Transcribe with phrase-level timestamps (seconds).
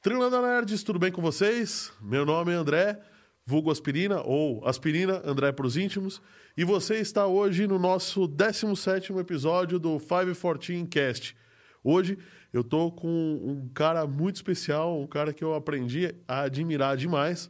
[0.00, 1.92] Trilanda Nerds, tudo bem com vocês?
[2.00, 2.98] Meu nome é André,
[3.44, 6.22] vulgo Aspirina, ou Aspirina, André para os íntimos,
[6.56, 11.36] e você está hoje no nosso 17º episódio do 514 Cast.
[11.84, 12.18] Hoje
[12.52, 17.46] eu tô com um cara muito especial, um cara que eu aprendi a admirar demais.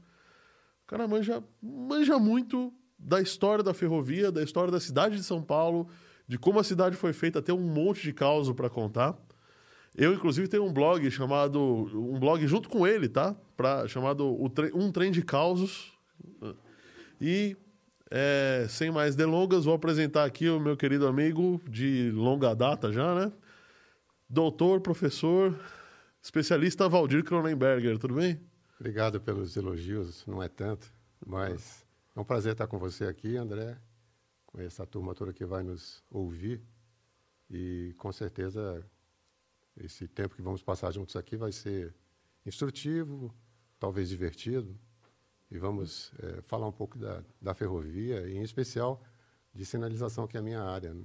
[0.82, 5.42] O cara manja, manja muito da história da ferrovia, da história da cidade de São
[5.42, 5.88] Paulo,
[6.26, 9.16] de como a cidade foi feita, tem um monte de causa para contar.
[9.96, 11.60] Eu, inclusive, tenho um blog chamado.
[11.94, 13.34] Um blog junto com ele, tá?
[13.56, 14.26] Pra, chamado
[14.74, 15.92] Um Trem de Causos.
[17.20, 17.56] E,
[18.10, 23.14] é, sem mais delongas, vou apresentar aqui o meu querido amigo de longa data já,
[23.14, 23.32] né?
[24.28, 25.58] Doutor, professor,
[26.22, 28.38] especialista Valdir Cronenberger, tudo bem?
[28.78, 30.86] Obrigado pelos elogios, não é tanto,
[31.26, 31.84] mas
[32.18, 33.78] é um prazer estar com você aqui, André,
[34.44, 36.60] com essa turma toda que vai nos ouvir.
[37.48, 38.84] E com certeza
[39.76, 41.94] esse tempo que vamos passar juntos aqui vai ser
[42.44, 43.32] instrutivo,
[43.78, 44.76] talvez divertido,
[45.48, 49.00] e vamos é, falar um pouco da, da ferrovia, e em especial
[49.54, 50.92] de sinalização, que é a minha área.
[50.92, 51.04] Né?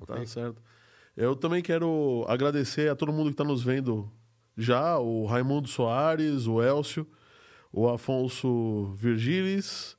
[0.00, 0.20] Okay?
[0.20, 0.62] Tá certo.
[1.16, 4.08] Eu também quero agradecer a todo mundo que está nos vendo
[4.56, 7.04] já, o Raimundo Soares, o Elcio,
[7.72, 9.97] o Afonso Virgilis,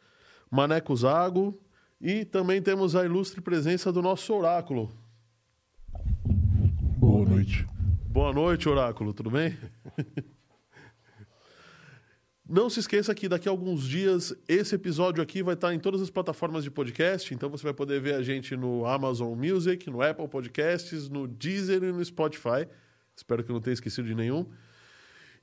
[0.49, 1.59] Maneco Zago,
[2.01, 4.91] e também temos a ilustre presença do nosso oráculo.
[6.97, 7.67] Boa noite.
[8.07, 9.55] Boa noite, Oráculo, tudo bem?
[12.47, 16.01] Não se esqueça que daqui a alguns dias esse episódio aqui vai estar em todas
[16.01, 20.01] as plataformas de podcast, então você vai poder ver a gente no Amazon Music, no
[20.01, 22.67] Apple Podcasts, no Deezer e no Spotify.
[23.15, 24.47] Espero que não tenha esquecido de nenhum.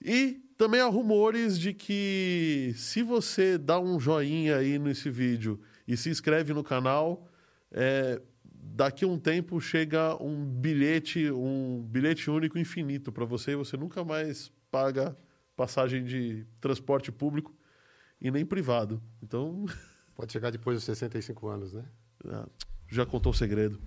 [0.05, 5.97] E também há rumores de que se você dá um joinha aí nesse vídeo e
[5.97, 7.29] se inscreve no canal,
[7.71, 13.57] é, daqui a um tempo chega um bilhete, um bilhete único infinito para você e
[13.57, 15.17] você nunca mais paga
[15.57, 17.55] passagem de transporte público
[18.21, 19.03] e nem privado.
[19.23, 19.67] Então.
[20.15, 21.85] Pode chegar depois dos 65 anos, né?
[22.27, 22.49] Ah,
[22.89, 23.79] já contou o segredo.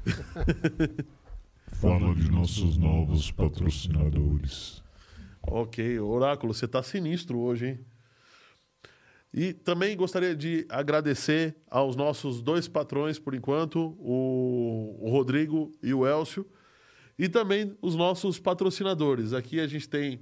[1.74, 4.84] Fala de nossos novos patrocinadores.
[5.52, 7.80] Ok, Oráculo, você está sinistro hoje, hein?
[9.34, 16.06] E também gostaria de agradecer aos nossos dois patrões, por enquanto, o, Rodrigo e o
[16.06, 16.46] Elcio,
[17.18, 19.34] e também os nossos patrocinadores.
[19.34, 20.18] Aqui a gente tem,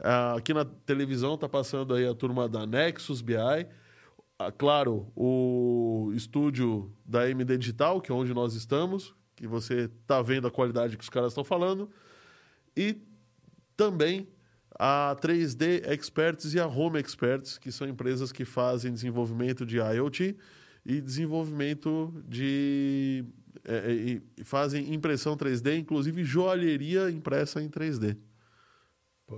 [0.00, 6.10] uh, aqui na televisão está passando aí a turma da Nexus BI, uh, claro, o
[6.16, 10.96] estúdio da MD Digital, que é onde nós estamos, que você está vendo a qualidade
[10.96, 11.88] que os caras estão falando,
[12.76, 13.00] e
[13.76, 14.33] também
[14.78, 20.36] a 3D Experts e a Home Experts, que são empresas que fazem desenvolvimento de IoT
[20.84, 23.24] e desenvolvimento de.
[23.64, 28.16] É, é e fazem impressão 3D, inclusive joalheria impressa em 3D.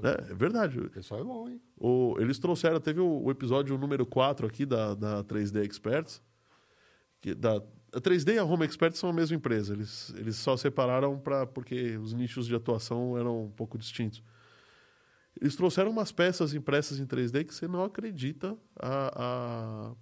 [0.02, 0.80] É, é, verdade.
[0.80, 1.60] O pessoal é bom, hein?
[1.76, 6.20] O, eles trouxeram, teve o, o, episódio número 4 aqui da, da 3D Experts.
[7.20, 7.56] Que, da,
[7.92, 9.74] a 3D e a Home Experts são a mesma empresa.
[9.74, 14.22] Eles, eles só separaram pra, porque os nichos de atuação eram um pouco distintos.
[15.40, 19.92] Eles trouxeram umas peças impressas em 3D que você não acredita a, a,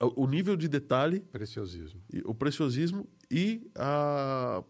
[0.00, 1.20] a o nível de detalhe.
[1.20, 2.02] Preciosismo.
[2.12, 4.64] E, o preciosismo e a,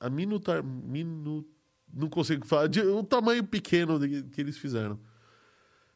[0.00, 1.46] a minutar, minu,
[1.92, 4.98] não consigo falar, de, o tamanho pequeno de, que eles fizeram.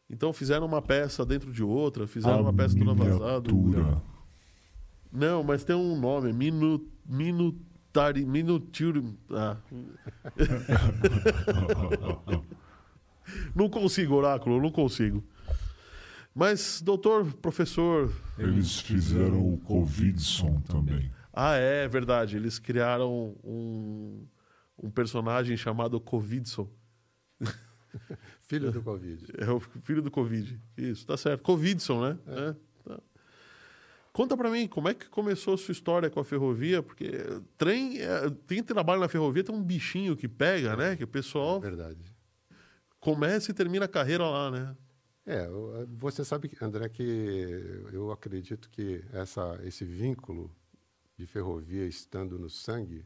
[0.09, 3.51] Então fizeram uma peça dentro de outra, fizeram a uma peça toda vazada.
[5.13, 9.57] Não, mas tem um nome, minu, minutari, minuturi, ah.
[13.55, 15.25] não consigo, oráculo, não consigo.
[16.35, 18.13] Mas, doutor, professor.
[18.39, 21.11] Eles fizeram o Covidson também.
[21.33, 22.37] Ah, é, é verdade.
[22.37, 24.27] Eles criaram um,
[24.79, 26.71] um personagem chamado Covidson.
[28.47, 29.27] Filho do Covid.
[29.39, 30.61] É o filho do Covid.
[30.77, 31.43] Isso, tá certo.
[31.43, 32.19] Covidson, né?
[32.27, 32.41] É.
[32.41, 32.55] É,
[32.85, 33.01] tá.
[34.13, 36.83] Conta para mim, como é que começou a sua história com a ferrovia?
[36.83, 37.11] Porque
[37.57, 40.97] trem, é, tem trabalho na ferrovia, tem um bichinho que pega, né?
[40.97, 41.59] Que o pessoal.
[41.59, 42.20] É verdade
[43.01, 44.77] começa e termina a carreira lá, né?
[45.27, 45.49] É,
[45.99, 47.03] você sabe, André, que
[47.93, 50.51] eu acredito que essa, esse vínculo
[51.17, 53.05] de ferrovia estando no sangue,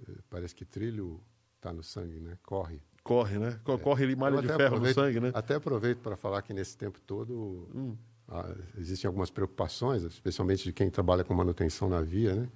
[0.00, 1.20] eh, parece que trilho
[1.56, 2.38] está no sangue, né?
[2.42, 2.80] Corre.
[3.02, 3.60] Corre, né?
[3.64, 3.78] É.
[3.78, 5.30] Corre ele malha de ferro no sangue, né?
[5.34, 7.96] Até aproveito para falar que nesse tempo todo hum.
[8.28, 12.48] ah, existem algumas preocupações, especialmente de quem trabalha com manutenção na via, né?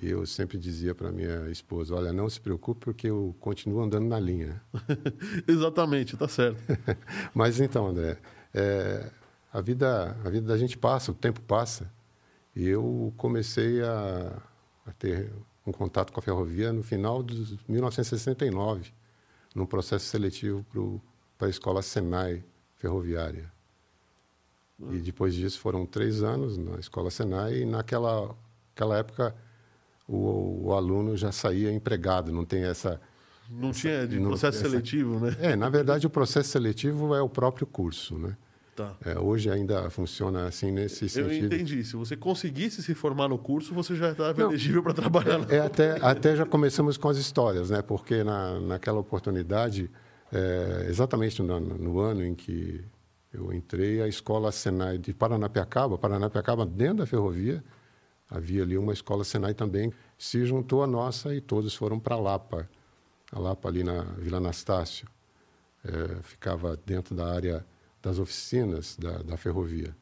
[0.00, 4.06] E eu sempre dizia para minha esposa: olha, não se preocupe, porque eu continuo andando
[4.06, 4.62] na linha.
[5.46, 6.62] Exatamente, tá certo.
[7.34, 8.18] Mas então, André,
[8.54, 9.10] é,
[9.52, 11.90] a, vida, a vida da gente passa, o tempo passa.
[12.54, 14.40] E eu comecei a,
[14.86, 15.32] a ter
[15.66, 18.92] um contato com a ferrovia no final de 1969,
[19.54, 20.64] num processo seletivo
[21.36, 22.44] para a escola Senai
[22.76, 23.52] ferroviária.
[24.92, 28.36] E depois disso foram três anos na escola Senai e naquela
[28.72, 29.34] aquela época
[30.08, 33.00] o, o aluno já saía empregado, não tem essa
[33.50, 35.36] não tinha de processo essa, seletivo, né?
[35.40, 38.36] É, na verdade o processo seletivo é o próprio curso, né?
[38.78, 38.94] Tá.
[39.04, 41.32] É, hoje ainda funciona assim nesse Eu sentido.
[41.32, 41.82] Eu entendi.
[41.82, 45.40] Se você conseguisse se formar no curso, você já estava elegível para trabalhar.
[45.50, 47.82] É, é, até, até já começamos com as histórias, né?
[47.82, 49.90] Porque na, naquela oportunidade,
[50.32, 52.84] é, exatamente no, no, ano em que
[53.32, 57.64] eu entrei, a escola Senai de Paranapiacaba, Paranapiacaba dentro da ferrovia,
[58.28, 62.68] havia ali uma escola Senai também, se juntou a nossa e todos foram para Lapa.
[63.32, 65.08] A Lapa ali na Vila Anastácio.
[65.84, 67.64] É, ficava dentro da área
[68.02, 69.94] das oficinas da, da ferrovia.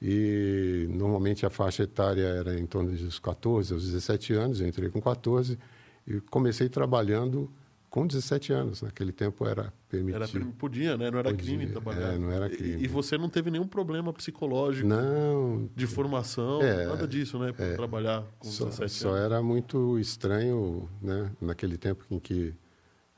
[0.00, 4.90] E normalmente a faixa etária era em torno dos 14 aos 17 anos, eu entrei
[4.90, 5.58] com 14
[6.06, 7.50] e comecei trabalhando
[7.90, 8.82] com 17 anos.
[8.82, 10.38] Naquele tempo era permitido.
[10.38, 11.10] Era, podia, né?
[11.10, 12.14] Não era podia, crime trabalhar.
[12.14, 12.82] É, não era crime.
[12.82, 14.86] E, e, você não teve nenhum problema psicológico?
[14.86, 15.68] Não.
[15.74, 16.62] De formação?
[16.62, 17.52] É, nada disso, né?
[17.52, 19.20] Para é, trabalhar com só, 17 só anos.
[19.20, 21.30] era muito estranho, né?
[21.40, 22.54] Naquele tempo em que,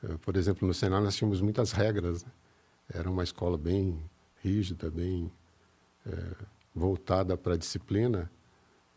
[0.03, 2.23] eh, por exemplo, no Senado nós tínhamos muitas regras.
[2.23, 2.31] Né?
[2.93, 3.99] Era uma escola bem
[4.43, 5.31] rígida, bem
[6.05, 6.13] é,
[6.73, 8.31] voltada para a disciplina.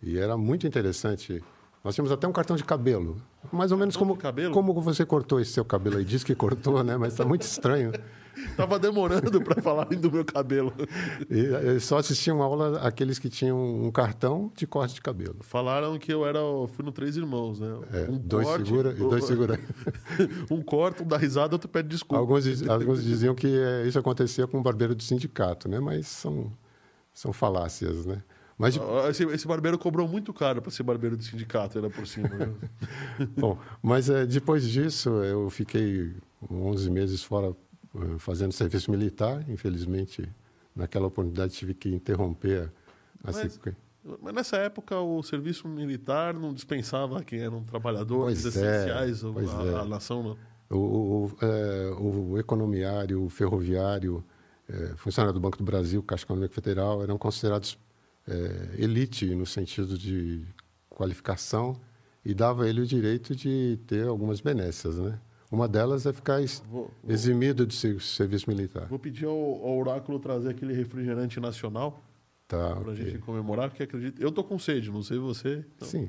[0.02, 1.42] E era muito interessante.
[1.84, 3.16] Nós tínhamos até um cartão de cabelo.
[3.50, 4.16] Mais ou menos como,
[4.52, 6.04] como você cortou esse seu cabelo aí.
[6.04, 6.96] Diz que cortou, né?
[6.96, 7.92] Mas está muito estranho.
[8.56, 10.72] Tava demorando para falarem do meu cabelo.
[11.28, 15.36] E, só assistiam aula aqueles que tinham um cartão de corte de cabelo.
[15.40, 16.38] Falaram que eu era,
[16.68, 17.78] fui no Três Irmãos, né?
[17.92, 19.60] É, um dois corte, segura e dois segura.
[20.50, 22.20] um corta, um dá risada, outro pede desculpa.
[22.20, 25.78] Alguns, alguns diziam que é, isso acontecia com o barbeiro do sindicato, né?
[25.78, 26.50] Mas são,
[27.12, 28.22] são falácias, né?
[28.58, 28.78] Mas,
[29.10, 32.28] esse, esse, barbeiro cobrou muito caro para ser barbeiro do sindicato, era por cima.
[32.28, 32.52] Né?
[33.36, 36.14] Bom, mas é, depois disso eu fiquei
[36.50, 37.56] 11 meses fora
[37.94, 39.44] eh, fazendo serviço militar.
[39.48, 40.28] Infelizmente,
[40.74, 42.70] naquela oportunidade tive que interromper
[43.24, 43.60] a mas,
[44.20, 49.64] mas nessa época o serviço militar não dispensava quem eram trabalhadores pois essenciais, é, a,
[49.64, 49.80] é.
[49.80, 50.36] a, nação, não?
[50.70, 54.24] O, o, é, o economiário, o ferroviário,
[54.68, 57.78] é, funcionário do Banco do Brasil, Caixa Econômica Federal, eram considerados
[58.26, 60.44] é, elite no sentido de
[60.88, 61.80] qualificação
[62.24, 65.18] e dava ele o direito de ter algumas benécias, né?
[65.50, 66.40] Uma delas é ficar
[66.70, 68.86] vou, eximido de serviço militar.
[68.86, 72.02] Vou pedir ao, ao Oráculo trazer aquele refrigerante nacional
[72.48, 73.04] tá, para a okay.
[73.04, 74.22] gente comemorar, porque acredito.
[74.22, 75.64] Eu tô com sede, não sei você.
[75.76, 75.88] Então.
[75.88, 76.08] Sim.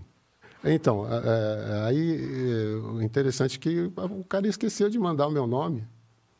[0.63, 5.45] Então, é, é aí o interessante é que o cara esqueceu de mandar o meu
[5.45, 5.85] nome.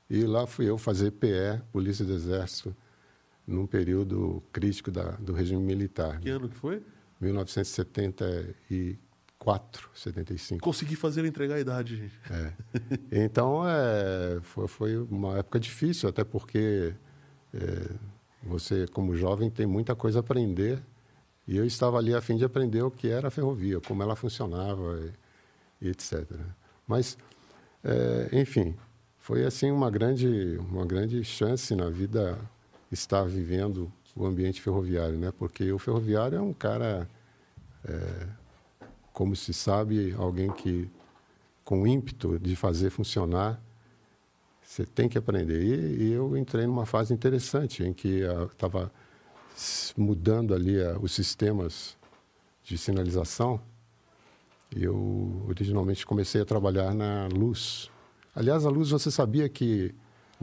[0.10, 2.74] E lá fui eu fazer PE, Polícia do Exército,
[3.46, 6.20] num período crítico da, do regime militar.
[6.20, 6.36] Que né?
[6.36, 6.82] ano que foi?
[7.20, 9.14] 1974.
[9.44, 10.62] 74, 75.
[10.62, 12.20] Consegui fazer entregar a idade, gente.
[12.32, 12.54] É.
[13.12, 16.94] Então, é, foi, foi, uma época difícil, até porque
[17.54, 17.90] é,
[18.42, 20.82] você, como jovem, tem muita coisa a aprender.
[21.46, 24.16] E eu estava ali a fim de aprender o que era a ferrovia, como ela
[24.16, 25.00] funcionava
[25.82, 26.26] e, e etc.
[26.88, 27.18] Mas,
[27.84, 28.76] é, enfim,
[29.18, 32.40] foi assim uma grande, uma grande chance na vida
[32.94, 35.32] estar vivendo o ambiente ferroviário, né?
[35.38, 37.10] Porque o ferroviário é um cara
[37.86, 38.28] é,
[39.12, 40.90] como se sabe, alguém que
[41.64, 43.62] com ímpeto de fazer funcionar,
[44.62, 45.62] você tem que aprender.
[45.62, 48.22] E, e eu entrei numa fase interessante em que
[48.52, 48.92] estava
[49.96, 51.96] mudando ali a, os sistemas
[52.64, 53.62] de sinalização.
[54.76, 57.92] Eu originalmente comecei a trabalhar na Luz.
[58.36, 59.94] Aliás, a Luz, você sabia que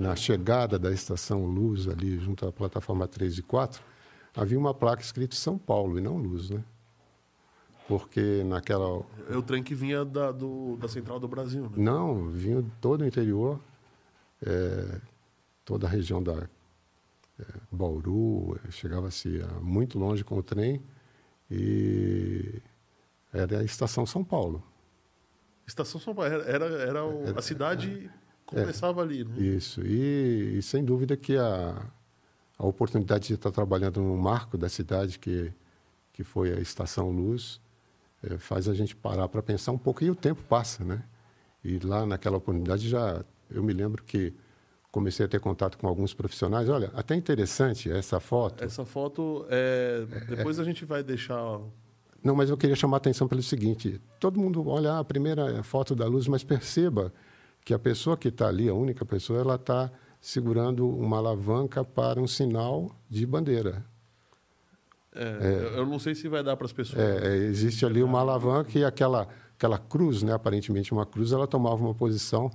[0.00, 3.82] na chegada da estação Luz, ali junto à plataforma 3 e 4,
[4.34, 6.64] havia uma placa escrita São Paulo e não Luz, né?
[7.90, 9.04] porque naquela...
[9.28, 11.70] É o trem que vinha da, do, da Central do Brasil, né?
[11.76, 13.58] Não, vinha todo o interior,
[14.46, 15.00] é,
[15.64, 16.48] toda a região da
[17.40, 20.80] é, Bauru, chegava-se muito longe com o trem
[21.50, 22.62] e
[23.32, 24.62] era a Estação São Paulo.
[25.66, 28.08] Estação São Paulo, era, era, era o, a cidade
[28.52, 29.38] é, começava ali, né?
[29.38, 31.86] Isso, e, e, sem dúvida que a,
[32.58, 35.52] a oportunidade de estar trabalhando no marco da cidade, que,
[36.12, 37.60] que foi a Estação Luz,
[38.22, 41.02] é, faz a gente parar para pensar um pouco e o tempo passa, né?
[41.64, 44.32] E lá naquela oportunidade já eu me lembro que
[44.90, 46.68] comecei a ter contato com alguns profissionais.
[46.68, 48.62] Olha, até interessante essa foto.
[48.64, 51.60] Essa foto é, depois é, a gente vai deixar.
[52.22, 55.94] Não, mas eu queria chamar a atenção pelo seguinte: todo mundo olha a primeira foto
[55.94, 57.12] da luz, mas perceba
[57.64, 59.90] que a pessoa que está ali, a única pessoa, ela está
[60.20, 63.84] segurando uma alavanca para um sinal de bandeira.
[65.14, 67.00] É, Eu não sei se vai dar para as pessoas.
[67.00, 69.26] É, é, existe ali uma alavanca e aquela,
[69.56, 72.50] aquela cruz, né, aparentemente uma cruz, ela tomava uma posição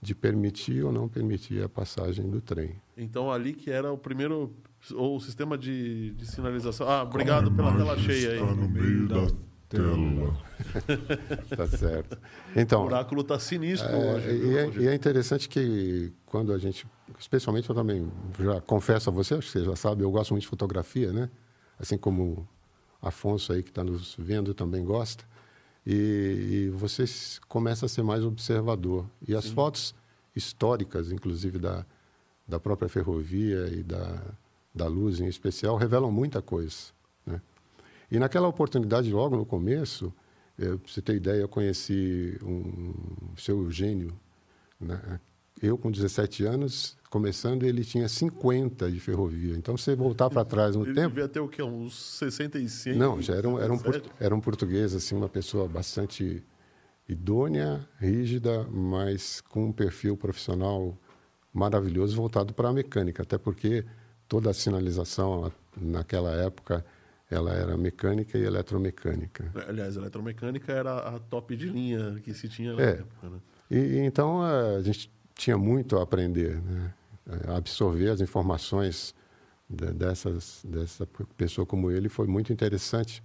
[0.00, 2.76] de permitir ou não permitir a passagem do trem.
[2.96, 4.54] Então ali que era o primeiro
[4.94, 6.88] ou o sistema de, de sinalização.
[6.88, 8.40] Ah, obrigado pela tela cheia aí.
[8.40, 9.26] Está no meio da
[9.68, 9.96] tela.
[11.56, 12.18] Tá certo.
[12.54, 14.28] Então, O oráculo tá sinistro É, hoje.
[14.30, 16.86] e, é, e é interessante que quando a gente,
[17.18, 20.42] especialmente eu também já confesso a você, acho que você já sabe, eu gosto muito
[20.42, 21.30] de fotografia, né?
[21.78, 22.48] Assim como
[23.02, 25.24] Afonso aí que está nos vendo também gosta.
[25.86, 25.92] E,
[26.66, 27.04] e você
[27.48, 29.06] começa a ser mais observador.
[29.26, 29.94] E as fotos
[30.34, 31.86] históricas, inclusive da,
[32.48, 34.20] da própria ferrovia e da,
[34.74, 36.95] da luz em especial, revelam muita coisa.
[38.10, 40.12] E naquela oportunidade, logo no começo,
[40.58, 42.94] eh, pra você ter ideia, eu conheci um
[43.34, 44.12] o seu Eugênio.
[44.80, 45.20] né?
[45.62, 49.56] Eu, com 17 anos, começando, ele tinha 50 de ferrovia.
[49.56, 51.08] Então, você voltar para trás no Ele tempo.
[51.08, 51.62] devia ter o quê?
[51.62, 52.98] Uns 65?
[52.98, 54.02] Não, já era um, era, um, 67?
[54.02, 56.44] portu- era um português, assim, uma pessoa bastante
[57.08, 60.96] idônea, rígida, mas com um perfil profissional
[61.54, 63.84] maravilhoso voltado para a mecânica, até porque
[64.28, 66.84] toda a sinalização naquela época
[67.30, 69.50] ela era mecânica e eletromecânica.
[69.68, 72.90] Aliás, a eletromecânica era a top de linha que se tinha na É.
[72.90, 73.28] época.
[73.28, 73.38] Né?
[73.70, 76.94] E, então a gente tinha muito a aprender, né?
[77.28, 79.12] Eh, absorver as informações
[79.68, 81.06] de- dessas dessa
[81.36, 83.20] pessoa como ele foi muito interessante,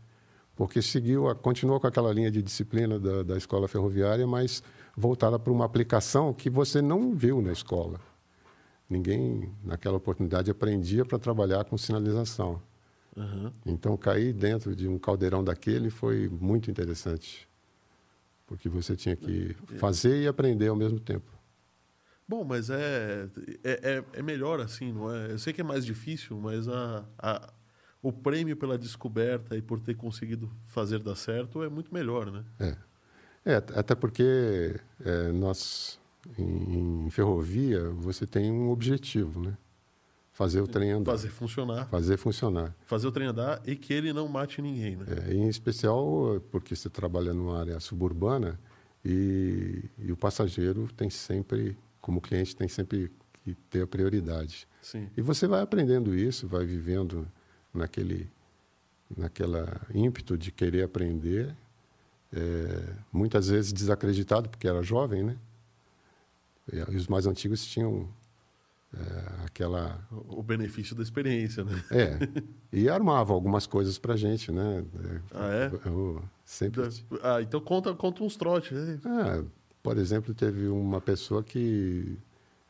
[0.56, 4.64] porque seguiu, a, continuou com aquela linha de disciplina da, da escola ferroviária, mas
[4.98, 8.00] voltada para uma aplicação que você não viu na escola.
[8.90, 12.60] Ninguém naquela oportunidade aprendia para trabalhar com sinalização.
[13.18, 13.54] Aham.
[13.66, 17.48] Então, cair dentro de um caldeirão daquele foi muito interessante,
[18.48, 21.30] porque você tinha que fazer e aprender ao mesmo tempo.
[22.28, 23.28] Bom, mas é,
[23.64, 25.32] é, é, é melhor assim, não é?
[25.34, 27.54] Eu sei que é mais difícil, mas a, a,
[28.02, 32.46] o prêmio pela descoberta e por ter conseguido fazer dar certo é muito melhor, né?
[32.60, 32.78] É,
[33.52, 36.00] é at- até porque é, nós,
[36.38, 39.58] em, em ferrovia, você tem um objetivo, né?
[40.42, 42.76] Fazer o trem andar, Fazer funcionar, fazer funcionar.
[42.88, 45.06] fazer o trem andar e que ele não mate ninguém, né?
[45.28, 48.60] É, em especial porque você trabalha numa área suburbana
[49.06, 53.12] e, e o passageiro tem sempre, como cliente, tem sempre
[53.44, 54.68] que ter a prioridade.
[54.82, 55.08] Sim.
[55.16, 57.28] E você vai aprendendo isso, vai vivendo
[57.72, 58.28] naquele,
[59.16, 61.56] naquela ímpeto de querer aprender,
[62.34, 65.38] é, muitas vezes desacreditado porque era jovem, né?
[66.74, 68.10] E os mais antigos tinham
[68.94, 71.84] é, aquela O benefício da experiência, né?
[71.92, 72.18] é
[72.74, 74.84] e armava algumas coisas para gente, né?
[75.34, 75.72] Ah, é?
[75.86, 76.82] Eu sempre
[77.22, 78.72] Ah, então conta, conta uns trotes.
[78.72, 79.00] né?
[79.06, 79.44] Ah,
[79.84, 82.18] por exemplo, teve uma pessoa que,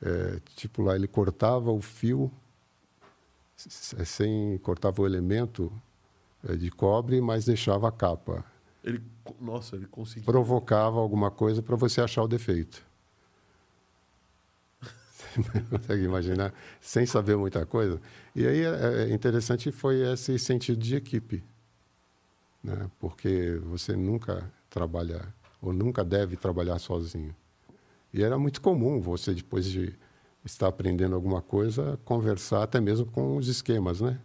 [0.02, 2.32] é, tipo lá, ele cortava o fio
[3.58, 5.72] s- sem cortava o elemento
[6.48, 8.44] é, de cobre, mas deixava a capa.
[8.84, 9.02] Ele,
[9.40, 10.26] nossa, ele conseguiu.
[10.26, 12.84] Provocava alguma coisa para você achar o defeito.
[15.70, 16.54] Consegue imaginar?
[16.80, 18.00] Sem saber muita coisa.
[18.36, 21.44] E aí é é interessante foi esse sentido de equipe,
[22.64, 22.90] né?
[23.00, 27.36] Porque você nunca trabalha ou nunca deve trabalhar sozinho.
[28.14, 29.94] E era muito comum você depois de
[30.44, 34.20] estar aprendendo alguma coisa conversar até mesmo com os esquemas, né?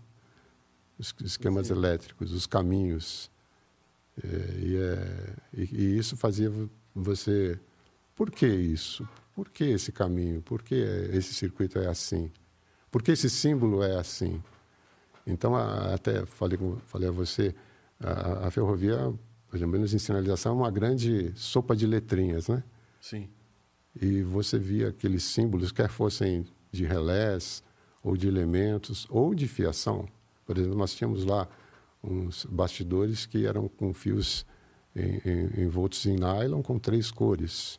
[0.98, 3.30] Os esquemas elétricos, os caminhos.
[4.24, 4.26] É,
[4.60, 7.58] e, é, e, e isso fazia vo- você.
[8.14, 9.06] Por que isso?
[9.36, 10.40] Por que esse caminho?
[10.42, 12.32] Por que esse circuito é assim?
[12.90, 14.42] Por que esse símbolo é assim?
[15.26, 17.54] Então, a- até falei, com- falei a você,
[18.00, 19.12] a, a ferrovia,
[19.50, 22.64] pelo menos em sinalização, é uma grande sopa de letrinhas, né?
[23.00, 23.28] Sim.
[24.00, 27.62] e você via aqueles símbolos, quer fossem de relés,
[28.02, 30.06] ou de elementos, ou de fiação.
[30.44, 31.48] Por exemplo, nós tínhamos lá
[32.02, 34.44] uns bastidores que eram com fios
[34.94, 37.78] em- em- envoltos em nylon com três cores.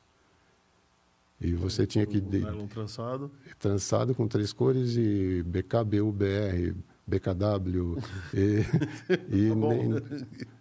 [1.40, 3.32] E você tinha que de, trançado.
[3.60, 6.74] trançado com três cores e BKBUBR,
[7.06, 7.98] BKW
[8.34, 8.66] e,
[9.30, 10.02] e Tá nem-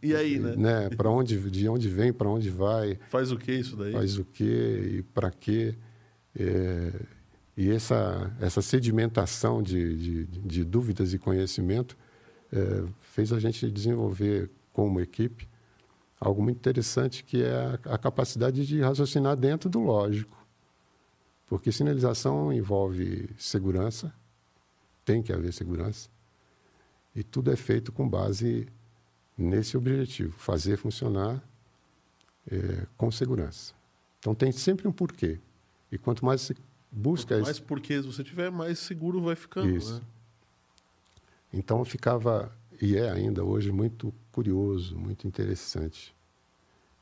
[0.03, 0.55] E aí, né?
[0.57, 3.93] né, para onde de onde vem, para onde vai Faz o que isso daí?
[3.93, 5.75] faz o quê e para quê.
[6.39, 6.93] É,
[7.57, 11.97] e essa, essa sedimentação de, de, de dúvidas e conhecimento
[12.53, 15.49] é, fez a gente desenvolver, como equipe,
[16.21, 17.51] algo muito interessante, que é
[17.87, 20.46] a, a capacidade de raciocinar dentro do lógico.
[21.47, 24.13] Porque sinalização envolve segurança,
[25.05, 26.09] tem que haver segurança,
[27.15, 28.67] e tudo é feito com base
[29.39, 31.43] nesse objetivo, fazer funcionar
[32.51, 33.75] é, com segurança.
[34.19, 35.39] Então tem sempre um porquê.
[35.91, 36.57] E quanto mais se
[36.91, 39.95] busca Mais esse, porque se você tiver, mais seguro vai ficando, Isso.
[39.95, 40.01] né?
[41.53, 46.15] então ficava e é ainda hoje muito curioso, muito interessante.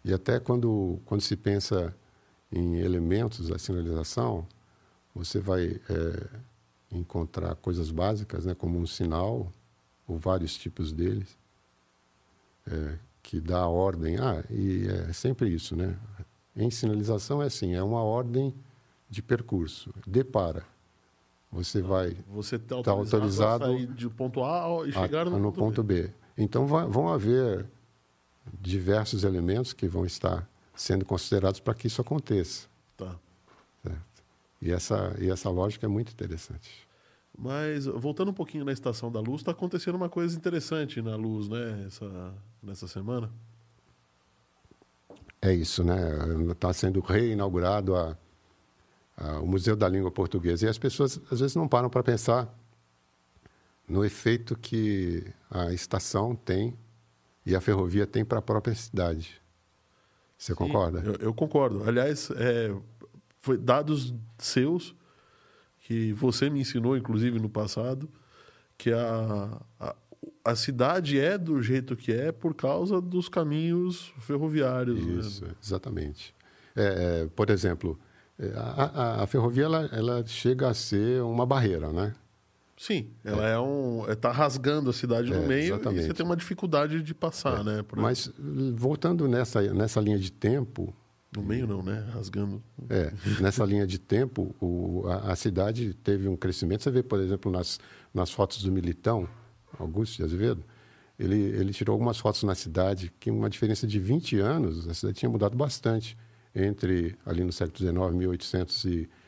[0.05, 1.95] E até quando, quando se pensa
[2.54, 4.46] em elementos da sinalização,
[5.14, 6.26] você vai é,
[6.92, 9.52] encontrar coisas básicas, né, como um sinal,
[10.06, 11.37] ou vários tipos deles,
[12.70, 14.16] é, que dá a ordem.
[14.18, 15.96] Ah, e é sempre isso, né?
[16.56, 18.54] Em sinalização é assim, é uma ordem
[19.11, 19.92] de percurso.
[20.06, 20.64] Depara.
[21.50, 25.30] Você vai Você está tá autorizado, autorizado a sair de ponto A e chegar a-
[25.30, 26.02] no, no ponto, B.
[26.08, 26.12] B.
[26.37, 27.66] Então vai- vão haver
[28.61, 32.66] diversos elementos que vão estar sendo considerados para que isso aconteça.
[32.97, 33.16] Tá.
[33.83, 34.02] certo?
[34.62, 36.71] E essa e essa lógica é muito interessante.
[37.37, 41.49] Mas, voltando um pouquinho na Estação da Luz, está acontecendo uma coisa interessante na Luz,
[41.49, 41.85] né?
[41.87, 43.28] Essa, nessa semana.
[45.43, 45.97] É isso, né?
[46.52, 48.16] Está sendo reinaugurado a,
[49.16, 50.64] a- o Museu da Língua Portuguesa.
[50.64, 52.49] E as pessoas, às vezes, não param para pensar
[53.87, 56.75] no efeito que a estação tem
[57.45, 59.43] e a ferrovia tem para a própria cidade.
[60.37, 61.00] Você concorda?
[61.00, 61.85] Eu, eu concordo.
[61.88, 62.75] Aliás, é,
[63.41, 64.95] foi dados seus
[65.81, 68.09] que você me ensinou, inclusive no passado,
[68.76, 69.95] que a, a,
[70.45, 75.05] a cidade é do jeito que é por causa dos caminhos ferroviários.
[75.07, 75.21] né?
[75.21, 76.35] Isso, exatamente.
[76.75, 77.99] É, é, por exemplo,
[78.38, 78.85] é, a,
[79.19, 82.14] a- a ferrovia ela, ela chega a ser uma barreira, né?
[82.76, 84.04] Sim, ela é, um.
[84.11, 86.07] Está rasgando a cidade no É, meio e exatamente.
[86.07, 87.83] você tem uma dificuldade de passar, né?
[87.83, 88.31] Por- Mas
[88.75, 90.93] voltando nessa, nessa linha de tempo,
[91.37, 92.04] No meio não, né?
[92.12, 92.62] Rasgando.
[92.90, 96.83] É, nessa linha de tempo, o, a, a cidade teve um crescimento.
[96.83, 97.78] Você vê, por exemplo, nas,
[98.12, 99.28] nas fotos do Militão,
[99.78, 100.64] Augusto de Azevedo,
[101.19, 105.19] ele, ele tirou algumas fotos na cidade que, uma diferença de 20 anos, a cidade
[105.19, 106.16] tinha mudado bastante
[106.54, 109.24] entre ali no século XIX, 1855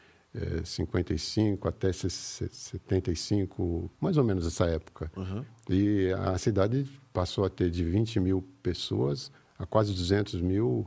[1.69, 5.11] até se- se- 75, mais ou menos essa época.
[5.17, 5.45] Aham.
[5.69, 10.87] E a cidade passou a ter de 20 mil pessoas a quase 200 mil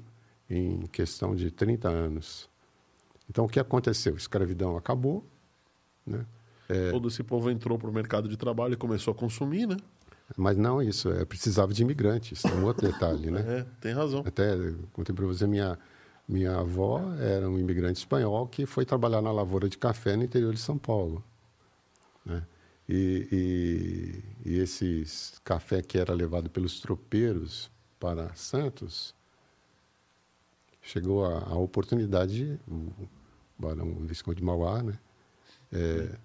[0.49, 2.49] em questão de 30 anos.
[3.29, 4.13] Então, o que aconteceu?
[4.13, 5.25] A escravidão acabou,
[6.05, 6.25] né?
[6.91, 9.77] Todo esse povo entrou para o mercado de trabalho e começou a consumir, né?
[10.37, 13.41] mas não isso, é, precisava de imigrantes, é um outro detalhe, né?
[13.49, 14.21] É, tem razão.
[14.25, 14.55] Até
[14.93, 15.77] contei para você, minha,
[16.29, 20.53] minha avó era um imigrante espanhol que foi trabalhar na lavoura de café no interior
[20.53, 21.23] de São Paulo.
[22.23, 22.45] Né?
[22.87, 25.03] E, e, e esse
[25.43, 29.13] café que era levado pelos tropeiros para Santos,
[30.81, 32.91] chegou a, a oportunidade, o
[33.57, 34.97] Barão Visconde de Mauá, né?
[35.71, 36.15] É,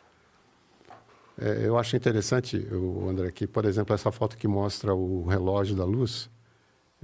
[1.37, 5.75] É, eu acho interessante, o André, que, por exemplo, essa foto que mostra o relógio
[5.77, 6.31] da luz,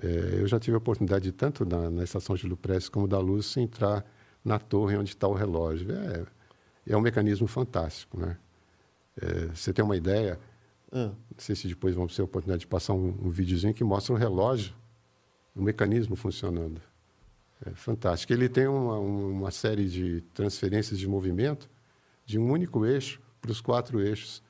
[0.01, 3.19] é, eu já tive a oportunidade, de, tanto na, na estação de Lupreste como da
[3.19, 4.05] luz, entrar
[4.45, 5.91] na torre onde está o relógio.
[5.93, 6.25] É,
[6.87, 8.37] é um mecanismo fantástico, né?
[9.21, 10.39] É, você tem uma ideia,
[10.93, 13.85] Ah, não sei se depois vamos ter a oportunidade de passar um, um videozinho que
[13.85, 14.75] mostra o relógio,
[15.55, 16.81] o mecanismo funcionando.
[17.65, 18.33] É fantástico.
[18.33, 21.69] Ele tem uma, uma série de transferências de movimento
[22.25, 24.43] de um único eixo para os quatro eixos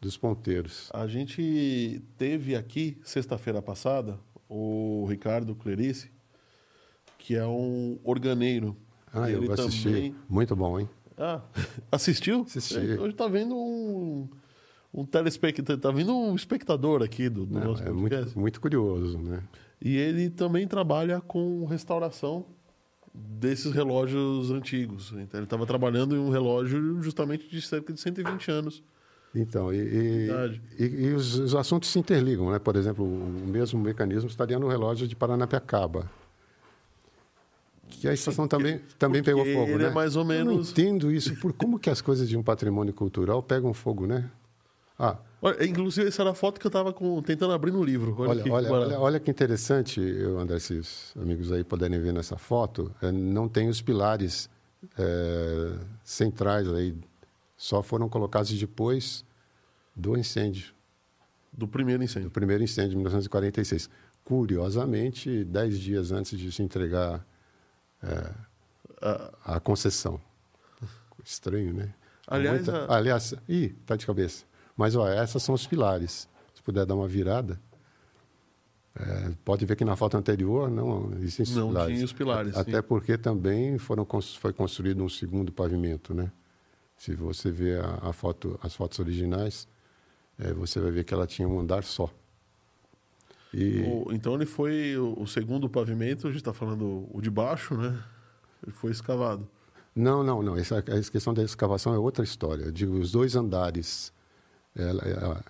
[0.00, 0.88] dos ponteiros.
[0.92, 6.10] a gente teve aqui, sexta-feira passada, o Ricardo Clerice,
[7.18, 8.76] que é um organeiro.
[9.12, 9.84] Ah, eu assisti.
[9.84, 10.88] também- Muito bom, hein?
[11.20, 11.42] Ah,
[11.92, 12.42] assistiu?
[12.42, 12.78] Assisti.
[12.78, 14.28] É, Hoje tá vendo um,
[14.92, 18.24] um telespectador, tá um espectador aqui do, do Não, nosso é podcast.
[18.24, 19.42] muito, muito curioso, né?
[19.80, 22.46] E ele também trabalha com restauração
[23.14, 25.12] desses relógios antigos.
[25.16, 28.82] Então, ele estava trabalhando em um relógio justamente de cerca de 120 anos.
[29.34, 30.30] Então, e, e,
[30.78, 32.58] e, e os, os, assuntos se interligam, né?
[32.58, 36.10] Por exemplo, o mesmo mecanismo estaria no relógio de Paranapiacaba,
[37.90, 39.84] que a estação também, porque, também pegou fogo, é né?
[39.86, 40.46] é mais ou menos...
[40.48, 44.06] Eu não entendo isso, por como que as coisas de um patrimônio cultural pegam fogo,
[44.06, 44.30] né?
[44.98, 48.14] Ah, olha, inclusive essa era a foto que eu estava tentando abrir no livro.
[48.18, 50.00] Olha, olha, que, olha, olha, olha, que interessante,
[50.38, 54.50] André, se os amigos aí puderem ver nessa foto, é, não tem os pilares
[54.98, 55.72] é,
[56.04, 56.94] centrais aí
[57.56, 59.22] só foram colocados depois
[59.94, 60.72] do incêndio.
[61.52, 62.30] Do primeiro incêndio.
[62.30, 63.90] Do primeiro incêndio, de 1946.
[64.24, 67.26] Curiosamente, dez dias antes de se entregar
[68.02, 68.32] é,
[69.00, 70.20] a, a, concessão.
[71.24, 71.94] Estranho, né?
[72.26, 72.84] Aliás, Muita...
[72.86, 72.96] a...
[72.96, 74.44] aliás, ih, tá de cabeça.
[74.76, 76.28] Mas ó, essas são os pilares.
[76.54, 77.60] Se puder dar uma virada,
[78.94, 81.94] é, pode ver que na foto anterior não existem não pilares.
[81.94, 82.56] Tinha os pilares.
[82.56, 82.82] Até sim.
[82.82, 84.06] porque também foram
[84.38, 86.30] foi construído um segundo pavimento, né?
[86.96, 89.66] Se você ver a, a foto, as fotos originais,
[90.38, 92.10] é, você vai ver que ela tinha um andar só.
[93.52, 93.82] E...
[93.82, 97.74] O, então ele foi o, o, segundo pavimento, a gente está falando o de baixo,
[97.76, 98.02] né?
[98.62, 99.48] Ele foi escavado.
[99.94, 100.56] Não, não, não.
[100.56, 102.70] Essa, essa questão da escavação é outra história.
[102.70, 104.12] Digo, os dois andares,
[104.74, 105.44] ela, ela,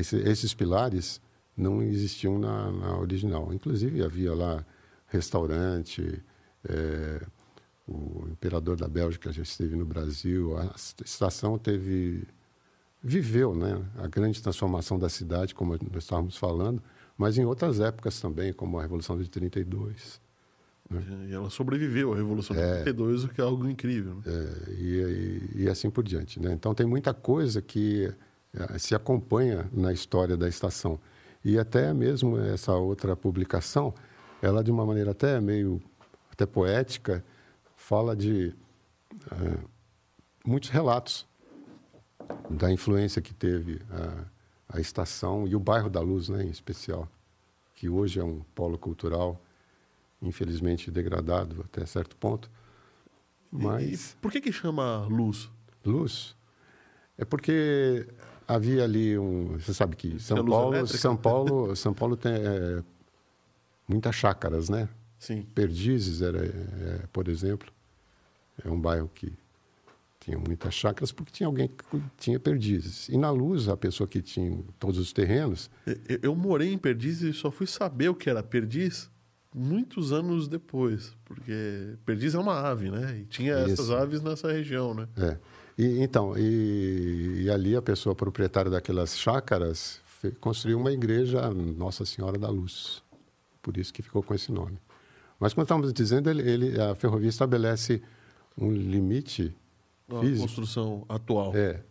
[0.00, 1.20] esses pilares
[1.56, 3.52] não existiam na, na, original.
[3.52, 4.64] Inclusive havia lá
[5.06, 6.22] restaurante,
[6.68, 7.22] é,
[7.86, 12.26] o imperador da Bélgica já esteve no Brasil, a estação teve
[13.02, 16.82] viveu, né, a grande transformação da cidade, como nós estávamos falando,
[17.18, 20.20] mas em outras épocas também, como a Revolução de 32.
[20.88, 21.02] Né?
[21.28, 24.14] E ela sobreviveu à Revolução de é, 32, o que é algo incrível.
[24.14, 24.22] Né?
[24.26, 26.40] É, e, e, e, assim por diante.
[26.40, 26.52] Né?
[26.52, 28.10] Então tem muita coisa que
[28.54, 30.98] é, se acompanha na história da estação.
[31.44, 33.92] E até mesmo essa outra publicação,
[34.40, 35.82] ela de uma maneira até meio
[36.30, 37.24] até poética,
[37.76, 38.54] fala de
[39.32, 39.68] uh,
[40.46, 41.26] muitos relatos
[42.48, 44.24] da influência que teve a,
[44.68, 47.08] a, estação e o bairro da Luz, né, em especial,
[47.74, 49.40] que hoje é um polo cultural
[50.20, 52.50] infelizmente degradado até certo ponto.
[53.50, 55.48] Mas e, por que que chama Luz?
[55.84, 56.36] Luz
[57.16, 58.06] é porque
[58.46, 62.82] havia ali um, você sabe que São Paulo, São Paulo, São Paulo tem é,
[63.88, 64.88] muitas chácaras, né?
[65.18, 65.42] Sim.
[65.54, 67.72] Perdizes era, é, por exemplo,
[68.64, 69.32] é um bairro que
[70.20, 73.08] tinha muitas chácaras porque tinha alguém que tinha perdizes.
[73.08, 75.70] E na luz, a pessoa que tinha todos os terrenos.
[75.86, 79.10] Eu, eu morei em Perdizes e só fui saber o que era perdiz
[79.54, 83.20] muitos anos depois, porque perdiz é uma ave, né?
[83.20, 83.72] E tinha Isso.
[83.72, 85.08] essas aves nessa região, né?
[85.16, 85.36] É.
[85.76, 90.00] E, então, e, e, ali a pessoa proprietária daquelas chácaras
[90.40, 93.02] construiu uma igreja Nossa Senhora da Luz.
[93.62, 94.78] Por isso que ficou com esse nome.
[95.38, 98.02] Mas, como estávamos dizendo, ele, ele, a ferrovia estabelece
[98.56, 99.54] um limite
[100.16, 100.40] a físico.
[100.40, 101.54] construção atual.
[101.54, 101.82] É.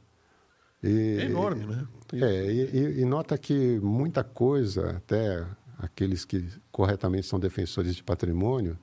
[0.83, 1.87] E, é enorme, né?
[2.13, 5.45] É, e, e, nota que muita coisa, até
[5.77, 8.77] aqueles que corretamente são defensores de patrimônio,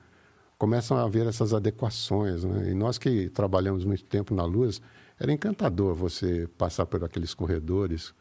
[0.57, 2.43] começam a ver essas adequações.
[2.43, 2.71] Né?
[2.71, 4.81] E nós que trabalhamos muito tempo na luz,
[5.19, 8.13] era encantador você passar por aqueles corredores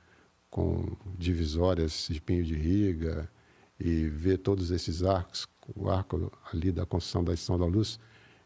[0.48, 3.29] com divisórias de pinho de riga
[3.79, 7.98] e ver todos esses arcos, o arco ali da construção da Estação da Luz,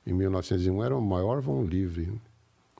[0.06, 2.18] em 1901 era o maior vão livre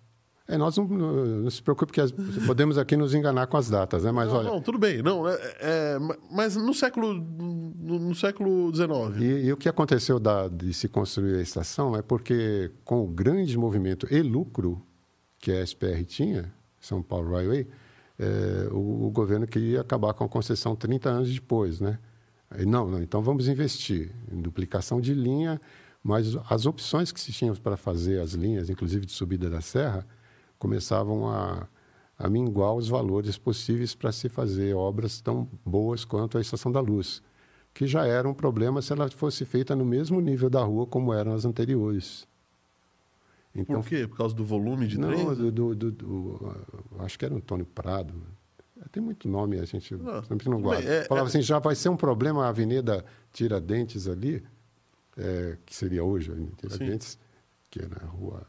[0.48, 2.12] É, nós não, não, se preocupe que as,
[2.46, 4.12] podemos aqui nos enganar com as datas, né?
[4.12, 4.50] Mas não, olha.
[4.50, 5.28] Não, tudo bem, não.
[5.28, 5.98] É, é,
[6.32, 8.90] mas no século no, no século XIX.
[9.20, 13.08] E, e, o que aconteceu da, de se construir a estação é porque com o
[13.08, 14.82] grande movimento e lucro
[15.38, 17.68] que a SPR tinha, São Paulo Railway,
[18.18, 22.00] é, o, o, governo queria acabar com a concessão 30 anos depois, né?
[22.66, 25.60] Não, não, então vamos investir em duplicação de linha,
[26.02, 30.08] mas as opções que se tinham para fazer as linhas, inclusive de subida da serra
[30.58, 31.68] começavam a,
[32.18, 36.80] a minguar os valores possíveis para se fazer obras tão boas quanto a Estação da
[36.80, 37.22] Luz,
[37.74, 41.14] que já era um problema se ela fosse feita no mesmo nível da rua como
[41.14, 42.28] eram as anteriores.
[43.54, 44.08] Então, Por quê?
[44.08, 45.38] Por causa do volume de não, trens?
[45.38, 46.56] Do, do, do, do,
[47.00, 48.14] acho que era Antônio Prado.
[48.92, 50.88] Tem muito nome, a gente não, sempre não guarda.
[50.88, 51.30] É, Falava é...
[51.30, 54.44] assim, já vai ser um problema a Avenida Tiradentes ali,
[55.18, 57.18] é, que seria hoje a Avenida Tiradentes, Sim.
[57.72, 58.46] que era a rua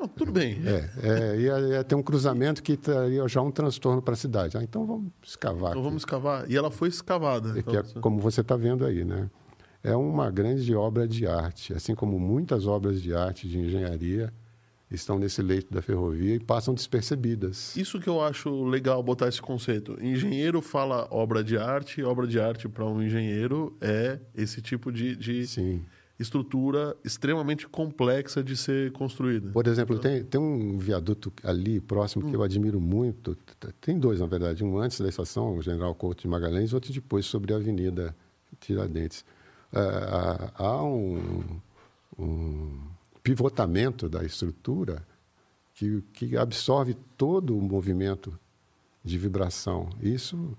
[0.00, 0.58] Não, tudo bem.
[0.64, 4.56] É, é, ia, ia ter um cruzamento que traria já um transtorno para a cidade.
[4.56, 5.56] Ah, então vamos escavar.
[5.56, 5.82] Então aqui.
[5.82, 6.50] vamos escavar.
[6.50, 7.50] E ela foi escavada.
[7.50, 9.28] É então, que é como você está vendo aí, né?
[9.84, 14.32] É uma grande obra de arte, assim como muitas obras de arte de engenharia
[14.90, 17.76] estão nesse leito da ferrovia e passam despercebidas.
[17.76, 19.96] Isso que eu acho legal botar esse conceito.
[20.02, 25.14] Engenheiro fala obra de arte, obra de arte para um engenheiro é esse tipo de,
[25.14, 25.84] de Sim.
[26.20, 29.50] Estrutura extremamente complexa de ser construída.
[29.50, 33.36] Por exemplo, tem, tem um viaduto ali próximo que eu admiro muito.
[33.80, 34.62] Tem dois, na verdade.
[34.62, 38.14] Um antes da estação, o General Couto de Magalhães, outro depois sobre a Avenida
[38.60, 39.24] Tiradentes.
[39.72, 41.42] Ah, há há um,
[42.18, 42.78] um
[43.22, 45.02] pivotamento da estrutura
[45.74, 48.38] que, que absorve todo o movimento
[49.02, 49.88] de vibração.
[50.02, 50.54] Isso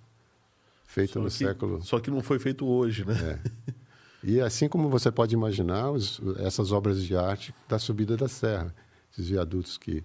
[0.86, 3.40] feito Só no que, século só que não foi feito hoje, né?
[3.46, 3.72] é.
[4.24, 8.74] E assim como você pode imaginar, os- essas obras de arte da subida da serra,
[9.12, 10.04] esses viadutos que,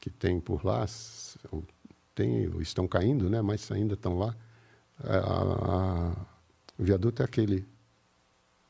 [0.00, 0.84] que tem por lá,
[2.14, 3.40] tem, estão caindo, né?
[3.42, 4.34] mas ainda estão lá.
[5.02, 6.26] A- a- a-
[6.78, 7.66] o viaduto é aquele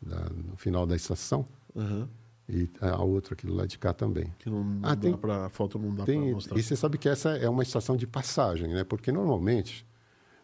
[0.01, 1.47] da- no final da estação
[1.77, 2.09] Aham.
[2.49, 4.33] e a outra aquele lá de cá também.
[4.39, 5.47] Que não, não Ah, dá tem- pra.
[5.47, 6.59] A foto não dá para mostrar.
[6.59, 8.85] e você sabe que essa é uma estação de passagem, né?
[8.85, 9.85] porque normalmente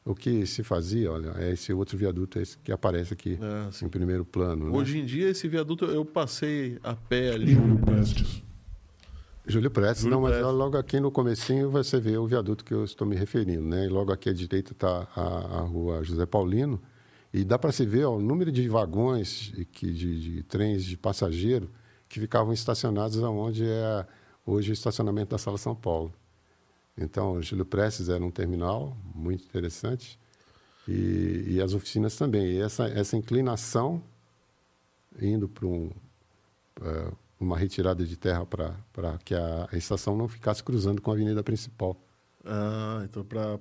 [0.04, 3.86] o que se fazia, olha, é esse outro viaduto esse que aparece aqui É, sim.
[3.86, 4.70] em primeiro plano.
[4.70, 4.76] né?
[4.76, 7.54] Hoje em dia, esse viaduto eu passei a pé ali.
[7.54, 8.42] Júlio Prestes.
[9.46, 10.54] Júlio Prestes, Júlio não, mas Prestes.
[10.54, 13.86] logo aqui no comecinho você vê o viaduto que eu estou me referindo, né?
[13.86, 16.80] E logo aqui à direita está a, a rua José Paulino
[17.34, 20.84] e dá para se ver ó, o número de vagões e que, de, de trens
[20.84, 21.70] de passageiro
[22.08, 24.06] que ficavam estacionados onde é
[24.46, 26.12] hoje o estacionamento da Sala São Paulo.
[26.96, 30.18] Então, o Júlio Prestes era um terminal muito interessante
[30.86, 32.44] e, e as oficinas também.
[32.52, 34.02] E essa, essa inclinação
[35.20, 35.90] indo para um,
[36.82, 41.14] eh, uma retirada de terra para que a, a estação não ficasse cruzando com a
[41.14, 41.96] avenida principal.
[42.44, 43.58] Ah, então para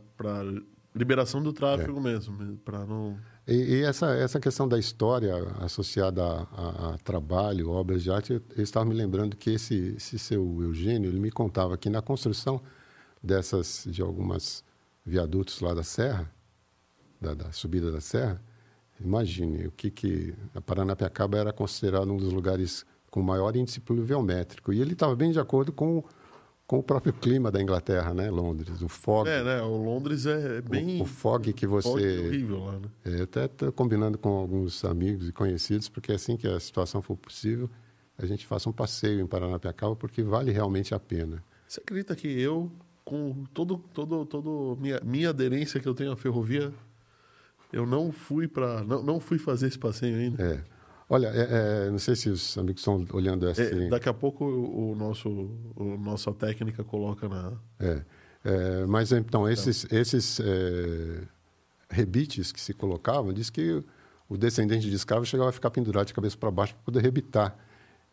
[0.96, 2.02] liberação do tráfego É.
[2.04, 2.58] mesmo.
[2.65, 3.17] Para não.
[3.48, 8.34] E, e essa, essa questão da história associada a, a- a trabalho, obras de arte,
[8.34, 12.02] eu, eu estava me lembrando que esse, esse seu Eugênio, ele me contava que na
[12.02, 12.62] construção
[13.21, 14.63] dessas, de algumas
[15.05, 16.31] viadutos lá da Serra,
[17.19, 18.41] da, da subida da Serra,
[18.99, 24.71] imagine o que que a Paranapiacaba era considerado um dos lugares com maior índice pluviométrico.
[24.71, 26.03] E ele estava bem de acordo com,
[26.65, 28.31] com o próprio clima da Inglaterra, né?
[28.31, 29.29] Londres, o fog.
[29.29, 29.62] É, né?
[29.62, 30.99] O Londres é bem.
[30.99, 32.89] O, o fog que você fog horrível lá, né?
[33.05, 37.17] é, até estou combinando com alguns amigos e conhecidos, porque assim que a situação for
[37.17, 37.69] possível,
[38.17, 41.43] a gente faça um passeio em Paranapiacaba, porque vale realmente a pena.
[41.67, 42.71] Você acredita que eu,
[43.12, 46.71] com todo, todo, todo minha, minha aderência que eu tenho à ferrovia,
[47.74, 50.41] eu não fui para, não, não fui fazer esse passeio ainda.
[50.41, 50.63] É.
[51.10, 53.63] Olha, é, é, não sei se os amigos estão olhando essa.
[53.63, 55.30] É, daqui a pouco o, o nosso,
[55.76, 57.52] o nossa técnica coloca na.
[57.82, 58.02] É,
[58.45, 61.24] é, mas então, esses, esses é,
[61.89, 63.84] rebites que se colocavam, diz que
[64.30, 67.58] o descendente de escravo chegava a ficar pendurado de cabeça para baixo para poder rebitar.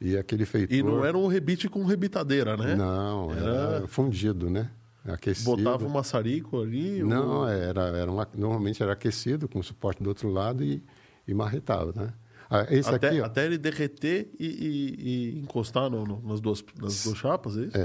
[0.00, 0.76] E aquele feitor...
[0.76, 2.74] E não era um rebite com rebitadeira, né?
[2.74, 4.70] Não, era, Era- fundido, né?
[5.04, 5.56] Aquecido.
[5.56, 7.02] Botava um maçarico ali.
[7.02, 10.82] Não, um- era, era uma, normalmente era aquecido com suporte do outro lado e,
[11.26, 12.12] e marretava, né?
[12.50, 16.40] Ah, esse até, aqui, ó, até ele derreter e, e- e encostar no- no- nas,
[16.40, 17.76] duas, nas duas chapas, é isso?
[17.76, 17.80] é,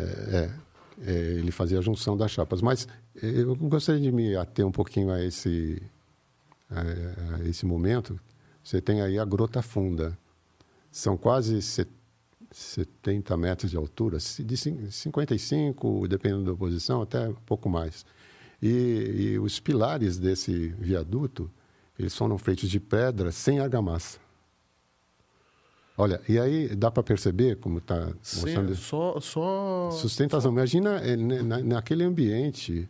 [1.06, 2.62] é, é, ele fazia a junção das chapas.
[2.62, 2.88] Mas
[3.22, 5.82] eh, eu gostaria de me ater um pouquinho a esse,
[6.70, 8.20] a, a esse momento.
[8.64, 10.18] Você tem aí a Grota Funda.
[10.92, 11.88] São quase se-
[12.54, 18.06] 70 metros de altura, de cin- 55, dependendo da posição, até um pouco mais.
[18.62, 18.70] E,
[19.34, 21.52] e os pilares desse viaduto,
[21.98, 24.20] eles foram feitos de pedra sem argamassa.
[25.98, 29.92] Olha, e aí dá para perceber como está mostrando Sim, só, só...
[29.92, 30.52] sustentação.
[30.52, 32.90] Imagina eh, na, naquele ambiente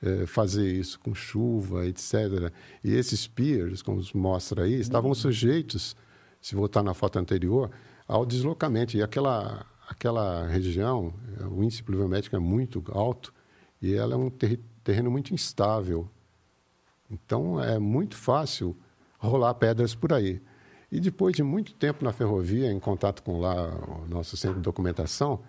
[0.00, 2.52] eh, fazer isso com chuva, etc.
[2.84, 5.96] E esses piers, como mostra aí, estavam sujeitos,
[6.40, 7.70] se voltar na foto anterior,
[8.06, 8.96] ao deslocamento.
[8.96, 11.12] E aquela, aquela região,
[11.50, 13.32] o índice pluviométrico é muito alto
[13.80, 16.08] e ela é um terri- terreno muito instável.
[17.10, 18.76] Então é muito fácil
[19.18, 20.42] rolar pedras por aí.
[20.90, 23.68] E depois de muito tempo na ferrovia, em contato com lá
[24.04, 25.40] o nosso centro de documentação,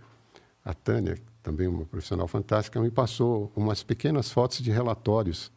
[0.63, 5.51] a Tânia, também uma profissional fantástica, me passou umas pequenas fotos de relatórios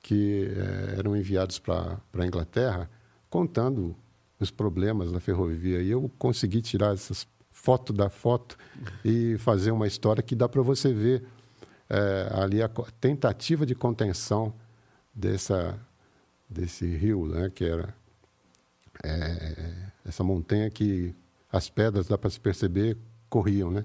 [0.00, 2.90] que eh, eram enviados para a Inglaterra,
[3.30, 3.94] contando
[4.42, 5.80] os problemas da ferrovia.
[5.80, 8.56] E eu consegui tirar essas fotos da foto
[9.04, 11.24] e fazer uma história que dá para você ver
[11.88, 14.54] eh, ali a tentativa de contenção
[15.14, 15.78] dessa,
[16.48, 17.94] desse rio, né, que era
[19.04, 19.74] é,
[20.04, 21.14] essa montanha que
[21.50, 22.96] as pedras, dá para se perceber,
[23.28, 23.84] corriam, né?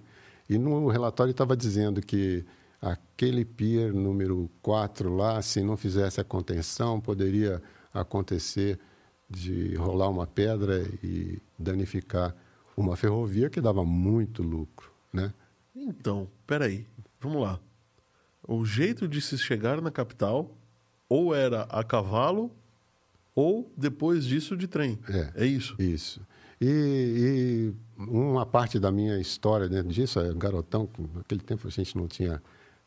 [0.50, 2.46] E no relatório estava dizendo que
[2.82, 7.62] aquele pier número 4 lá, se não fizesse a contenção, poderia
[7.94, 8.80] acontecer
[9.30, 12.36] de rolar uma pedra e danificar
[12.76, 15.34] uma ferrovia que dava muito lucro, né?
[15.76, 16.86] Então, peraí,
[17.20, 17.60] vamos lá.
[18.48, 20.50] O jeito de se chegar na capital
[21.10, 22.52] ou era a cavalo
[23.36, 24.98] ou depois disso de trem.
[25.10, 25.44] É.
[25.44, 25.76] É isso.
[25.80, 26.22] Isso.
[26.60, 31.96] E, e uma parte da minha história dentro disso, é garotão, naquele tempo a gente
[31.96, 32.42] não tinha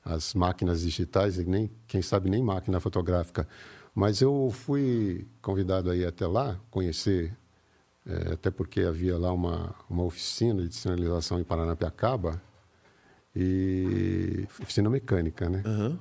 [0.04, 3.46] as máquinas digitais e nem, quem sabe, nem máquina fotográfica.
[3.94, 7.36] Mas eu fui convidado aí até lá, conhecer,
[8.06, 12.40] é, até porque havia lá uma, uma oficina de sinalização em Paranapiacaba,
[13.34, 15.62] e oficina mecânica, né?
[15.64, 15.98] Aham.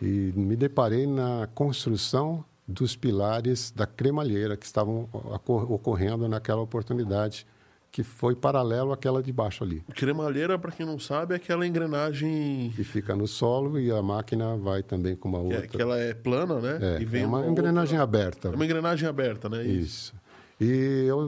[0.00, 7.46] E me deparei na construção dos pilares da cremalheira que estavam ocor- ocorrendo naquela oportunidade,
[7.92, 9.82] que foi paralelo àquela de baixo ali.
[9.94, 14.56] Cremalheira, para quem não sabe, é aquela engrenagem Que fica no solo e a máquina
[14.56, 15.66] vai também com uma é- outra.
[15.68, 16.78] que ela é plana, né?
[16.98, 18.48] É, e vem é uma outra- engrenagem aberta.
[18.48, 19.64] É uma engrenagem aberta, né?
[19.64, 20.14] Isso.
[20.60, 21.18] E eu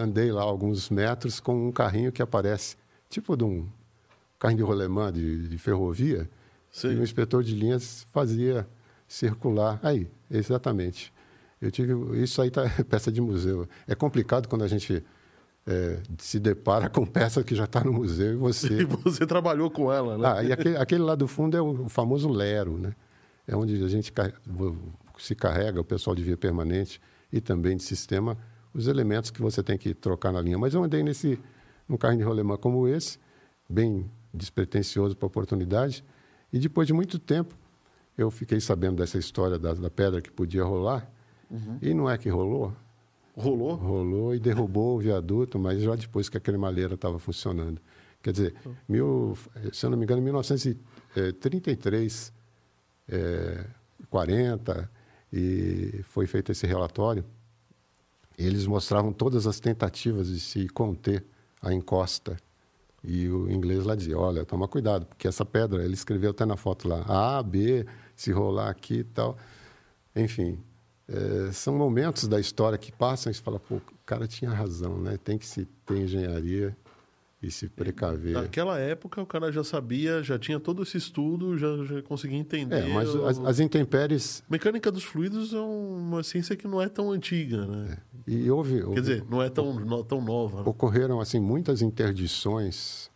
[0.00, 2.76] andei lá alguns metros com um carrinho que aparece,
[3.08, 3.66] tipo de um
[4.38, 6.28] carrinho de rolemã de, de ferrovia,
[6.70, 6.92] Sim.
[6.92, 8.66] e o inspetor de linhas fazia
[9.08, 9.80] circular.
[9.82, 11.12] Aí, exatamente.
[11.60, 13.68] Eu tive isso aí tá peça de museu.
[13.88, 15.02] É complicado quando a gente
[15.66, 18.34] é, se depara com peça que já está no museu e
[18.82, 20.32] E você você trabalhou com ela, né?
[20.36, 22.94] ah, e aquele, aquele lá do fundo é o famoso lero, né?
[23.46, 24.12] É onde a gente
[25.18, 27.00] se carrega, o pessoal de via permanente
[27.32, 28.36] e também de sistema,
[28.72, 30.58] os elementos que você tem que trocar na linha.
[30.58, 31.38] Mas eu andei nesse,
[31.88, 33.18] num carrinho de rolemã como esse,
[33.68, 36.04] bem despretensioso para a oportunidade,
[36.52, 37.54] e depois de muito tempo,
[38.16, 41.10] eu fiquei sabendo dessa história da, da pedra que podia rolar,
[41.82, 42.72] e não é que rolou,
[43.34, 43.74] Rolou?
[43.74, 47.80] rolou e derrubou o viaduto, mas já depois que a cremalheira estava funcionando.
[48.22, 48.54] Quer dizer,
[48.88, 49.36] mil,
[49.72, 52.32] se eu não me engano, em 1933,
[53.08, 53.66] é,
[54.08, 54.88] 40,
[55.32, 57.24] e foi feito esse relatório.
[58.38, 61.24] Eles mostravam todas as tentativas de se conter
[61.60, 62.36] a encosta.
[63.02, 66.56] E o inglês lá dizia, olha, toma cuidado, porque essa pedra, ele escreveu até na
[66.56, 69.36] foto lá, A, B, se rolar aqui e tal.
[70.14, 70.62] Enfim,
[71.08, 74.98] é, são momentos da história que passam e você fala, pô, o cara tinha razão,
[74.98, 75.18] né?
[75.22, 76.76] Tem que se ter engenharia
[77.42, 78.34] e se precaver.
[78.34, 82.76] Naquela época o cara já sabia, já tinha todo esse estudo, já, já conseguia entender.
[82.84, 84.44] É, mas o- as, as intempéries...
[84.48, 87.98] Mecânica dos fluidos é uma ciência que não é tão antiga, né?
[88.28, 90.58] E houve, Quer houve- dizer, não é tão, não- tão nova.
[90.58, 90.62] né?
[90.66, 93.10] ocorreram assim muitas interdições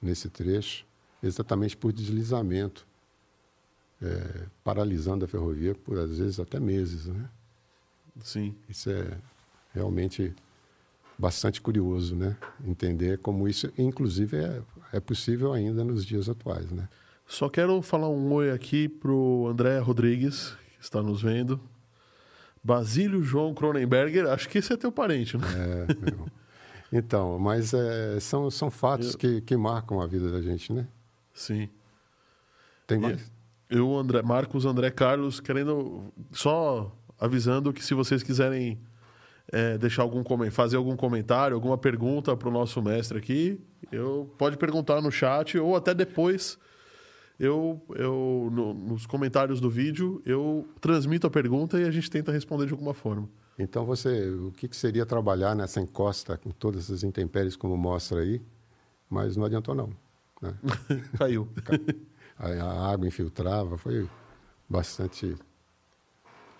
[0.00, 0.86] nesse trecho,
[1.22, 2.86] exatamente por deslizamento,
[4.04, 7.28] é, paralisando a ferrovia por às vezes até meses, né?
[8.22, 8.54] Sim.
[8.68, 9.18] Isso é
[9.72, 10.34] realmente
[11.18, 12.36] bastante curioso, né?
[12.64, 14.62] Entender como isso, inclusive, é,
[14.92, 16.88] é possível ainda nos dias atuais, né?
[17.26, 21.60] Só quero falar um oi aqui pro André Rodrigues, que está nos vendo.
[22.62, 25.46] Basílio João Cronenberger, acho que esse é teu parente, né?
[25.56, 26.26] É, meu.
[26.92, 30.86] então, mas é, são, são fatos que, que marcam a vida da gente, né?
[31.32, 31.68] Sim.
[32.86, 33.33] Tem mais?
[33.74, 38.78] Eu, André, Marcos André Carlos, querendo só avisando que se vocês quiserem
[39.50, 43.60] é, deixar algum fazer algum comentário, alguma pergunta para o nosso mestre aqui,
[43.90, 46.56] eu pode perguntar no chat ou até depois
[47.38, 52.30] eu, eu no- nos comentários do vídeo eu transmito a pergunta e a gente tenta
[52.30, 53.28] responder de alguma forma.
[53.58, 58.20] Então, você, o que, que seria trabalhar nessa encosta com todas essas intempéries como mostra
[58.20, 58.40] aí?
[59.10, 59.90] Mas não adiantou não.
[60.40, 60.54] né?
[61.18, 61.48] Caiu.
[61.66, 64.08] A, a água infiltrava, foi
[64.68, 65.36] bastante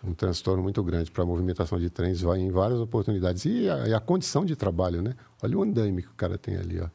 [0.02, 3.88] um transtorno muito grande para a movimentação de trens vai em várias oportunidades e a,
[3.88, 5.14] e a condição de trabalho, né?
[5.42, 6.88] Olha o andaime que o cara tem ali, ó.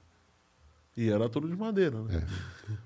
[0.95, 2.27] E era tudo de madeira, né?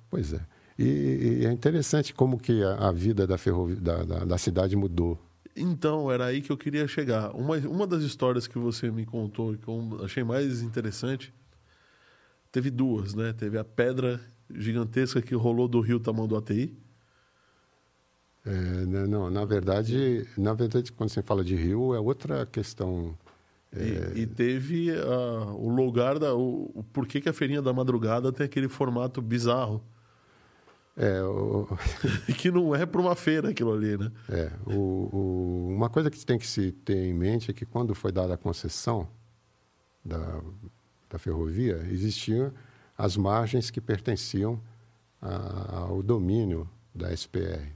[0.10, 0.40] Pois é.
[0.78, 4.76] E, e é interessante como que a, a vida da, ferrovi- da, da, da cidade
[4.76, 5.20] mudou.
[5.56, 7.36] Então, era aí que eu queria chegar.
[7.36, 11.34] Uma, uma das histórias que você me contou que eu achei mais interessante,
[12.52, 13.34] teve duas, né?
[13.34, 14.20] Teve a pedra
[14.54, 16.76] gigantesca que rolou do rio Tamanduateí.
[18.46, 23.18] É, né, não, na verdade, na verdade, quando você fala de rio, é outra questão.
[23.76, 26.36] E, e teve ah, o lugar da.
[26.36, 29.82] O, o porquê que a feirinha da madrugada tem aquele formato bizarro.
[30.96, 31.68] É, o,
[32.38, 34.12] que não é para uma feira aquilo ali, né?
[34.30, 38.12] É, o, uma coisa que tem que se ter em mente é que quando foi
[38.12, 39.08] dada a concessão
[40.06, 40.42] da,
[41.10, 42.52] da ferrovia, existiam
[43.06, 44.60] as margens que pertenciam
[45.22, 47.68] a- ao domínio da SPR.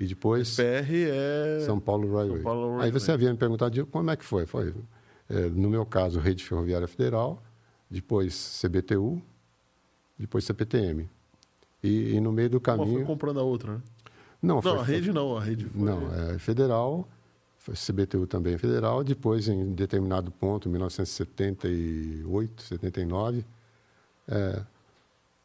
[0.00, 1.60] E depois PR é.
[1.64, 2.36] São Paulo Railway.
[2.36, 2.92] São Paulo Aí Railway.
[2.92, 4.44] você havia me perguntado como é que foi?
[4.46, 4.74] Foi,
[5.28, 7.42] é, no meu caso, Rede Ferroviária Federal,
[7.90, 9.20] depois CBTU,
[10.18, 11.08] depois CPTM.
[11.82, 12.94] E, e no meio do Uma caminho.
[12.98, 13.80] foi comprando a outra, né?
[14.42, 15.80] Não, Não, foi, a rede não, a rede foi...
[15.82, 17.08] Não, é federal,
[17.56, 19.02] foi CBTU também é federal.
[19.02, 23.44] Depois, em determinado ponto, 1978, 79,
[24.28, 24.62] é,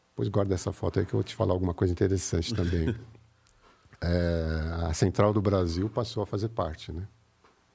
[0.09, 2.93] depois guarda essa foto aí que eu vou te falar alguma coisa interessante também.
[4.05, 7.07] É, a Central do Brasil passou a fazer parte, né,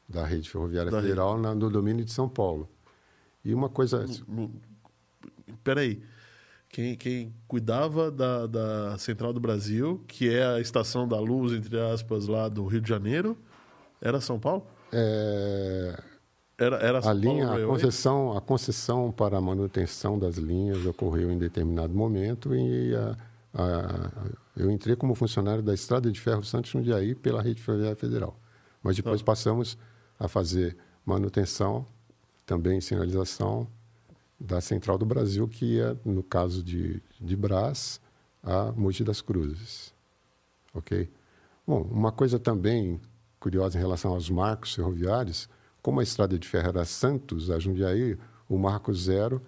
[0.07, 2.69] da rede ferroviária Da federal na, no domínio de São Paulo.
[3.43, 4.53] E uma coisa, No-
[5.65, 6.03] Peraí.
[6.69, 11.81] Quem, quem cuidava da, da Central do Brasil, que é a estação da luz, entre
[11.81, 13.35] aspas, lá do Rio de Janeiro,
[14.01, 14.67] era São Paulo?
[14.93, 15.99] é,
[16.59, 21.39] Era, era a linha, a concessão, a concessão para a manutenção das linhas ocorreu em
[21.39, 23.17] determinado momento e a-
[23.55, 24.11] a-
[24.57, 28.37] eu entrei como funcionário da Estrada de Ferro Santos Jundiaí pela Rede Ferroviária Federal.
[28.83, 29.27] Mas depois Tá.
[29.27, 29.79] passamos
[30.19, 31.87] a fazer manutenção,
[32.45, 33.69] também sinalização
[34.41, 38.01] da Central do Brasil, que ia, no caso de, de Brás,
[38.43, 39.95] a Mogi das Cruzes.
[40.75, 41.09] Ok?
[41.65, 43.01] Bom, uma coisa também
[43.39, 45.49] curiosa em relação aos marcos ferroviários,
[45.83, 48.16] como a estrada de ferro era Santos, a Jundiaí,
[48.49, 49.43] o marco zero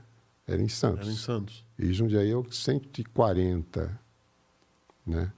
[0.46, 1.06] era em Santos.
[1.06, 1.64] Era em Santos.
[1.78, 3.98] E Jundiaí é o 140,
[5.06, 5.32] né?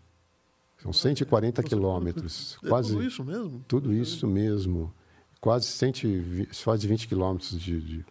[0.82, 3.64] São 140 quilômetros, É quase tudo isso mesmo?
[3.68, 4.92] tudo isso mesmo,
[5.40, 8.06] quase 120, quase 20 quilômetros de, de-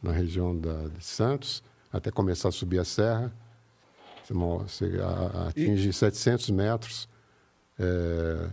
[0.00, 1.62] na região da, de Santos,
[1.92, 3.32] até começar a subir a serra,
[4.28, 5.06] você, a-
[5.44, 7.08] a- atinge 700 metros
[7.78, 8.50] é,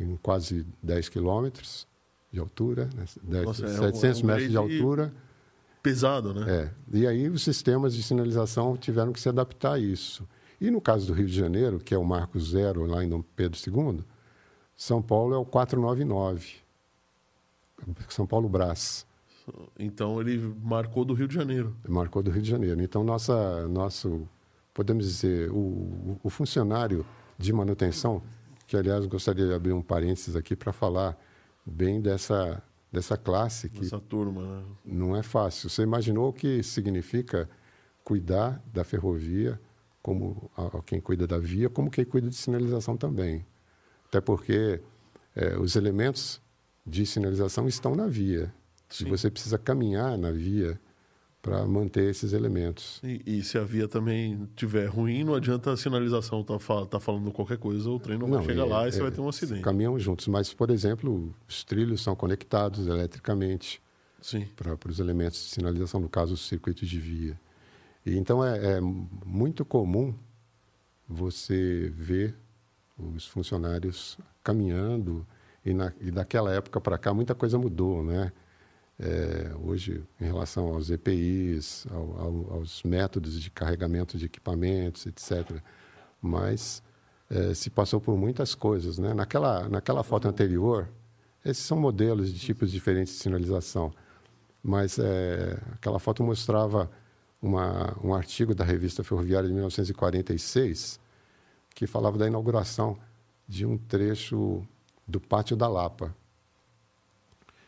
[0.00, 1.86] em quase 10 quilômetros
[2.34, 3.04] de altura, né?
[3.22, 5.12] 10, Nossa, é um- 700 é um metros de altura.
[5.82, 6.46] Pesado, né?
[6.50, 6.70] É.
[6.96, 10.26] E aí os sistemas de sinalização tiveram que se adaptar a isso.
[10.60, 13.22] E no caso do Rio de Janeiro, que é o marco zero lá em Dom
[13.36, 14.02] Pedro II,
[14.76, 16.54] São Paulo é o 499.
[18.08, 19.06] São Paulo Brás.
[19.78, 21.76] Então ele marcou do Rio de Janeiro.
[21.86, 22.80] Marcou do Rio de Janeiro.
[22.82, 24.26] Então, nossa, nosso,
[24.72, 27.04] podemos dizer, o- o funcionário
[27.38, 28.22] de manutenção,
[28.66, 31.14] que aliás gostaria de abrir um parênteses aqui para falar
[31.64, 32.62] bem dessa,
[32.92, 34.64] dessa classe que Essa turma, né?
[34.84, 35.68] não é fácil.
[35.68, 37.48] Você imaginou o que significa
[38.02, 39.60] cuidar da ferrovia,
[40.02, 43.46] como a, a quem cuida da via, como quem cuida de sinalização também.
[44.06, 44.80] Até porque
[45.34, 46.40] eh, os elementos
[46.86, 48.52] de sinalização estão na via.
[48.88, 49.06] Sim.
[49.06, 50.78] E você precisa caminhar na via
[51.44, 53.00] para manter esses elementos.
[53.04, 57.30] E, e se a via também tiver ruim, não adianta a sinalização tá, tá falando
[57.30, 59.28] qualquer coisa, o trem não, vai chegar é- lá e você é- vai ter um
[59.28, 59.60] acidente.
[59.60, 63.80] Caminham juntos, mas, por exemplo, os trilhos são conectados eletricamente.
[64.56, 67.38] Para os elementos de sinalização, no caso, os circuitos de via.
[68.06, 70.14] E, então, é, é muito comum
[71.06, 72.34] você ver
[72.98, 75.26] os funcionários caminhando,
[75.62, 78.32] e, na, e daquela época para cá muita coisa mudou, né?
[78.98, 85.60] É, hoje, em relação aos EPIs, ao- ao- aos métodos de carregamento de equipamentos, etc.
[86.22, 86.82] Mas
[87.30, 89.12] é, se passou por muitas coisas, né?
[89.14, 90.88] Naquela, naquela foto anterior,
[91.44, 93.92] esses são modelos de tipos diferentes de sinalização
[94.66, 96.90] mas é, aquela foto mostrava
[97.42, 100.98] uma, um artigo da revista Ferroviária de 1946
[101.74, 102.96] que falava da inauguração
[103.46, 104.66] de um trecho
[105.06, 106.16] do Pátio da Lapa.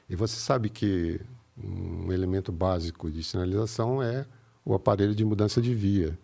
[0.08, 1.20] E você sabe que
[1.56, 4.26] um elemento básico de sinalização é
[4.64, 6.18] o aparelho de mudança de via.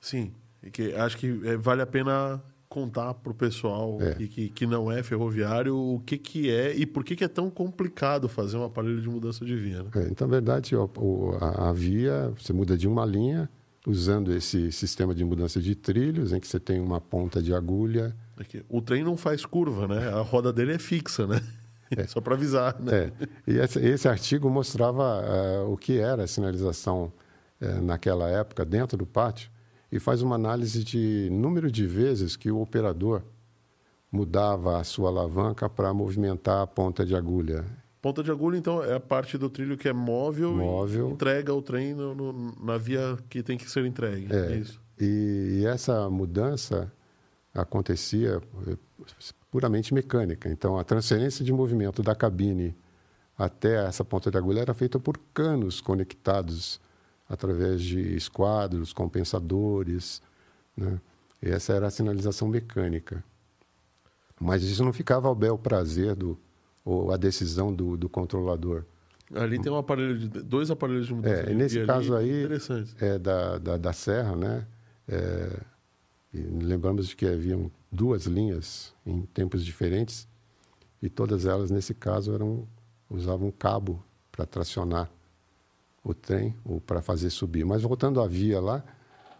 [0.00, 0.32] Sim.
[0.62, 4.14] E que acho que é, vale a pena contar para o pessoal É.
[4.14, 7.48] que, que, não é ferroviário o que, que é e por que, que é tão
[7.50, 9.82] complicado fazer um aparelho de mudança de via.
[9.84, 9.90] Né?
[9.96, 13.48] É, então, na verdade, o- o- a, a via, você muda de uma linha
[13.86, 18.14] usando esse sistema de mudança de trilhos, em que você tem uma ponta de agulha
[18.38, 20.08] É o trem não faz curva, né?
[20.10, 21.40] A roda dele é fixa, né?
[22.08, 22.92] Só para avisar, né?
[22.96, 23.12] É,
[23.46, 27.12] e esse, esse artigo mostrava eh, o que era a sinalização
[27.60, 29.50] eh, naquela época dentro do pátio
[29.90, 33.22] e faz uma análise de número de vezes que o operador
[34.10, 37.64] mudava a sua alavanca para movimentar a ponta de agulha.
[38.00, 41.08] Ponta de agulha, então, é a parte do trilho que é móvel, Móvel.
[41.08, 44.28] e entrega o trem no- no- na via que tem que ser entregue.
[44.34, 44.80] É, isso.
[45.00, 46.90] E, e essa mudança
[47.52, 48.76] acontecia eh,
[49.50, 50.48] puramente mecânica.
[50.48, 52.76] Então, a transferência de movimento da cabine
[53.36, 56.80] até essa ponta de agulha era feita por canos conectados
[57.28, 60.20] através de esquadros, compensadores.
[60.76, 61.00] Né?
[61.42, 63.22] E essa era a sinalização mecânica.
[64.40, 66.38] Mas isso não ficava ao bel prazer do,
[66.84, 68.84] ou a decisão do, do controlador.
[69.34, 72.48] Ali tem um aparelho de, dois aparelhos de mudança É, nesse caso aí,
[72.98, 74.66] é da, da, da Serra, né?
[75.06, 75.60] É,
[76.32, 80.28] e lembramos de que haviam duas linhas em tempos diferentes
[81.00, 82.66] e todas elas, nesse caso, eram,
[83.08, 85.10] usavam um cabo para tracionar
[86.04, 87.64] o trem ou para fazer subir.
[87.64, 88.84] Mas voltando à via lá,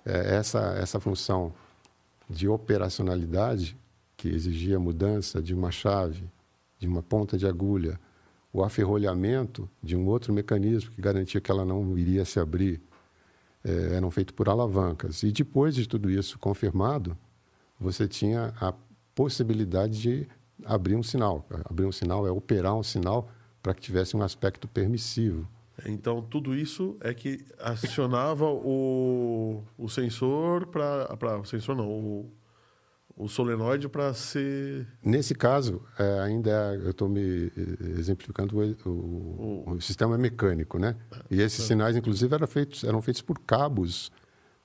[0.05, 1.53] é, essa, essa função
[2.29, 3.77] de operacionalidade,
[4.17, 6.29] que exigia mudança de uma chave,
[6.79, 7.99] de uma ponta de agulha,
[8.53, 12.81] o aferrolhamento de um outro mecanismo que garantia que ela não iria se abrir,
[13.65, 15.23] é, eram feitos por alavancas.
[15.23, 17.17] E depois de tudo isso confirmado,
[17.79, 18.73] você tinha a
[19.15, 20.29] possibilidade de
[20.65, 21.47] abrir um sinal.
[21.65, 23.31] Abrir um sinal é operar um sinal
[23.63, 25.49] para que tivesse um aspecto permissivo.
[25.87, 31.41] Então, tudo isso é que acionava o, o sensor para.
[31.41, 32.33] O sensor não, o,
[33.19, 34.87] o solenoide para ser.
[35.05, 37.53] Nesse caso, é, ainda é, eu estou me
[37.99, 40.95] exemplificando o, o, o, sistema mecânico, né?
[41.29, 44.13] E esses sinais, inclusive, eram feitos, eram feitos por cabos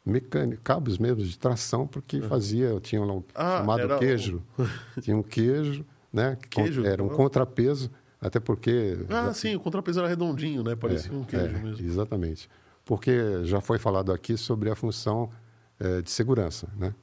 [0.06, 4.43] mecânicos, cabos mesmo de tração, porque fazia, tinha lá um ah, chamado queijo.
[5.01, 6.38] tinha um queijo, né?
[6.49, 6.86] Queijo?
[6.86, 7.89] Era um contrapeso
[8.22, 8.99] até porque.
[9.10, 9.34] Ah, já...
[9.34, 10.76] sim, o contrapeso era redondinho, né?
[10.76, 11.86] Parecia é, um queijo é, mesmo.
[11.86, 12.47] Exatamente.
[12.86, 15.32] Porque já foi falado aqui sobre a função
[15.80, 16.93] é, de segurança, né?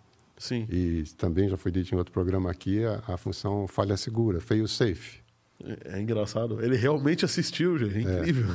[0.40, 0.66] Sim.
[0.70, 4.66] E também já foi dito em outro programa aqui a, a função falha segura, fail
[4.66, 5.20] safe.
[5.62, 6.64] É, é, engraçado.
[6.64, 8.08] Ele realmente assistiu, gente.
[8.08, 8.46] É, é incrível.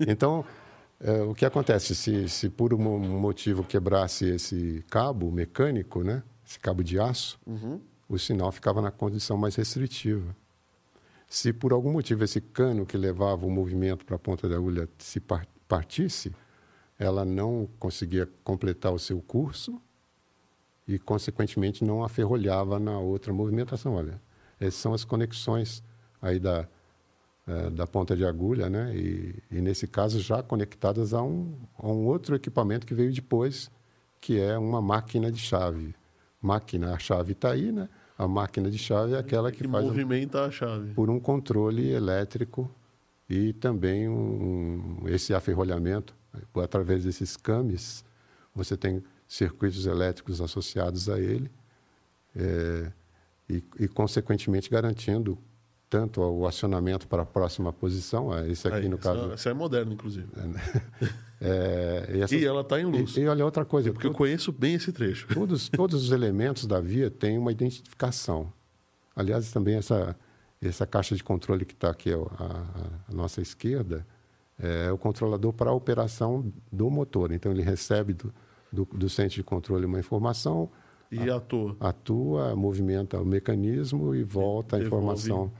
[0.00, 0.44] Então,
[0.98, 1.94] é, o que acontece?
[1.94, 6.24] Se, se por um motivo quebrasse esse cabo mecânico, né?
[6.44, 7.80] Esse cabo de aço, uhum.
[8.08, 10.34] o sinal ficava na condição mais restritiva.
[11.28, 14.88] Se por algum motivo esse cano que levava o movimento para a ponta da agulha
[14.98, 15.22] se
[15.68, 16.32] partisse,
[16.98, 19.80] ela não conseguia completar o seu curso
[20.86, 23.94] e, consequentemente, não aferrolhava na outra movimentação.
[23.94, 24.20] Olha,
[24.58, 25.82] essas são as conexões
[26.20, 26.66] aí da,
[27.46, 28.94] é, da ponta de agulha, né?
[28.94, 33.70] E, e, nesse caso já conectadas a um, a um outro equipamento que veio depois,
[34.20, 35.94] que é uma máquina de chave.
[36.40, 37.88] Máquina, a chave está aí, né?
[38.16, 41.18] A máquina de chave é aquela que, que faz movimenta um, a chave por um
[41.18, 42.70] controle elétrico
[43.28, 46.14] e também um, esse aferrolhamento
[46.62, 48.04] através desses cames.
[48.54, 49.02] Você tem
[49.32, 51.50] circuitos elétricos associados a ele
[52.36, 52.92] é,
[53.48, 55.38] e, e, consequentemente, garantindo
[55.88, 59.32] tanto o acionamento para a próxima posição, é, esse aqui Aí, no caso...
[59.32, 60.28] Isso é moderno, inclusive.
[60.36, 60.60] É, né?
[61.40, 63.16] é, e, essas, e, ela está em luz.
[63.16, 63.90] E, e, olha outra coisa...
[63.90, 65.26] Porque eu conheço bem esse trecho.
[65.32, 68.52] Todos, todos os elementos da via têm uma identificação.
[69.16, 70.14] Aliás, também essa,
[70.60, 74.06] essa caixa de controle que está aqui à, à, nossa esquerda
[74.58, 77.32] é o controlador para a operação do motor.
[77.32, 78.32] Então, ele recebe do,
[78.72, 80.70] do, do centro de controle uma informação...
[81.10, 81.76] E atua.
[81.78, 85.52] Atua, movimenta o mecanismo e volta a informação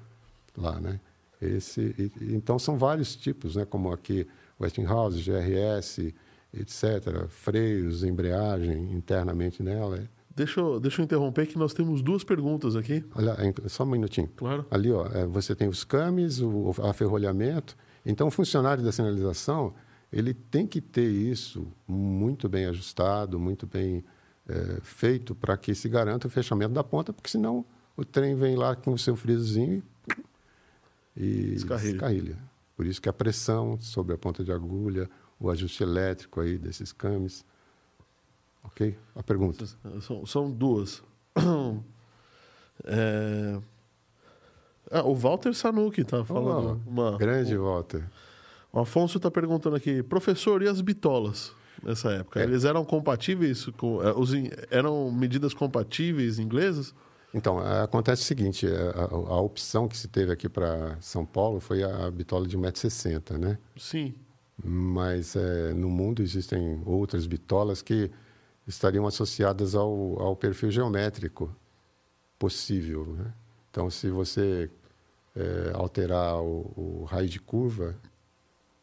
[0.57, 0.99] lá, né?
[1.43, 3.67] Esse, e, então são vários tipos, né?
[3.67, 4.27] Como aqui
[4.59, 6.15] Westinghouse, GRS,
[6.55, 7.27] etc.
[7.29, 10.09] Freios, embreagem internamente nela.
[10.35, 13.05] Deixa eu, deixa eu interromper que nós temos duas perguntas aqui.
[13.15, 13.37] Olha,
[13.67, 14.31] só um minutinho.
[14.37, 14.65] Claro.
[14.71, 17.77] Ali, ó, é, você tem os cames, o aferrolhamento.
[18.07, 19.75] Então, o funcionário da sinalização,
[20.13, 24.05] ele tem que ter isso muito bem ajustado, muito bem
[24.49, 27.65] é, feito para que se garanta o fechamento da ponta, porque senão
[27.97, 29.83] o trem vem lá com o seu frisozinho
[31.17, 31.93] e descarrilha.
[31.93, 32.39] descarrilha.
[32.77, 35.09] Por isso que a pressão sobre a ponta de agulha,
[35.39, 37.45] o ajuste elétrico aí desses cames.
[38.65, 38.97] Ok?
[39.15, 39.67] A pergunta.
[40.01, 41.03] São, são duas.
[42.85, 43.61] É...
[44.91, 46.83] Ah, o Walter Sanuki está falando.
[46.85, 47.17] Oh, uma...
[47.17, 47.63] Grande o...
[47.65, 48.05] Walter.
[48.73, 51.53] O Afonso está perguntando aqui, professor, e as bitolas
[51.83, 52.41] nessa época?
[52.41, 52.45] É.
[52.45, 53.97] Eles eram compatíveis com.
[54.17, 54.31] Os,
[54.71, 56.95] eram medidas compatíveis inglesas?
[57.35, 61.83] Então, acontece o seguinte, a, a, opção que se teve aqui para São Paulo foi
[61.83, 63.59] a bitola de 1,60m, né?
[63.77, 64.15] Sim.
[64.63, 68.11] Mas é, no mundo existem outras bitolas que
[68.67, 71.55] estariam associadas ao, ao perfil geométrico
[72.39, 73.33] possível, né?
[73.71, 74.71] Então, se você
[75.35, 77.97] é, alterar o, o raio de curva,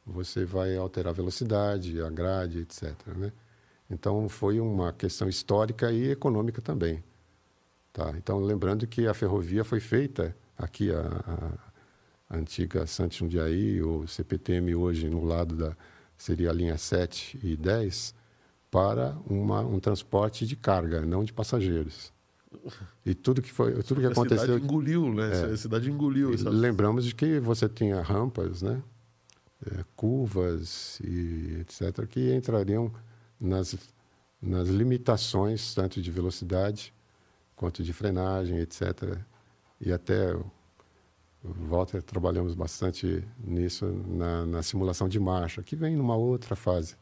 [0.10, 2.94] você vai alterar a velocidade, a grade, etc.
[3.16, 3.32] Né?
[3.90, 7.04] Então, foi uma questão histórica e econômica também.
[7.94, 8.14] Tá?
[8.18, 14.08] Então, lembrando que a ferrovia foi feita aqui, a, a, a antiga Santos Jundiaí, ou
[14.08, 15.76] CPTM hoje no lado da,
[16.18, 18.14] seria a linha 7 e 10,
[18.70, 22.14] para uma, um transporte de carga, não de passageiros.
[23.06, 24.38] E tudo que foi, tudo que a aconteceu.
[24.38, 25.42] A cidade engoliu, né?
[25.42, 26.32] É, a cidade engoliu.
[26.52, 28.82] Lembramos de que você tinha rampas, né?
[29.66, 32.92] É, curvas e etc., que entrariam
[33.40, 33.76] nas,
[34.42, 36.94] nas limitações tanto de velocidade
[37.58, 39.18] quanto de frenagem, etc.
[39.82, 40.50] E até o
[41.44, 46.96] Walter trabalhamos bastante nisso na, na simulação de marcha, que vem numa outra fase.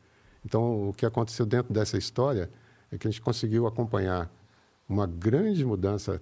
[0.44, 2.50] Então, o que aconteceu dentro dessa história
[2.92, 4.32] é que a gente conseguiu acompanhar
[4.90, 6.20] uma grande mudança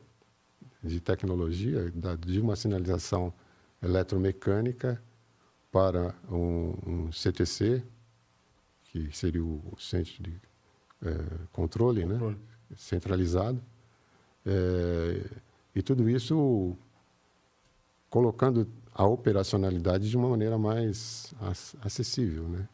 [0.83, 3.33] de tecnologia, de uma sinalização
[3.81, 5.01] eletromecânica
[5.75, 7.83] para um, um CTC,
[8.85, 10.39] que seria o centro de
[11.03, 11.11] é,
[11.51, 12.13] controle, né?
[12.13, 12.37] Controle.
[12.77, 13.61] centralizado.
[14.45, 15.21] É,
[15.75, 16.77] e tudo isso
[18.09, 22.47] colocando a operacionalidade de uma maneira mais ac- acessível.
[22.47, 22.69] Né?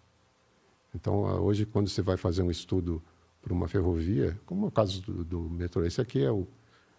[0.93, 3.01] Então, hoje, quando você vai fazer um estudo
[3.41, 6.45] para uma ferrovia, como é o caso do, do metrô, esse aqui é o.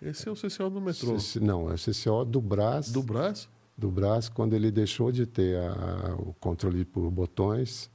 [0.02, 1.16] Esse é o CCO do metrô.
[1.20, 2.90] CC não, é o CCO do Brás.
[2.90, 3.48] Do Brás?
[3.82, 7.90] Do Brás quando ele deixou de ter a- o controle por botões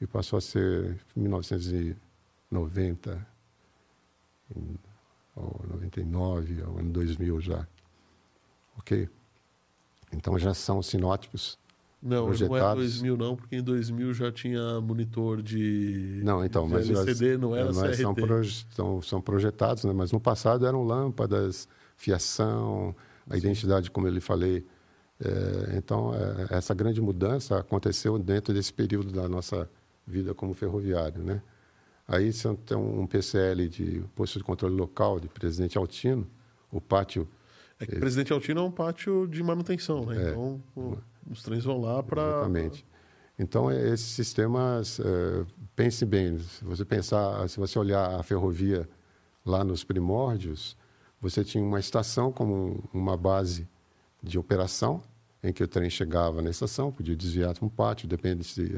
[0.00, 3.24] e passou a ser em 1990,
[4.54, 4.78] em-
[5.36, 7.66] ou 99, ou ano 2000 já.
[8.76, 9.08] Ok?
[10.12, 11.56] Então já são sinótipos.
[12.02, 12.82] Não, não é Projetados.
[12.84, 17.54] 2000 não, porque em 2000 já tinha monitor de, Não, então, de mas, LCD, não
[17.54, 18.02] era mas CRT.
[18.02, 19.92] são, proje- são, são projetados, né?
[19.92, 22.94] mas no passado eram lâmpadas, fiação,
[23.30, 24.64] a identidade, como eu lhe falei.
[25.24, 29.68] É, então, é, essa grande mudança aconteceu dentro desse período da nossa
[30.06, 31.22] vida como ferroviário.
[31.22, 31.42] Né?
[32.06, 36.26] Aí são- tem um PCL de posto de controle local de Presidente Altino,
[36.70, 37.28] o pátio
[37.80, 40.16] É que Presidente Altino é um pátio de manutenção, né?
[40.16, 40.30] É.
[40.30, 40.98] Então, o-
[41.30, 42.22] os trens vão lá para...
[42.22, 42.84] Exatamente.
[43.38, 45.46] Então, é, esses sistemas, é,
[45.76, 48.88] pense bem, se você pensar, se você olhar a ferrovia
[49.46, 50.76] lá nos primórdios,
[51.20, 53.68] você tinha uma estação como uma base
[54.22, 55.02] de operação,
[55.42, 58.76] em que o trem chegava na estação, podia desviar para um pátio, depende se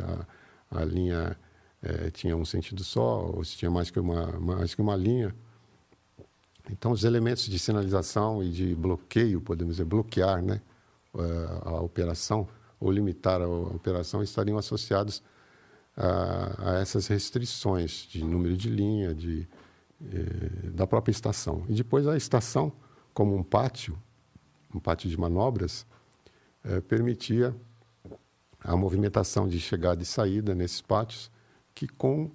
[0.70, 1.36] a, a linha
[1.82, 5.34] eh, tinha um sentido só, ou se tinha mais que uma, mais que uma linha.
[6.70, 10.61] Então, os elementos de sinalização e de bloqueio, podemos dizer, bloquear né,
[11.16, 12.47] eh, a operação
[12.78, 15.22] ou limitar a operação estariam associados
[15.97, 19.49] a, a essas restrições de número de linha, de,
[20.03, 21.64] eh, da própria estação.
[21.68, 22.72] E depois a estação,
[23.12, 23.99] como um pátio,
[24.75, 25.87] um pátio de manobras,
[26.64, 27.55] eh, permitia
[28.62, 31.31] a movimentação de chegada e saída nesses pátios,
[31.75, 32.31] que com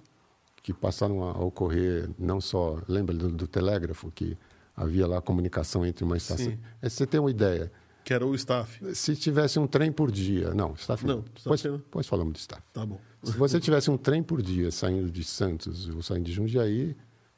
[0.62, 4.36] que passaram a ocorrer não só lembra do, do telégrafo que
[4.74, 6.46] havia lá comunicação entre uma estação.
[6.46, 6.58] Sim.
[6.82, 7.70] É, você tem uma ideia?
[8.02, 8.94] Que era o staff.
[8.94, 11.24] Se tivesse um trem por dia, não, staff Não, não.
[11.54, 12.62] staff depois falamos de staff.
[12.72, 13.00] Tá bom.
[13.22, 16.96] Se você tivesse um trem por dia saindo de Santos ou saindo de Jundiaí,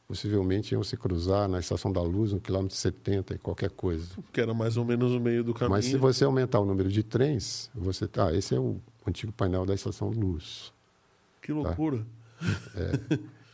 [0.08, 4.06] possivelmente iam se cruzar na Estação da Luz, no quilômetro 70 e qualquer coisa.
[4.32, 5.70] Que era mais ou menos o meio do caminho.
[5.70, 9.66] Mas se você aumentar o número de trens, você tá, esse é o antigo painel
[9.66, 10.72] da Estação Luz.
[11.42, 12.04] Que loucura.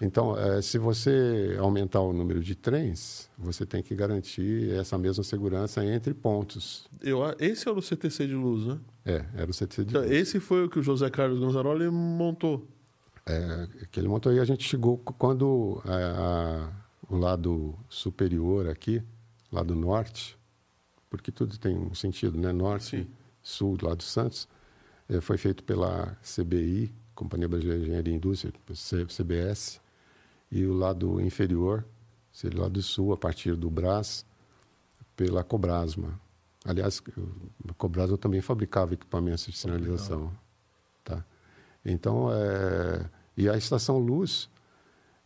[0.00, 5.22] Então, eh, se você aumentar o número de trens, você tem que garantir essa mesma
[5.22, 6.86] segurança entre pontos.
[7.00, 8.78] Eu, esse era o CTC de luz, né?
[9.06, 12.66] É, era o CTC de Então, esse foi o que o José Carlos Gonzaroli montou.
[13.26, 16.70] É, que ele montou e a gente chegou quando é, a-
[17.08, 19.02] o lado superior aqui,
[19.50, 20.38] lado norte,
[21.08, 22.52] porque tudo tem um sentido, né?
[22.52, 23.06] Norte, Sim.
[23.42, 24.48] sul, lado Santos,
[25.08, 28.52] eh, foi feito pela CBI, Companhia Brasileira de Engenharia e Indústria,
[29.08, 29.80] CBS,
[30.50, 31.84] e o lado inferior,
[32.32, 34.24] seria o lado sul, a partir do Brás,
[35.14, 36.18] pela Cobrasma.
[36.64, 37.00] Aliás,
[37.68, 40.32] a Cobrasma também fabricava equipamentos de sinalização.
[41.04, 41.24] Tá?
[41.84, 44.48] Então, é, e a estação Luz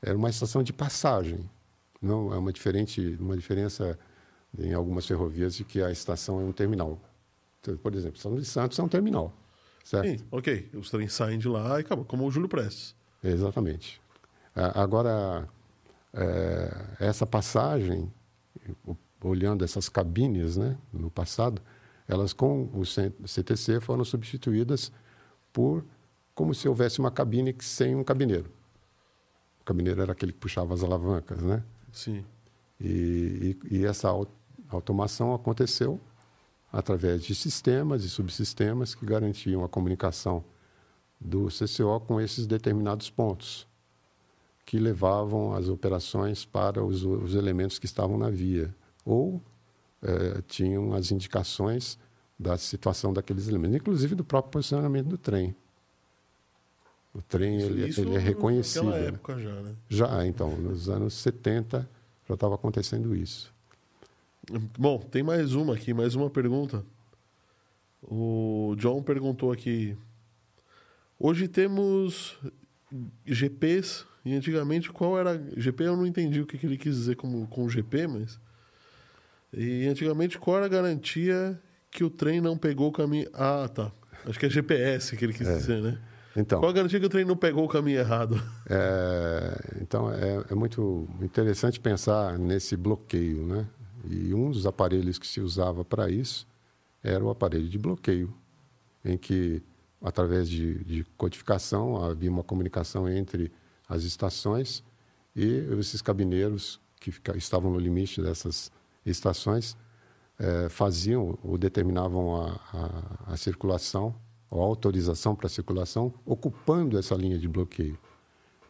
[0.01, 1.49] era uma estação de passagem.
[2.01, 3.99] Não é uma diferente, uma diferença
[4.57, 7.01] em algumas ferrovias de que a estação é um terminal.
[7.61, 9.33] Então, por exemplo, a estação de Santos é um terminal,
[9.85, 10.09] certo?
[10.09, 10.71] Sim, ok.
[10.75, 12.05] Os trens saem de lá e acabou.
[12.05, 12.95] Como o Júlio Prestes.
[13.23, 14.01] Exatamente.
[14.55, 15.49] Agora,
[16.13, 18.11] é, essa passagem,
[19.23, 21.61] olhando essas cabines né, no passado,
[22.07, 24.91] elas com o CTC foram substituídas
[25.53, 25.85] por
[26.39, 28.49] como se houvesse uma cabine sem um cabineiro.
[29.61, 31.65] O cabineiro era aquele que puxava as alavancas, né?
[31.91, 32.25] Sim.
[32.81, 34.29] E, e- e essa au-
[34.69, 36.01] automação aconteceu
[36.73, 40.45] através de sistemas e subsistemas que garantiam a comunicação
[41.21, 43.67] do CCO com esses determinados pontos,
[44.65, 48.73] que levavam as operações para os, os elementos que estavam na via,
[49.05, 49.43] ou
[50.03, 51.99] eh, tinham as indicações
[52.39, 55.53] da situação daqueles elementos, inclusive do próprio posicionamento do trem.
[57.15, 58.85] O trem ele, Isso ele é reconhecido.
[58.85, 59.09] Naquela né?
[59.09, 59.75] época já, né?
[59.89, 61.89] Já, então, nos anos 70
[62.29, 63.53] já estava acontecendo isso.
[64.79, 66.85] Bom, tem mais uma aqui, mais uma pergunta.
[68.03, 69.97] O John perguntou aqui.
[71.19, 72.39] Hoje temos
[73.27, 75.85] GPs e antigamente qual era GP?
[75.85, 78.39] Eu não entendi o que, que ele quis dizer como com GP, mas
[79.53, 83.29] e antigamente qual era a garantia que o trem não pegou o caminho?
[83.33, 83.91] Ah, tá.
[84.27, 85.99] Acho que é GPS que ele quis dizer, né?
[86.39, 88.41] Então, Qual a garantia que o trem não pegou o caminho errado?
[88.71, 93.67] é, então é, é muito interessante pensar nesse bloqueio, né?
[94.09, 96.47] E um dos aparelhos que se usava para isso
[97.03, 98.33] era o aparelho de bloqueio,
[99.05, 99.61] em que,
[100.01, 103.51] através de, de codificação, havia uma comunicação entre
[103.89, 104.85] as estações
[105.35, 108.71] E esses cabineiros que fica, estavam no limite dessas
[109.05, 109.77] estações
[110.39, 114.15] eh, faziam ou determinavam a, a, a circulação,
[114.51, 117.99] ou autorização para circulação, ocupando essa linha de bloqueio.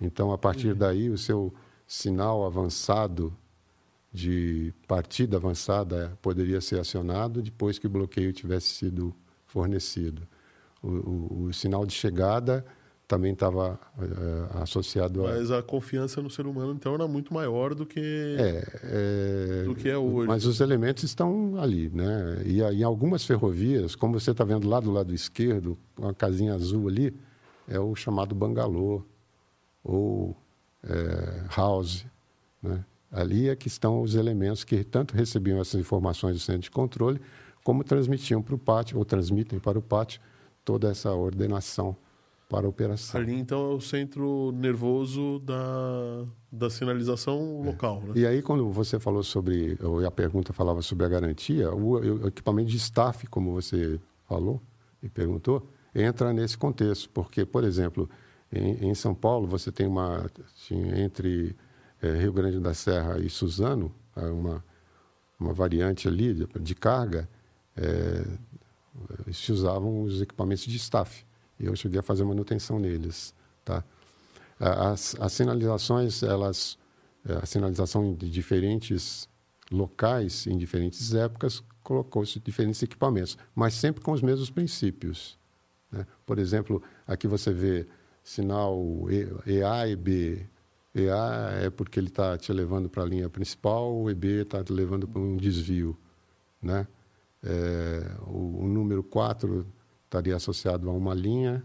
[0.01, 1.53] Então, a partir daí, o seu
[1.87, 3.37] sinal avançado
[4.13, 9.15] de partida avançada poderia ser acionado depois que o bloqueio tivesse sido
[9.47, 10.27] fornecido.
[10.83, 12.65] O, o, o sinal de chegada
[13.09, 15.31] também estava é, associado a...
[15.31, 19.75] Mas a confiança no ser humano, então, era muito maior do que é, é, do
[19.75, 20.29] que é hoje.
[20.29, 22.43] Mas os elementos estão ali, né?
[22.45, 26.87] E em algumas ferrovias, como você está vendo lá do lado esquerdo, uma casinha azul
[26.87, 27.17] ali,
[27.67, 29.03] é o chamado bangalô
[29.83, 30.37] ou
[30.85, 32.05] é, house,
[32.63, 32.85] né?
[33.11, 37.19] Ali é que estão os elementos que tanto recebiam essas informações do centro de controle,
[37.65, 40.21] como transmitiam para o pátio, ou transmitem para o pátio,
[40.63, 41.97] toda essa ordenação
[42.49, 43.21] para a operação.
[43.21, 48.01] Ali, então, é o centro nervoso da, da sinalização local.
[48.01, 48.13] Né?
[48.17, 52.29] E aí, quando você falou sobre, ou a pergunta falava sobre a garantia, o, o
[52.29, 54.63] equipamento de staff, como você falou
[55.03, 57.11] e perguntou, entra nesse contexto.
[57.11, 58.09] Porque, por exemplo,
[58.51, 60.31] em, em São Paulo, você tem uma.
[60.71, 61.55] entre
[62.01, 64.65] é, Rio Grande da Serra e Suzano, uma,
[65.39, 67.29] uma variante ali de, de carga,
[67.77, 68.25] é,
[69.33, 71.28] se usavam os equipamentos de staff.
[71.59, 73.35] E eu cheguei a fazer manutenção neles.
[73.65, 73.85] Tá?
[74.59, 76.79] As, as sinalizações, elas,
[77.27, 79.29] é, a sinalização de diferentes
[79.71, 85.39] locais, em diferentes épocas, colocou-se diferentes equipamentos, mas sempre com os mesmos princípios.
[85.91, 86.07] Né?
[86.27, 87.87] Por exemplo, aqui você vê
[88.23, 89.07] sinal
[89.47, 90.47] EA e B,
[90.95, 94.73] EA é porque ele está te levando para a linha principal, o EB está te
[94.73, 95.97] levando para um desvio.
[96.61, 96.87] Né?
[97.43, 99.67] É, o, o, número 4
[100.09, 101.63] estaria associado a uma linha,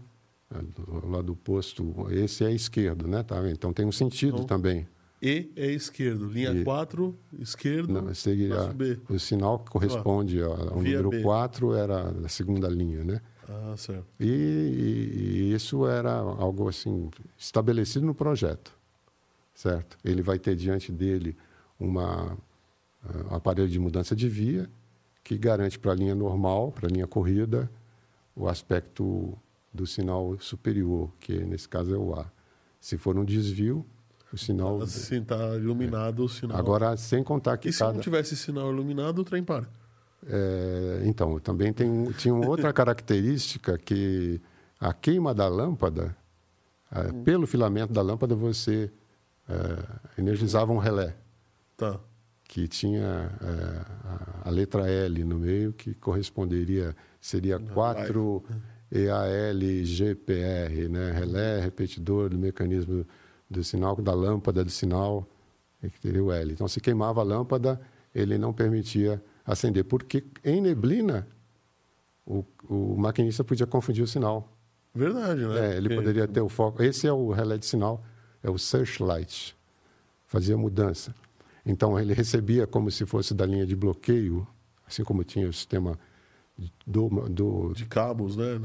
[0.54, 0.58] é,
[1.06, 3.22] lá do posto, esse é esquerdo, né?
[3.22, 3.36] Tá?
[3.50, 4.86] Então tem um sentido então, também.
[5.20, 8.98] E é esquerdo, linha e, 4, esquerdo, não, seria B.
[9.08, 11.22] O sinal que corresponde ah, ao número B.
[11.22, 13.20] 4 era a segunda linha, né?
[13.48, 14.06] Ah, certo.
[14.20, 18.72] E, e, e isso era algo assim estabelecido no projeto
[19.54, 19.96] certo?
[20.04, 21.36] Ele vai ter diante dele
[21.78, 22.36] uma,
[23.30, 24.68] um aparelho de mudança de via
[25.22, 27.70] que garante para a linha normal, para a linha corrida,
[28.34, 29.36] o aspecto
[29.72, 32.30] do sinal superior, que nesse caso é o A.
[32.80, 33.84] Se for um desvio,
[34.32, 34.86] o sinal...
[34.86, 36.24] Sim, está iluminado é.
[36.24, 36.56] o sinal.
[36.56, 37.90] Agora, sem contar que E cada...
[37.90, 39.68] se não tivesse sinal iluminado, o trem para?
[40.26, 44.40] É, então, também tem, tinha outra característica que
[44.80, 46.16] a queima da lâmpada,
[46.94, 47.22] hum.
[47.22, 48.90] pelo filamento da lâmpada, você
[49.48, 51.16] é, energizava um relé.
[51.76, 51.98] Tá.
[52.46, 58.44] Que tinha é, a, a, letra L no meio, que corresponderia, seria 4
[58.92, 61.10] EALGPR, né?
[61.10, 63.06] relé, repetidor do mecanismo
[63.48, 65.26] do sinal, da lâmpada do sinal,
[65.80, 66.52] que teria o L.
[66.52, 67.80] Então, se queimava a lâmpada,
[68.14, 71.26] ele não permitia acender, porque em neblina,
[72.26, 74.52] o, o maquinista podia confundir o sinal.
[74.94, 75.72] Verdade, né?
[75.72, 76.82] É, ele poderia ter o foco.
[76.82, 78.02] Esse é o relé de sinal
[78.42, 79.56] é o searchlight,
[80.26, 81.14] fazia mudança.
[81.64, 84.46] Então ele recebia como se fosse da linha de bloqueio,
[84.86, 85.98] assim como tinha o sistema
[86.86, 88.60] do, do de cabos, né?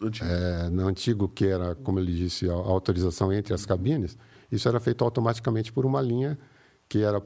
[0.00, 0.28] Antigo.
[0.28, 4.18] É, no antigo que era, como ele disse, a autorização entre as cabines,
[4.50, 6.36] isso era feito automaticamente por uma linha
[6.88, 7.22] que era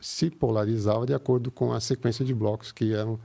[0.00, 3.20] se polarizava de acordo com a sequência de blocos que eram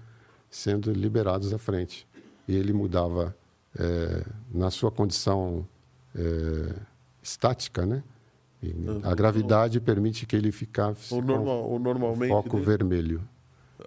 [0.50, 2.06] sendo liberados à frente.
[2.48, 3.36] E ele mudava
[3.78, 5.66] é, na sua condição
[6.14, 6.76] é,
[7.24, 8.04] estática, né?
[8.62, 12.66] E a gravidade permite que ele ficasse o normal, o normalmente foco dele?
[12.66, 13.30] vermelho.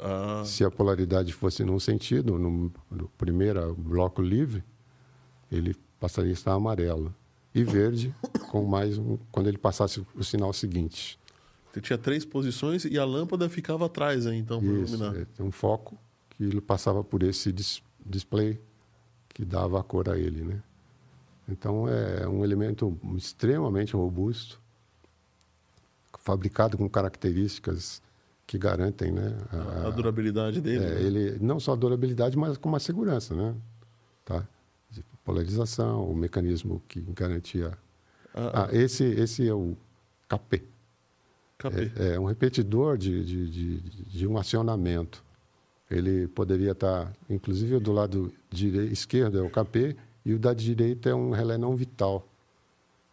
[0.01, 0.43] Ah.
[0.45, 4.63] Se a polaridade fosse num sentido, no, no primeiro bloco livre,
[5.51, 7.15] ele passaria a estar amarelo.
[7.55, 8.15] E verde,
[8.51, 11.19] com mais um, quando ele passasse o sinal seguinte.
[11.73, 15.15] Você tinha três posições e a lâmpada ficava atrás, aí, então, para iluminar.
[15.17, 15.99] É, um foco
[16.31, 18.59] que ele passava por esse dis display
[19.29, 20.63] que dava a cor a ele, né?
[21.49, 24.61] Então é um elemento extremamente robusto,
[26.19, 28.03] fabricado com características
[28.49, 30.83] que garantem né, a, a durabilidade dele.
[30.83, 31.03] É, né?
[31.03, 33.35] ele, não só a durabilidade, mas com uma segurança.
[33.35, 33.55] Né?
[34.25, 34.49] Tá?
[35.23, 37.77] Polarização, o mecanismo que garantia.
[38.35, 39.77] Ah, ah, esse, esse é o
[40.27, 40.65] KP.
[41.59, 41.93] KP.
[41.97, 45.23] É, é um repetidor de, de, de, de, um acionamento.
[45.91, 49.95] Ele poderia estar, inclusive, do lado direito, esquerdo é o KP
[50.25, 52.27] e o da direita é um relé não vital,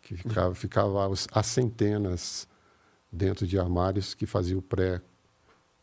[0.01, 2.47] que ficava, ficava a centenas
[3.11, 4.61] dentro de armários que fazia o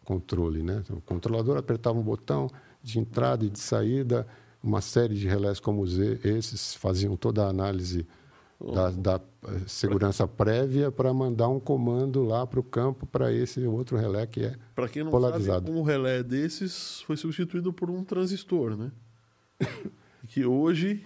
[0.02, 0.62] pré-controle.
[0.62, 0.80] Né?
[0.84, 2.48] Então, o controlador apertava um botão
[2.82, 4.26] de entrada e de saída,
[4.62, 5.84] uma série de relés como
[6.24, 8.06] esses faziam toda a análise
[8.74, 13.60] da, da eh, segurança prévia para mandar um comando lá para o campo para esse
[13.66, 15.66] outro relé que é Para quem não polarizado.
[15.66, 18.92] sabe, um relé desses foi substituído por um transistor, né?
[20.28, 21.04] que hoje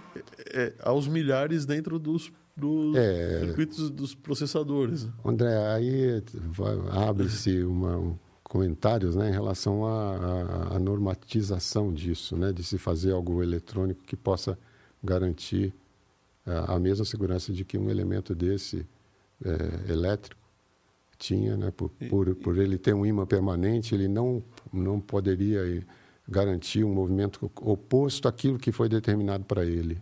[0.53, 3.41] é aos milhares dentro dos, dos É.
[3.41, 5.05] circuitos dos processadores.
[5.07, 5.13] né?
[5.25, 6.23] André, aí
[6.93, 8.19] abre-se uma, um,
[8.49, 14.17] comentários né, em relação à, à- normatização disso, né, de se fazer algo eletrônico que
[14.17, 14.59] possa
[15.03, 15.75] garantir
[16.47, 18.87] ah, a mesma segurança de que um elemento desse
[19.45, 20.41] eh, elétrico
[21.19, 24.43] tinha, né, por, E- por, por ele ter um ímã permanente, ele não,
[24.73, 25.83] não poderia eh,
[26.29, 30.01] garantir um movimento oposto àquilo que foi determinado para ele.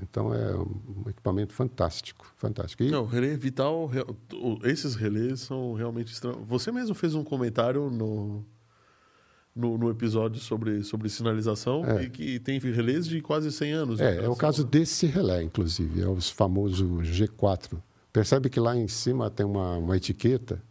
[0.00, 2.82] Então é um equipamento fantástico, fantástico.
[2.82, 3.90] E, Não, relé vital,
[4.64, 6.46] esses relés são realmente estranhos.
[6.46, 8.44] Você mesmo fez um comentário no,
[9.54, 12.04] no, no episódio sobre, sobre sinalização É.
[12.04, 14.00] e que tem relés de quase 100 anos.
[14.00, 14.24] É, né?
[14.26, 17.80] é o caso desse relé, inclusive, é o famoso G4.
[18.12, 20.62] Percebe que lá em cima tem uma, uma etiqueta,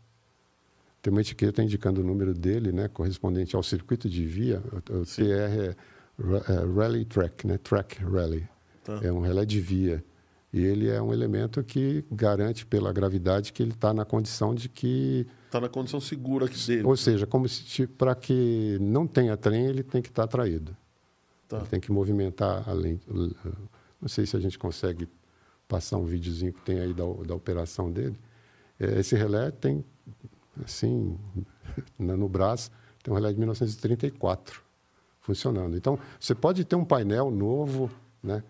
[1.01, 4.61] tem uma etiqueta indicando o número dele, né, correspondente ao circuito de via.
[4.71, 5.05] O, o.
[5.05, 5.75] TR é,
[6.53, 8.47] é Rally Track, né, Track Rally.
[8.85, 8.99] Tá.
[9.01, 10.03] É um relé de via.
[10.53, 14.69] E ele é um elemento que garante pela gravidade que ele está na condição de
[14.69, 16.83] que Tá na condição segura aqui dele.
[16.83, 20.77] ou seja, como se para que não tenha trem, ele tem que estar atraído.
[21.49, 21.57] Tá.
[21.57, 23.01] Ele tem que movimentar além.
[24.01, 25.09] Não sei se a gente consegue
[25.67, 28.17] passar um videozinho que tem aí da, da operação dele.
[28.79, 29.83] É, Esse relé tem,
[30.63, 31.17] assim,
[31.97, 32.71] no braço,
[33.03, 34.61] tem um relé de 1934
[35.19, 35.75] funcionando.
[35.75, 37.89] Então, você pode ter um painel novo,
[38.21, 38.43] né,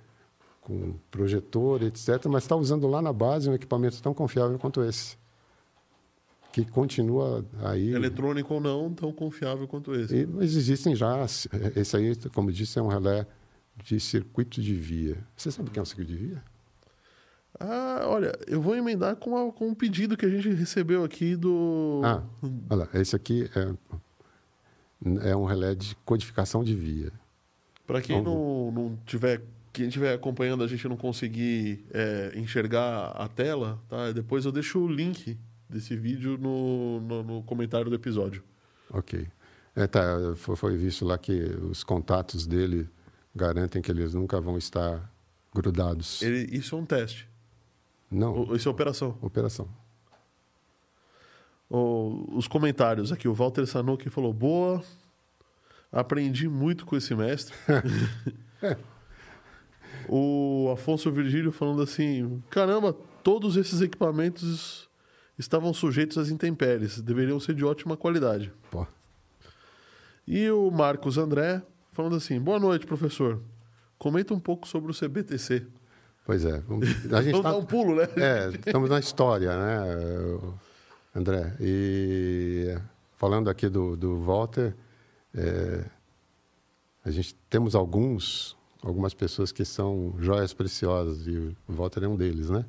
[0.65, 5.15] com projetor, etc., mas está usando lá na base um equipamento tão confiável quanto esse,
[6.51, 7.93] que continua aí.
[7.93, 10.15] Eletrônico ou não, tão confiável quanto esse.
[10.15, 11.23] E- mas existem já,
[11.75, 13.27] esse aí, como disse, é um relé
[13.83, 15.17] de circuito de via.
[15.37, 16.43] Você sabe o que é um circuito de via?
[17.59, 21.35] Ah, olha, eu vou emendar com, a- com um pedido que a gente recebeu aqui
[21.35, 22.01] do.
[22.03, 22.23] Ah,
[22.69, 27.11] olha lá, esse aqui é, é um relé de codificação de via.
[27.85, 29.41] Para quem não, não tiver.
[29.75, 34.09] Quem estiver acompanhando a gente não conseguir é, enxergar a tela, tá?
[34.13, 35.37] Depois eu deixo o link
[35.69, 38.41] desse vídeo no, no, no comentário do episódio.
[38.89, 39.27] Ok.
[39.75, 40.01] É, tá,
[40.37, 41.33] foi, visto lá que
[41.69, 42.87] os contatos dele
[43.35, 45.11] garantem que eles nunca vão estar
[45.53, 46.21] grudados.
[46.21, 47.27] Ele, isso é um teste.
[48.09, 49.17] Não, O- Isso é operação.
[49.21, 49.67] operação.
[51.69, 53.27] O- os comentários aqui.
[53.27, 54.81] O Walter Sanoki falou: boa.
[55.91, 57.53] Aprendi muito com esse mestre.
[60.09, 62.93] o Afonso Virgílio falando assim: caramba,
[63.23, 64.89] todos esses equipamentos
[65.37, 68.51] estavam sujeitos às intempéries, deveriam ser de ótima qualidade.
[68.71, 68.85] Pô,
[70.27, 73.41] E o Marcos André falando assim: boa noite, professor.
[73.97, 75.65] Comenta um pouco sobre o CBTC.
[76.25, 76.59] pois é.
[76.67, 78.03] vamos- A gente tá, dar um pulo, né?
[78.17, 80.39] É, estamos na história, né,
[81.15, 81.55] André?
[81.61, 82.77] E
[83.15, 84.75] falando aqui do, do Walter,
[85.33, 85.85] é,
[87.05, 92.15] a gente temos alguns, algumas pessoas que são joias preciosas e o Walter é um
[92.15, 92.63] deles, né?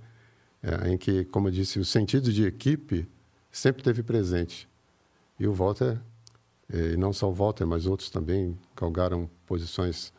[0.63, 3.07] É, em que, como eu disse, o sentido de equipe
[3.53, 4.67] sempre teve presente.
[5.39, 6.01] E o Walter,
[6.73, 10.11] eh, e não só o Walter, mas outros também galgaram posições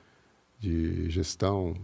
[0.59, 1.75] de gestão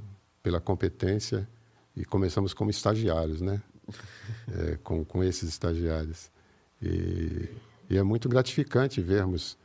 [0.43, 1.49] pela competência
[1.95, 3.61] e começamos como estagiários, né?
[4.55, 6.31] É, com, com esses estagiários.
[6.81, 7.49] E,
[7.89, 9.57] e é muito gratificante vermos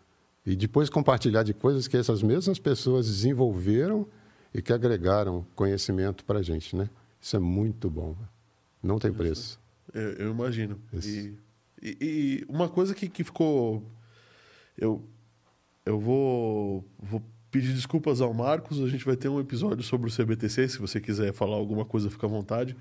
[0.44, 4.09] e depois compartilhar de coisas que essas mesmas pessoas desenvolveram
[4.55, 6.88] e que agregaram conhecimento para a gente, né?
[7.20, 8.16] Isso é muito bom.
[8.82, 9.61] Não tem preço.
[9.92, 10.80] Eu, eu imagino.
[10.92, 11.34] E,
[11.82, 13.82] e- e uma coisa que, que ficou.
[14.76, 15.03] Eu,
[15.84, 18.80] eu vou, vou pedir desculpas ao Marcos.
[18.80, 20.68] A gente vai ter um episódio sobre o CBTC.
[20.68, 22.76] Se você quiser falar alguma coisa, fica à vontade.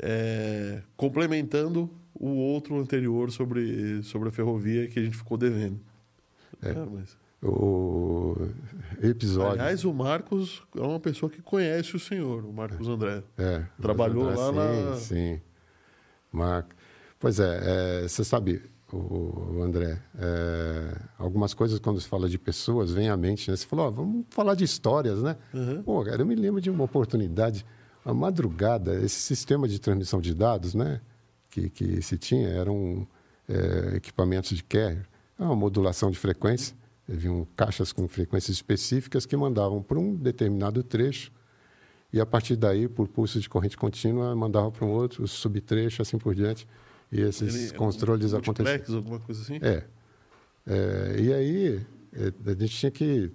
[0.00, 5.80] É, complementando o outro anterior sobre, sobre a ferrovia que a gente ficou devendo.
[6.62, 6.70] É.
[6.70, 7.16] É, mas-
[7.46, 8.36] O
[9.02, 9.52] episódio.
[9.60, 13.22] aliás, o Marcos é uma pessoa que conhece o senhor, o Marcos André.
[13.36, 15.40] É, Trabalhou mas, lá sim, na- Sim,
[16.32, 16.66] Mar...
[17.20, 22.90] Pois é, é, você sabe, o, André, é, algumas coisas quando se fala de pessoas
[22.92, 23.56] vem à mente, né?
[23.56, 25.36] Você falou, ó, vamos falar de histórias, né?
[25.52, 25.82] Uhum.
[25.82, 27.64] Pô, cara, eu me lembro de uma oportunidade,
[28.04, 31.00] a madrugada, esse sistema de transmissão de dados, né?
[31.50, 33.06] Que, que se tinha, eram
[33.48, 35.06] é, equipamentos de carrier,
[35.38, 36.76] uma modulação de frequência,
[37.08, 41.30] haviam caixas com frequências específicas que mandavam para um determinado trecho
[42.12, 46.16] e a partir daí, por pulso de corrente contínua, mandava para um outro subtrecho, assim
[46.16, 46.66] por diante.
[47.10, 48.96] E esses Ele- controles um aconteciam.
[48.96, 49.58] alguma coisa assim?
[49.60, 49.84] É.
[50.66, 53.32] É, E aí, é, a gente tinha que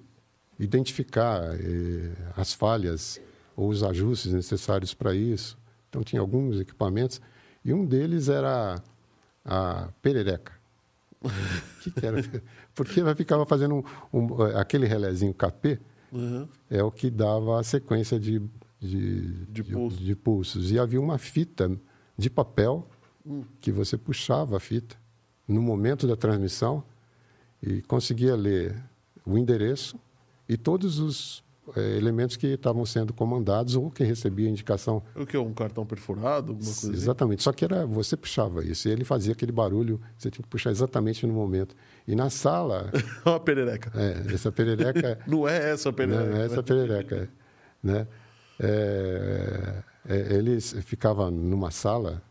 [0.58, 3.20] identificar é, as falhas
[3.56, 5.58] ou os ajustes necessários para isso,
[5.90, 7.20] Então tinha alguns equipamentos
[7.66, 8.82] e um deles era
[9.44, 10.54] a perereca.
[11.22, 11.28] O
[11.84, 12.22] que, que, era?
[12.84, 15.80] Porque ela ficava fazendo um, um, aquele relézinho KP,
[16.12, 16.48] uhum.
[16.70, 18.42] é o que dava a sequência de,
[18.80, 19.98] de, de, pulso.
[19.98, 20.72] de, de pulsos.
[20.72, 21.70] E havia uma fita
[22.18, 22.88] de papel
[23.26, 23.44] hum.
[23.60, 24.96] que você puxava a fita
[25.48, 26.84] no momento da transmissão
[27.62, 28.82] e conseguia ler
[29.26, 30.00] o endereço
[30.48, 31.44] e todos os
[31.76, 35.04] é, elementos que estavam sendo comandados ou que recebia indicação.
[35.16, 35.38] O que?
[35.38, 36.52] Um cartão perfurado?
[36.52, 36.92] Alguma coisa assim?
[36.92, 37.44] Exatamente.
[37.44, 40.72] Só que era, você puxava isso e ele fazia aquele barulho, você tinha que puxar
[40.72, 41.76] exatamente no momento.
[42.08, 42.92] E na sala.
[43.26, 43.92] Uma perereca.
[43.96, 45.20] É, essa perereca.
[45.28, 46.30] não é essa perereca.
[46.30, 47.30] Não, é essa perereca.
[47.84, 48.08] né?
[48.60, 52.22] É, é, eles ficavam numa sala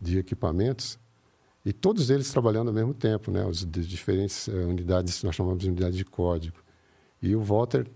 [0.00, 0.98] de equipamentos
[1.64, 3.44] e todos eles trabalhando ao mesmo tempo, né?
[3.44, 6.56] Os de diferentes uh, unidades, nós chamamos de unidade de código.
[7.20, 7.86] E o Walter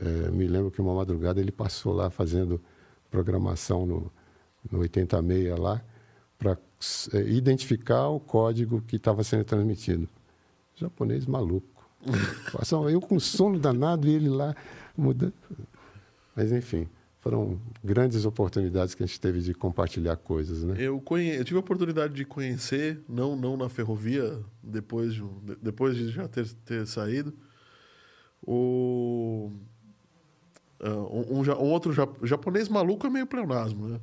[0.00, 2.60] é, me lembro que uma madrugada ele passou lá fazendo
[3.10, 4.12] programação no,
[4.70, 5.82] no 86 lá
[6.38, 6.58] para
[7.12, 10.08] é, identificar o código que estava sendo transmitido.
[10.74, 11.66] Japonês maluco.
[12.90, 14.54] eu com sono danado e ele lá
[14.96, 15.32] mudando.
[16.34, 16.88] Mas enfim,
[17.20, 20.74] foram grandes oportunidades que a gente teve de compartilhar coisas, né?
[20.78, 21.36] Eu, conhe...
[21.36, 25.22] eu tive a oportunidade de conhecer, não não na ferrovia, depois de,
[25.62, 27.32] depois de já ter, ter saído,
[28.42, 29.50] o
[30.82, 34.00] um, um, um, outro japonês maluco é meio pleonasmo, né?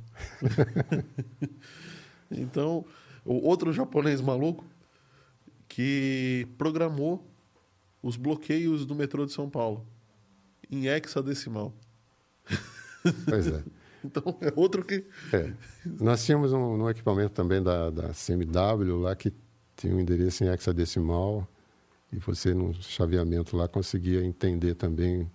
[2.30, 2.84] então,
[3.24, 4.64] o outro japonês maluco
[5.68, 7.26] que programou
[8.02, 9.86] os bloqueios do metrô de São Paulo
[10.70, 11.72] em hexadecimal.
[13.28, 13.62] Pois é.
[14.02, 15.04] então, é outro que...
[15.32, 15.52] É.
[16.00, 19.32] Nós tínhamos um, um, equipamento também da, da CMW lá que
[19.76, 21.46] tinha um endereço em hexadecimal
[22.12, 25.30] e você, no chaveamento lá, conseguia entender também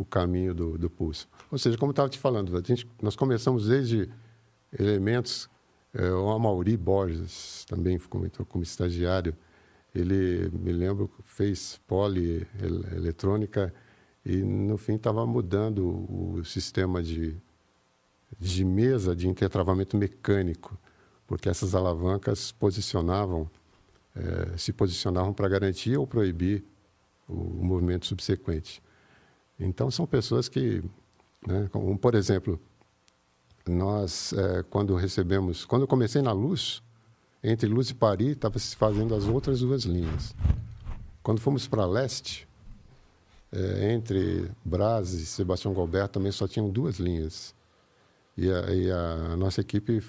[0.00, 1.28] o caminho do, do pulso.
[1.50, 4.08] Ou seja, como eu estava te falando, a gente, nós começamos desde
[4.78, 5.50] elementos.
[5.92, 9.36] É, o Amaury Borges também entrou como estagiário.
[9.94, 13.74] Ele, me lembro, fez polieletrônica
[14.24, 17.36] e, no fim, estava mudando o sistema de,
[18.38, 20.78] de mesa de intertravamento mecânico,
[21.26, 23.50] porque essas alavancas posicionavam,
[24.16, 26.64] é, se posicionavam para garantir ou proibir
[27.28, 28.82] o movimento subsequente.
[29.60, 30.82] Então, são pessoas que,
[31.46, 32.58] né, como, por exemplo,
[33.68, 36.82] nós, é, quando recebemos, quando eu comecei na Luz,
[37.44, 40.34] entre Luz e Paris, estava se fazendo as outras duas linhas.
[41.22, 42.48] Quando fomos para leste,
[43.52, 47.54] é, entre Braz e Sebastião Galbert, também só tinham duas linhas.
[48.36, 50.02] E a, e a nossa equipe,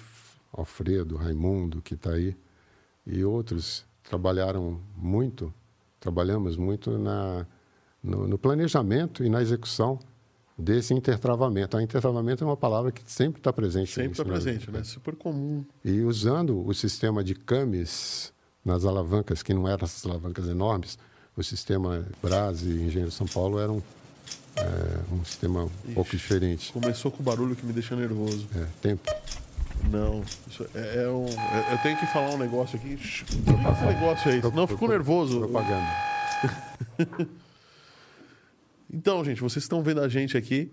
[0.52, 2.36] Alfredo, Raimundo, que está aí,
[3.06, 5.52] e outros, trabalharam muito,
[6.00, 7.46] trabalhamos muito na
[8.02, 9.98] no, no, planejamento e na execução
[10.56, 11.76] desse intertravamento.
[11.76, 13.92] A intertravamento é uma palavra que sempre está presente.
[13.92, 14.82] Sempre está presente, né?
[14.84, 15.64] Super comum.
[15.84, 18.32] E usando o sistema de cames
[18.64, 20.98] nas alavancas, que não eram essas alavancas enormes,
[21.36, 23.82] o sistema Brás e Engenheiro São Paulo era um,
[24.56, 26.72] é, um sistema um Ixi, pouco diferente.
[26.72, 28.46] Começou com o barulho que me deixa nervoso.
[28.54, 29.10] É, tempo.
[29.90, 30.22] Não,
[30.74, 31.26] é, é, um.
[31.26, 32.94] É, eu tenho que falar um negócio aqui.
[32.94, 33.24] Esse
[33.86, 35.40] negócio aí, não ficou nervoso.
[35.40, 36.12] Propaganda.
[38.92, 40.70] Então, gente, vocês estão vendo a gente aqui.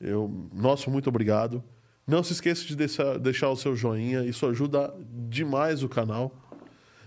[0.00, 1.62] Eu, nosso muito obrigado.
[2.06, 4.94] Não se esqueça de deixar, deixar o seu joinha, isso ajuda
[5.28, 6.34] demais o canal.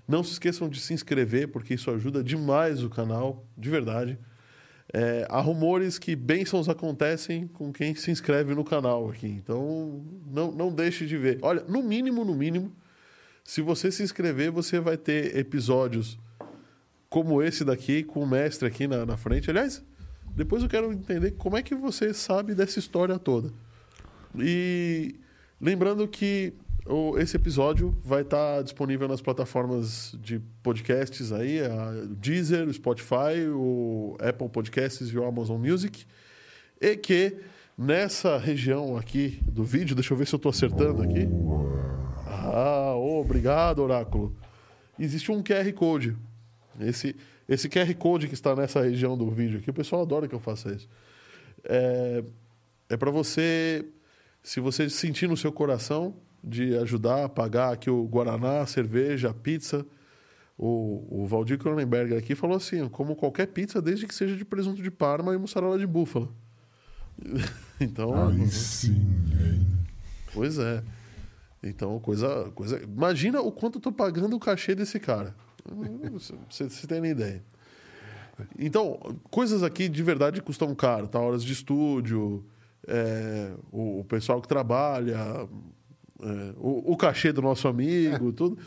[0.07, 4.19] Não se esqueçam de se inscrever, porque isso ajuda demais o canal, de verdade.
[4.93, 9.27] É, há rumores que bênçãos acontecem com quem se inscreve no canal aqui.
[9.27, 11.39] Então, não, não deixe de ver.
[11.41, 12.71] Olha, no mínimo, no mínimo,
[13.43, 16.19] se você se inscrever, você vai ter episódios
[17.09, 19.49] como esse daqui, com o mestre aqui na, na frente.
[19.49, 19.83] Aliás,
[20.35, 23.51] depois eu quero entender como é que você sabe dessa história toda.
[24.37, 25.15] E
[25.61, 26.53] lembrando que
[26.85, 32.73] o, esse episódio vai estar tá disponível nas plataformas de podcasts aí, a Deezer, o
[32.73, 36.05] Spotify, o Apple Podcasts e o Amazon Music.
[36.81, 37.37] E que
[37.77, 41.27] nessa região aqui do vídeo, deixa eu ver se eu estou acertando aqui.
[42.27, 44.35] Ah, obrigado, Oráculo.
[44.99, 46.15] Existe um QR Code.
[46.79, 47.15] Esse
[47.53, 50.39] esse QR Code que está nessa região do vídeo aqui, o pessoal adora que eu
[50.39, 50.87] faça isso.
[51.63, 52.23] É,
[52.89, 53.85] é para você,
[54.41, 59.29] se você sentir no seu coração de ajudar a pagar aqui o Guaraná, a cerveja,
[59.29, 59.85] a pizza.
[60.57, 64.83] O, o Valdir Cronenberger aqui falou assim: como qualquer pizza, desde que seja de presunto
[64.83, 66.29] de parma e mussarela de búfala.
[67.79, 68.27] então.
[68.27, 69.67] Aí sim, hein?
[70.33, 70.83] Pois é.
[71.63, 72.81] Então, coisa, coisa.
[72.83, 75.33] Imagina o quanto eu tô pagando o cachê desse cara.
[76.49, 77.43] Você, você tem nem ideia.
[78.57, 78.99] Então,
[79.29, 81.19] coisas aqui de verdade custam caro, tá?
[81.19, 82.45] Horas de estúdio,
[82.87, 85.47] é, o, o pessoal que trabalha,
[86.21, 88.57] é, o, o cachê do nosso amigo, tudo.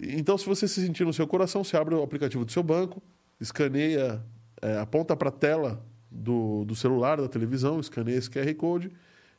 [0.00, 3.02] Então, se você se sentir no seu coração, você abre o aplicativo do seu banco,
[3.40, 4.24] escaneia,
[4.62, 8.90] é, aponta para a tela do, do celular, da televisão, escaneia esse QR Code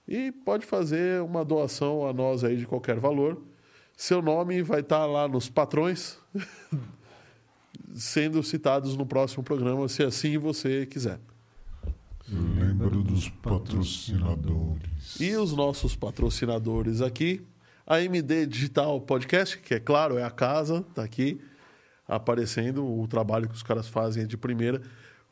[0.07, 3.41] e pode fazer uma doação a nós aí de qualquer valor.
[3.95, 6.17] Seu nome vai estar lá nos patrões,
[7.93, 11.19] sendo citados no próximo programa, se assim você quiser.
[12.27, 15.19] Lembro dos patrocinadores.
[15.19, 17.45] E os nossos patrocinadores aqui,
[17.85, 21.39] a MD Digital Podcast, que é claro, é a casa, tá aqui
[22.07, 24.81] aparecendo o trabalho que os caras fazem é de primeira.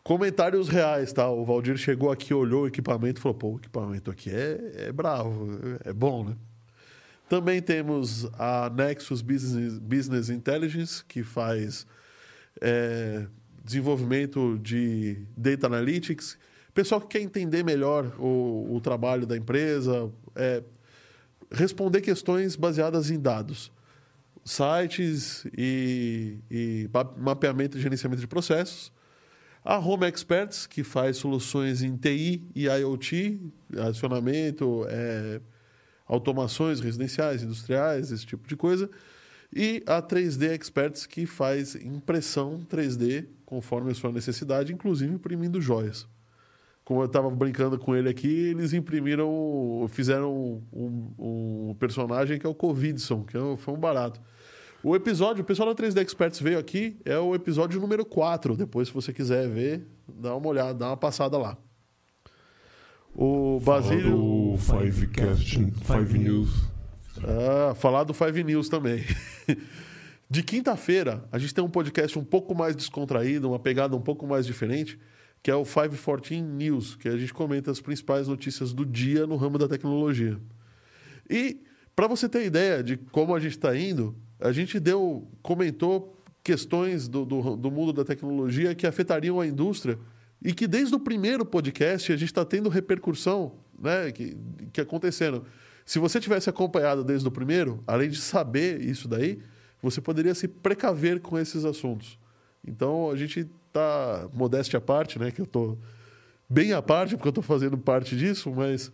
[0.04, 1.30] Comentários reais, tá?
[1.30, 4.92] O Valdir chegou aqui, olhou o equipamento e falou: pô, o equipamento aqui é, é
[4.92, 5.48] bravo,
[5.84, 6.36] é bom, né?
[7.30, 11.88] Também temos a Nexus Business, Business Intelligence, que faz
[12.62, 13.26] é,
[13.64, 16.38] desenvolvimento de data analytics.
[16.74, 20.64] Pessoal que quer entender melhor o, o trabalho da empresa, é,
[21.52, 23.72] responder questões baseadas em dados.
[24.44, 28.92] Sites e, e mapeamento e gerenciamento de processos.
[29.64, 33.40] A Home Experts, que faz soluções em TI e IoT,
[33.78, 35.40] acionamento, é,
[36.06, 38.90] automações residenciais, industriais, esse tipo de coisa.
[39.56, 46.08] E a 3D Experts, que faz impressão 3D conforme a sua necessidade, inclusive imprimindo joias.
[46.84, 52.50] Como eu estava brincando com ele aqui, eles imprimiram, fizeram um, um personagem que é
[52.50, 54.20] o Covidson, que é foi um barato.
[54.84, 58.58] O episódio, o pessoal da 3D Experts veio aqui, é o episódio número 4.
[58.58, 61.58] Depois, se você quiser ver, dá uma olhada, dá uma passada lá.
[63.16, 64.18] O Basílio.
[64.18, 66.64] O Fivecast, Five News.
[67.24, 69.04] Ah, falar do Five News também.
[70.30, 74.26] De quinta-feira, a gente tem um podcast um pouco mais descontraído, uma pegada um pouco
[74.26, 75.00] mais diferente,
[75.44, 79.36] que é o 514 News, que a gente comenta as principais notícias do dia no
[79.36, 80.40] ramo da tecnologia.
[81.30, 81.62] E,
[81.96, 87.08] para você ter ideia de como a gente está indo, a gente deu, comentou questões
[87.08, 90.00] do, do, do mundo da tecnologia que afetariam a indústria
[90.44, 94.38] e que desde o primeiro podcast a gente está tendo repercussão né, que,
[94.72, 95.46] que acontecendo.
[95.86, 99.40] Se você tivesse acompanhado desde o primeiro, além de saber isso daí,
[99.82, 102.20] você poderia se precaver com esses assuntos.
[102.66, 105.78] Então a gente está, modéstia à parte, né, que eu estou
[106.50, 108.92] bem à parte, porque eu estou fazendo parte disso, mas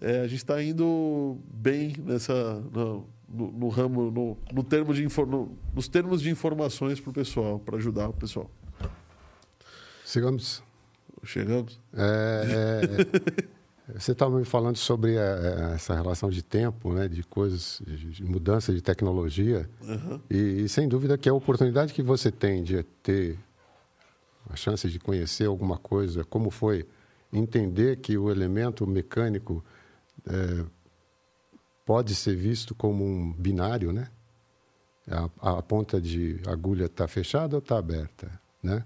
[0.00, 2.34] é, a gente está indo bem nessa.
[2.72, 7.12] No, no, no ramo, no, no, termo de no, nos termos de informações para o
[7.12, 8.48] pessoal, para ajudar o pessoal.
[10.04, 10.65] Sigamos.
[11.24, 11.80] Chegamos?
[11.94, 13.06] É,
[13.88, 17.80] é, você estava me falando sobre a, a, essa relação de tempo, né, de coisas,
[17.86, 19.68] de, de mudança de tecnologia.
[19.80, 20.20] Uhum.
[20.30, 23.38] E, e, sem dúvida que a oportunidade que você tem de ter
[24.50, 26.86] a chance de conhecer alguma coisa, como foi
[27.32, 29.64] entender que o elemento mecânico
[30.26, 30.64] é,
[31.84, 34.08] pode ser visto como um binário, né?
[35.08, 38.28] A, a ponta de agulha está fechada ou está aberta,
[38.60, 38.84] né?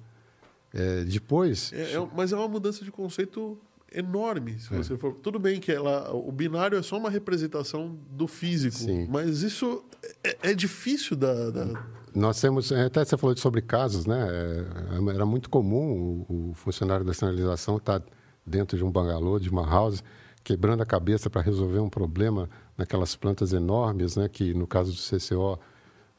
[0.72, 1.72] É, depois.
[1.72, 3.58] É, é, mas é uma mudança de conceito
[3.92, 4.76] enorme, se é.
[4.76, 5.14] você for.
[5.14, 9.06] Tudo bem que ela, o binário é só uma representação do físico, Sim.
[9.10, 9.84] mas isso
[10.22, 14.28] é, é difícil da, da, Nós temos, é, até você falou sobre casos, né?
[14.30, 18.06] É, era muito comum o, o funcionário da sinalização estar tá
[18.46, 20.02] dentro de um bangalô, de uma house,
[20.42, 24.28] quebrando a cabeça para resolver um problema naquelas plantas enormes, né?
[24.28, 25.58] Que no caso do CCO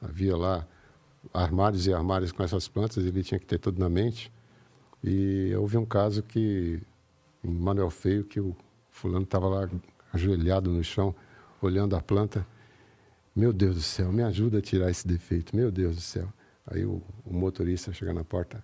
[0.02, 0.68] havia lá
[1.34, 4.32] armários e armários com essas plantas, ele tinha que ter tudo na mente.
[5.04, 6.82] E houve um caso que,
[7.44, 8.56] em Manuel Feio, que o
[8.90, 9.70] fulano estava lá
[10.14, 11.16] ajoelhado no chão,
[11.62, 12.46] olhando a planta.
[13.36, 16.32] Meu Deus do céu, me ajuda a tirar esse defeito, meu Deus do céu.
[16.68, 18.64] Aí o, o motorista chega na porta,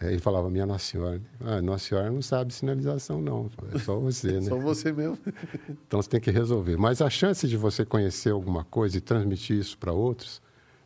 [0.00, 1.20] é, ele falava, minha Nossa Senhora.
[1.40, 3.50] Ah, Nossa Senhora não sabe sinalização, não.
[3.72, 4.42] É só você, né?
[4.42, 5.18] só você mesmo.
[5.86, 6.76] então você tem que resolver.
[6.76, 10.42] Mas a chance de você conhecer alguma coisa e transmitir isso para outros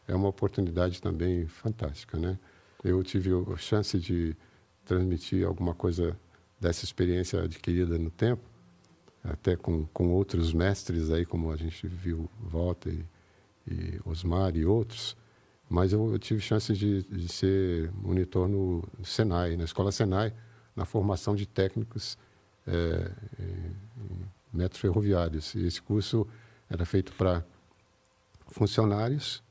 [0.06, 2.39] é uma oportunidade também fantástica, né?
[2.82, 4.36] Eu tive a chance de
[4.89, 6.19] transmitir alguma coisa
[6.59, 8.43] dessa experiência adquirida no tempo,
[9.23, 13.05] até com, com outros mestres aí, como a gente viu Volta e,
[13.70, 15.15] e Osmar e outros,
[15.69, 20.32] mas eu, eu tive chance de, de, ser monitor no Senai, na Escola Senai,
[20.74, 22.16] na formação de técnicos
[22.66, 25.55] é, em metros ferroviários.
[25.55, 26.27] E esse curso
[26.70, 27.44] era feito para
[28.47, 29.43] funcionários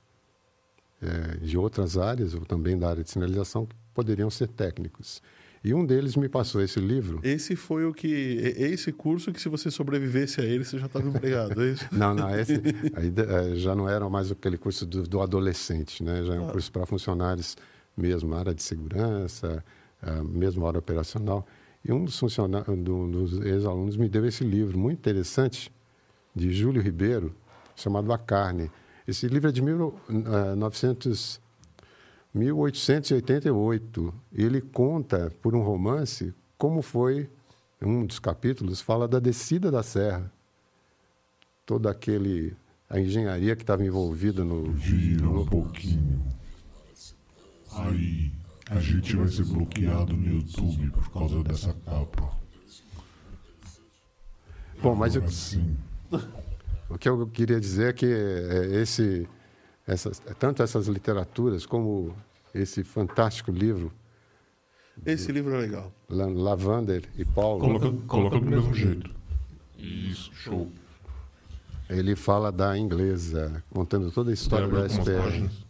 [0.99, 3.67] é, de outras áreas, ou também da área de sinalização,
[3.97, 5.23] poderiam ser técnicos.
[5.63, 7.19] E um deles me passou esse livro.
[7.23, 8.07] Esse foi o que.
[8.55, 11.85] Esse curso que, se você sobrevivesse a ele, você já estava empregado, é isso?
[11.91, 12.53] não, não, esse
[12.93, 16.23] aí, é, já não era mais aquele curso do, do adolescente, né?
[16.23, 16.51] Já é um ah.
[16.51, 17.57] curso para funcionários
[17.97, 19.63] mesmo, área de segurança,
[20.23, 21.47] mesmo área operacional.
[21.83, 25.73] E um dos funcionários, um dos ex-alunos me deu esse livro muito interessante
[26.35, 27.33] de Júlio Ribeiro,
[27.75, 28.69] chamado A Carne.
[29.07, 31.41] Esse livro é de 1900,
[32.37, 34.13] 1888.
[34.33, 37.29] Ele conta, por um romance, como foi,
[37.81, 40.31] um dos capítulos, fala da descida da serra.
[41.65, 42.55] Toda aquele
[42.89, 44.71] a engenharia que estava envolvida no.
[44.71, 46.23] Vira um pouquinho.
[47.73, 48.31] Aí
[48.69, 52.37] a gente vai ser bloqueado no YouTube por causa dessa capa.
[54.81, 55.75] Bom, mas eu, Assim,
[56.89, 59.27] o que eu queria dizer é que é, esse,
[59.85, 62.15] essas, tanto essas literaturas como
[62.53, 63.91] esse fantástico livro,
[65.05, 65.91] Esse livro é legal.
[66.09, 69.13] La- Lavander e Paulo, coloca, coloca do mesmo jeito.
[69.77, 70.71] Isso, show.
[71.89, 75.21] ele fala da inglesa, contando toda a história da SPR.
[75.21, 75.67] páginas?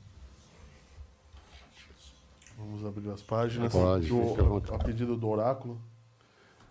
[2.58, 3.72] Vamos abrir as páginas.
[3.72, 4.82] Pode, do, fica à vontade.
[4.82, 5.80] a pedido do oráculo.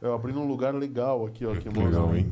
[0.00, 1.54] Eu abri num lugar legal aqui, ó.
[1.54, 2.30] Que Que legal, hein?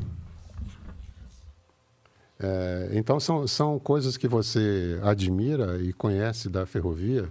[2.38, 7.30] É, então são, são coisas que você admira e conhece da ferrovia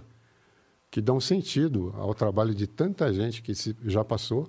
[0.94, 4.48] que dão sentido ao trabalho de tanta gente que se, já passou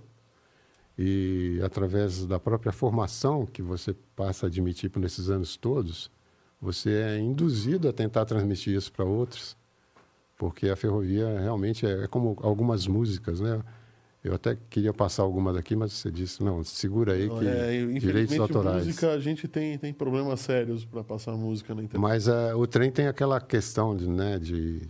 [0.95, 6.11] e através da própria formação que você passa a admitir por nesses anos todos,
[6.61, 9.57] você é induzido a tentar transmitir isso para outros,
[10.37, 13.63] porque a ferrovia realmente é, é como algumas músicas, né?
[14.23, 18.37] Eu até queria passar alguma daqui, mas você disse não, segura aí que É, direitos
[18.37, 18.85] autorais.
[18.85, 21.99] música, a gente tem, tem problemas sérios para passar música na internet.
[21.99, 24.87] Mas eh, o trem tem aquela questão de, né, de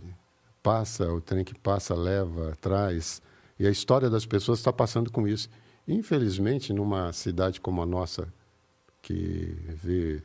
[0.66, 3.22] passa, o trem que passa, leva, traz.
[3.58, 5.48] E a história das pessoas está passando com isso.
[5.86, 8.26] Infelizmente, numa cidade como a nossa,
[9.00, 10.20] que vê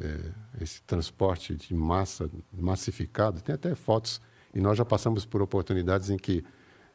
[0.00, 0.30] eh,
[0.60, 4.20] esse transporte de massa massificado, tem até fotos,
[4.52, 6.44] e nós já passamos por oportunidades em que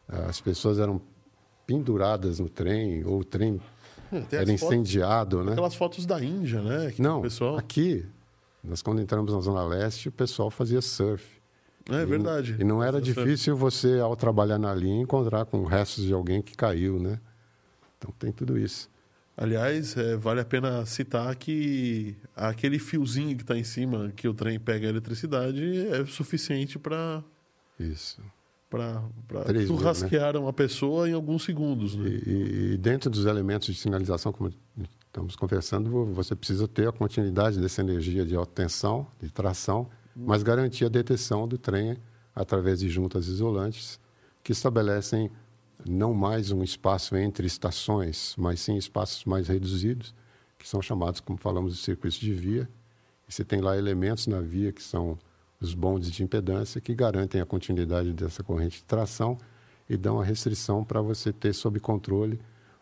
[0.10, 1.02] ah, as pessoas eram
[1.66, 3.62] penduradas no trem, ou o trem
[4.12, 5.54] É, tem era as fotos- incendiado, né?
[5.54, 6.92] Aquelas fotos da Índia, né?
[6.92, 7.58] Que Não, pessoal...
[7.58, 8.06] aqui,
[8.62, 11.42] nós quando entramos na Zona Leste, o pessoal fazia surf.
[11.90, 12.56] É verdade.
[12.60, 16.56] E não era difícil você, ao trabalhar na linha, encontrar com restos de alguém que
[16.56, 17.20] caiu, né?
[17.98, 18.90] Então tem tudo isso.
[19.36, 24.34] Aliás, é, vale a pena citar que aquele fiozinho que está em cima, que o
[24.34, 27.24] trem pega a eletricidade, é suficiente para
[27.80, 28.22] Isso.
[28.70, 31.94] tu Três mil, rasquear uma pessoa em alguns segundos.
[31.96, 32.10] E, Né?
[32.26, 34.54] e- e dentro dos elementos de sinalização, como
[35.08, 39.90] estamos conversando, vo- você precisa ter a continuidade dessa energia de alta tensão, de tração,
[40.16, 41.98] mas garantir a detecção do trem
[42.36, 44.00] através de juntas isolantes
[44.44, 45.32] que estabelecem
[45.86, 50.14] não mais um espaço entre estações, mas sim espaços mais reduzidos,
[50.58, 52.70] que são chamados, como falamos, de circuitos de via.
[53.28, 55.18] E você tem lá elementos na via que são
[55.60, 59.38] os bondes de impedância que garantem a continuidade dessa corrente de tração
[59.90, 62.40] e dão a restrição para você ter sob controle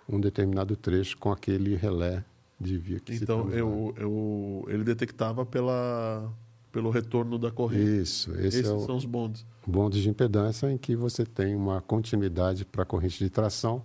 [0.07, 2.23] um determinado trecho com aquele relé
[2.59, 6.31] de via que Então, eu, eu, ele detectava pela,
[6.71, 8.01] pelo retorno da corrente.
[8.01, 9.45] Isso, esse Esses é o são os bondes.
[9.67, 13.83] bonde de impedância em que você tem uma continuidade para a corrente de tração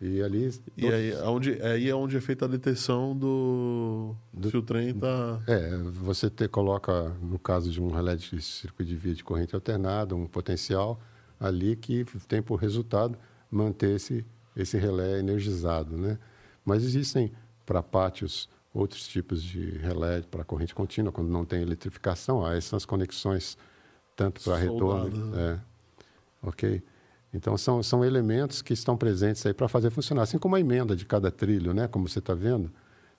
[0.00, 4.56] e ali E aí, aonde, aí é onde é feita a detecção do, Do- se
[4.56, 5.40] o trem está...
[5.48, 9.54] É, você te, coloca, no caso de um relé de circuito de via de corrente
[9.56, 11.00] alternada, um potencial
[11.40, 13.18] ali que tem por resultado
[13.50, 14.24] manter esse,
[14.54, 15.96] esse relé energizado.
[15.96, 16.16] Né?
[16.64, 17.32] Mas existem
[17.66, 18.48] para pátios
[18.78, 22.44] outros tipos de relé para corrente contínua, quando não tem eletrificação.
[22.46, 23.58] Há essas conexões
[24.14, 25.10] tanto para retorno.
[25.10, 25.60] Soldadas, É,
[26.42, 26.82] ok?
[27.32, 30.22] Então, são, são elementos que estão presentes aí para fazer funcionar.
[30.22, 31.86] Assim como a emenda de cada trilho, né?
[31.86, 32.72] como você está vendo,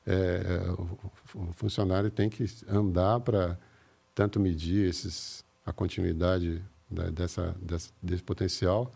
[0.05, 0.41] é,
[0.71, 0.97] o,
[1.35, 3.57] o funcionário tem que andar para
[4.15, 8.91] tanto medir esses, a continuidade da, dessa, dessa, desse potencial,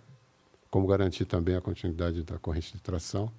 [0.71, 3.31] como garantir também a continuidade da corrente de tração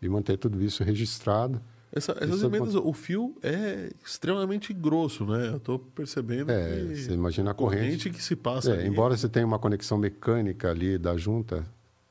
[0.00, 1.60] e manter tudo isso registrado.
[1.96, 5.48] Essa, essas Isso é emendas, o fio é extremamente grosso, né?
[5.48, 8.10] Eu estou percebendo É, que você imagina a corrente corrente.
[8.10, 11.64] que se passa É, embora você tenha uma conexão mecânica ali da junta,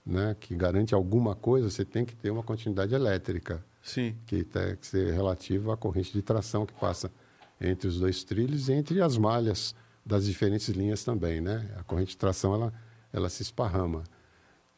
[0.06, 3.64] né, que garante alguma coisa, você tem que ter uma continuidade elétrica.
[3.82, 4.16] Sim.
[4.26, 7.12] que tem que ser relativo à corrente de tração que passa
[7.60, 11.70] entre os dois trilhos e entre as malhas das diferentes linhas também, né?
[11.78, 12.74] A corrente de tração ela
[13.12, 14.04] ela se esparrama,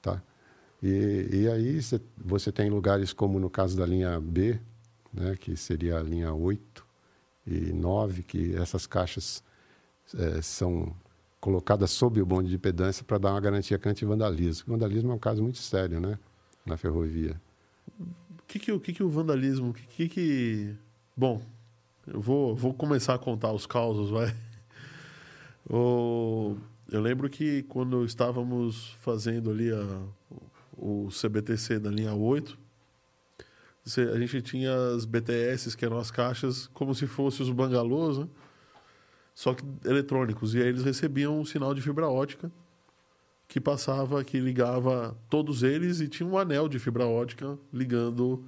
[0.01, 0.19] tá?
[0.81, 4.59] E, e aí cê- você tem lugares como no caso da linha B,
[5.15, 6.85] né, que seria a linha 8
[7.47, 9.43] e 9, que essas caixas
[10.15, 10.95] eh, são
[11.39, 14.65] colocadas sob o bonde de pedância para dar uma garantia anti-vandalismo.
[14.67, 16.17] O vandalismo é um caso muito sério, né,
[16.65, 17.39] na ferrovia.
[17.99, 19.73] O que que, que que o vandalismo...
[19.73, 20.75] Que, que que...
[21.15, 21.41] Bom,
[22.07, 24.35] eu vou, vou começar a contar os causos, vai.
[25.69, 26.57] O,
[26.91, 30.03] eu lembro que quando estávamos fazendo ali a,
[30.77, 32.64] o CBTC da linha 8, você-
[33.85, 38.27] a gente tinha as BTS, que eram as caixas, como se fossem os bangalôs, né?
[39.33, 40.55] só que eletrônicos.
[40.55, 42.51] E aí eles recebiam um sinal de fibra ótica
[43.47, 48.43] que passava, que ligava todos eles e tinha um anel de fibra ótica ligando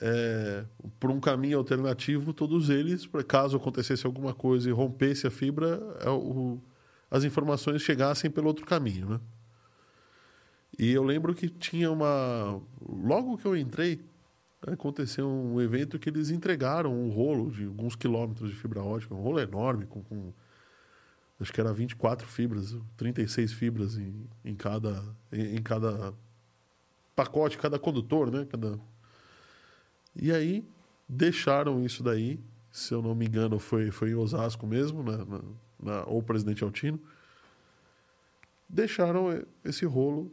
[0.00, 0.64] é,
[1.00, 5.80] por um caminho alternativo todos eles, para caso acontecesse alguma coisa e rompesse a fibra,
[6.00, 6.60] é o-
[7.10, 9.20] as informações chegassem pelo outro caminho, né?
[10.78, 12.60] E eu lembro que tinha uma.
[12.86, 14.00] Logo que eu entrei,
[14.66, 19.20] aconteceu um evento que eles entregaram um rolo de alguns quilômetros de fibra ótica, um
[19.22, 20.32] rolo enorme, com, com-
[21.40, 25.02] acho que era 24 fibras, 36 fibras em, em, cada,
[25.32, 26.12] em, em cada
[27.14, 28.46] pacote, cada condutor, né?
[28.50, 28.78] Cada...
[30.16, 30.64] E aí
[31.08, 32.40] deixaram isso daí,
[32.72, 35.40] se eu não me engano, foi, foi em Osasco mesmo, na, na,
[35.80, 37.00] na- ou Presidente Altino.
[38.68, 40.30] Deixaram esse rolo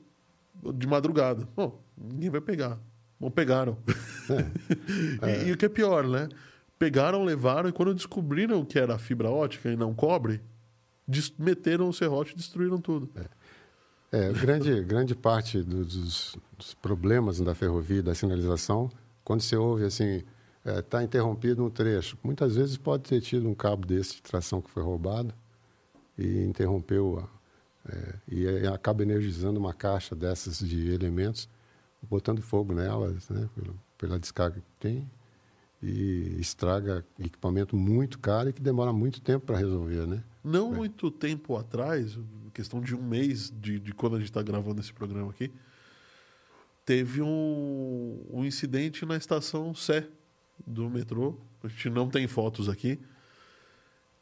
[0.74, 1.48] de madrugada.
[1.56, 2.80] Bom, ninguém vai pegar.
[3.20, 3.78] Bom, pegaram.
[5.46, 6.30] e, e o que é pior, né?
[6.78, 10.42] Pegaram, levaram, e quando descobriram que era fibra ótica e não cobre,
[11.40, 13.10] meteram o serrote e destruíram tudo.
[14.12, 18.90] É, grande, grande parte do- dos, dos problemas da ferrovia, da sinalização,
[19.24, 20.24] quando você ouve assim,
[20.66, 24.70] está interrompido um trecho, muitas vezes pode ter tido um cabo desse de tração que
[24.70, 25.34] foi roubado
[26.18, 31.48] e interrompeu, a, é, e acaba energizando uma caixa dessas de elementos,
[32.02, 33.74] botando fogo nelas, né, pela,
[34.06, 35.10] pela descarga que tem,
[35.82, 40.24] e estraga equipamento muito caro e que demora muito tempo para resolver, né?
[40.44, 42.18] Não muito tempo atrás,
[42.54, 45.52] questão de um mês de, de quando a gente está gravando esse programa aqui,
[46.86, 50.08] teve um, um incidente na estação Sé
[50.66, 51.38] do metrô.
[51.64, 53.00] A gente não tem fotos aqui.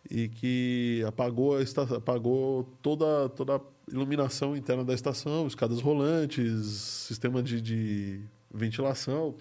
[0.10, 6.65] E que apagou, a esta, apagou toda, toda a iluminação interna da estação, escadas rolantes,
[7.07, 9.36] sistema de, de ventilação.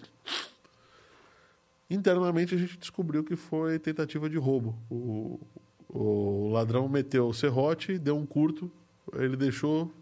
[1.91, 4.75] Internamente a gente descobriu que foi tentativa de roubo.
[4.91, 5.41] O,
[5.89, 8.71] o ladrão meteu o serrote, deu um curto,
[9.13, 9.93] ele deixou,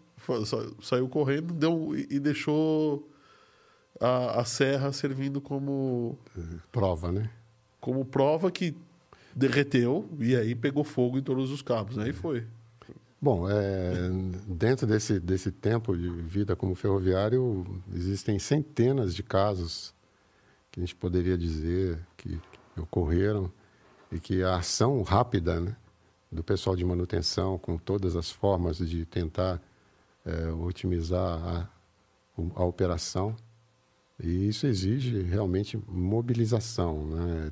[0.81, 3.09] saiu correndo deu, e deixou
[3.99, 6.17] a, a serra servindo como,
[6.71, 7.29] Prova, né?
[7.81, 8.75] como prova que
[9.35, 11.97] derreteu e aí pegou fogo em todos os cabos.
[11.97, 12.45] Aí foi.
[13.21, 14.09] Bom, é,
[14.47, 19.93] dentro desse, desse tempo de vida como ferroviário, existem centenas de casos
[20.71, 22.41] que a gente poderia dizer que,
[22.73, 23.51] que ocorreram
[24.11, 25.75] e que a ação rápida né,
[26.31, 29.61] do pessoal de manutenção, com todas as formas de tentar
[30.25, 31.69] é, otimizar a,
[32.55, 33.35] a operação,
[34.19, 37.51] e isso exige realmente mobilização, né,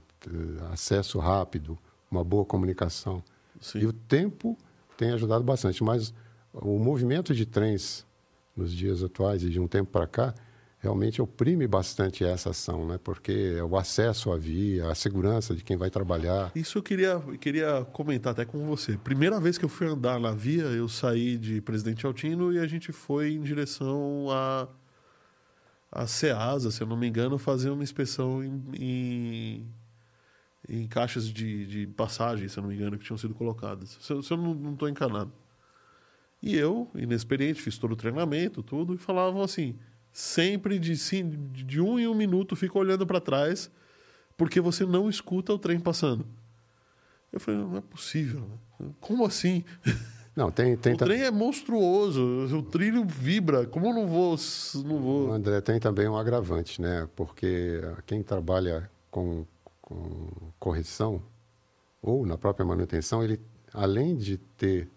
[0.72, 1.78] acesso rápido,
[2.10, 3.24] uma boa comunicação.
[3.62, 3.80] Sim.
[3.80, 4.58] E o tempo
[5.00, 6.14] tem ajudado bastante, mas
[6.52, 8.06] o movimento de trens
[8.54, 10.36] nos dias atuais e de um tempo para cá
[10.80, 13.00] realmente oprime bastante essa ação, né?
[13.02, 16.52] Porque é o acesso à via, a segurança de quem vai trabalhar.
[16.54, 18.98] Isso eu queria, queria comentar até com você.
[18.98, 22.68] Primeira vez que eu fui andar na via, eu saí de Presidente Altino e a
[22.68, 24.68] gente foi em direção a,
[25.90, 29.66] a Ceasa, se eu não me engano, fazer uma inspeção em,
[30.70, 33.98] em caixas de, de passagem, se eu não me engano, que tinham sido colocadas.
[34.00, 35.32] Se eu, se eu não estou encanado.
[36.42, 39.76] E eu, inexperiente, fiz todo o treinamento, tudo, e falavam assim,
[40.14, 40.94] sempre de,
[41.64, 43.70] de um em um minuto, fica olhando para trás,
[44.38, 46.26] porque você não escuta o trem passando.
[47.34, 48.48] Eu falei, não é possível.
[48.80, 48.88] né?
[49.00, 49.64] Como assim?
[50.36, 52.22] Não, tem, tem o ta- trem é monstruoso,
[52.56, 53.66] o trilho vibra.
[53.66, 54.38] Como eu não vou.
[54.86, 55.34] Não vou...
[55.34, 57.10] André tem também um agravante, né?
[57.14, 59.46] Porque quem trabalha com,
[59.90, 60.28] com
[60.60, 61.22] correção
[62.02, 63.40] ou na própria manutenção, ele
[63.74, 64.88] além de ter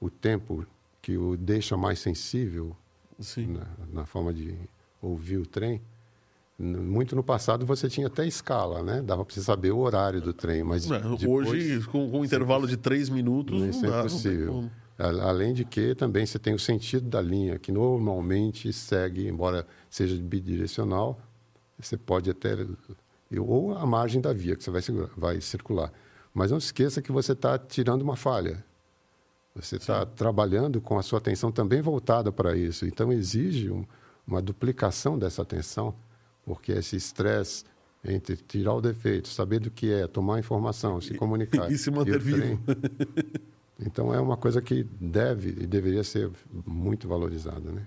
[0.00, 0.66] o tempo
[1.02, 2.74] que o deixa mais sensível
[3.46, 4.56] na, na forma de
[5.02, 5.80] ouvir o trem,
[6.58, 9.00] muito no passado você tinha até escala, né?
[9.00, 12.24] Dava para você saber o horário do trem, mas É, depois- Hoje, com, com um
[12.24, 14.02] intervalo de três minutos, isso não é dá.
[14.02, 14.70] não como.
[14.98, 19.64] A- Além de que também você tem o sentido da linha, que normalmente segue, embora
[19.88, 21.20] seja bidirecional,
[21.78, 22.56] você pode até.
[23.38, 24.82] Ou a margem da via que você vai,
[25.16, 25.92] vai circular.
[26.32, 28.64] Mas não se esqueça que você está tirando uma falha.
[29.54, 32.86] Você está trabalhando com a sua atenção também voltada para isso.
[32.86, 33.84] Então, exige um-
[34.26, 35.94] uma duplicação dessa atenção,
[36.44, 37.64] porque esse estresse
[38.04, 41.70] entre tirar o defeito, saber do que é, tomar informação, se comunicar.
[41.72, 42.62] e se manter trem- vivo.
[43.80, 46.30] então é uma coisa que deve e deveria ser
[46.64, 47.86] muito valorizada, né?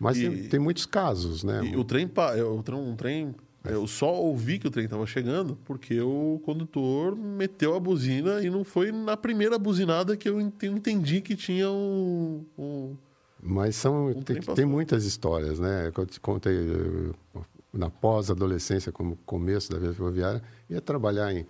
[0.00, 1.62] Mas E- tem, tem muitos casos, né?
[1.64, 5.04] E o trem, é, o trem, um trem, eu só ouvi que o trem estava
[5.06, 10.40] chegando porque o condutor meteu a buzina e não foi na primeira buzinada que eu
[10.40, 12.96] ent- entendi que tinha um, um,
[13.42, 15.90] Mas são, Um tem, tem muitas histórias, né?
[15.96, 17.40] Eu te contei eh,
[17.72, 21.46] na pós-adolescência, como começo da vida ferroviária, ia trabalhar em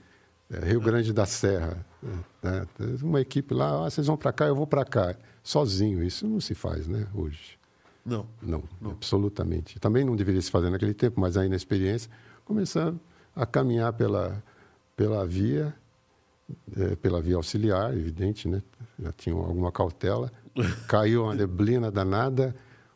[0.50, 1.84] eh, Rio Grande da Serra.
[2.42, 2.66] Né?
[3.02, 5.14] Uma equipe lá, ah, vocês vão para cá, eu vou para cá.
[5.42, 7.06] Sozinho, isso não se faz, né?
[7.14, 7.57] Hoje.
[8.08, 8.26] Não.
[8.40, 9.78] Não, absolutamente.
[9.78, 12.10] Também não deveria se fazer naquele tempo, mas aí na experiência,
[12.44, 12.98] começando
[13.34, 14.42] a caminhar pela,
[14.96, 15.74] pela via,
[16.76, 18.62] eh, pela via auxiliar, evidente, né?
[18.98, 20.32] Já tinha alguma cautela.
[20.88, 22.54] Caiu uma neblina danada.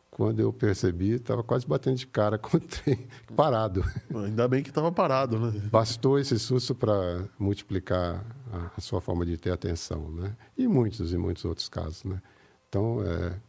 [0.09, 3.83] Quando eu percebi, estava quase batendo de cara com o trem parado.
[4.13, 5.59] Ainda bem que estava parado, né?
[5.71, 10.35] Bastou esse susto para multiplicar a, a sua forma de ter atenção, né?
[10.55, 12.21] E muitos e muitos outros casos, né?
[12.69, 13.39] Então, é,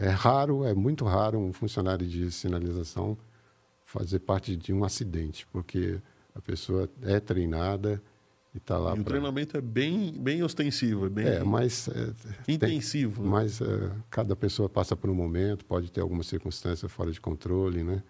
[0.00, 3.16] é raro, é muito raro um funcionário de sinalização
[3.84, 5.98] fazer parte de um acidente, porque
[6.34, 8.00] a pessoa é treinada
[8.54, 11.88] e está lá E o treinamento é bem, bem ostensivo, é bem É, mas...
[11.88, 11.92] é,
[12.44, 13.22] tem- intensivo.
[13.22, 13.28] né?
[13.28, 17.82] mas é, cada pessoa passa por um momento, pode ter alguma circunstância fora de controle,
[17.82, 18.02] né?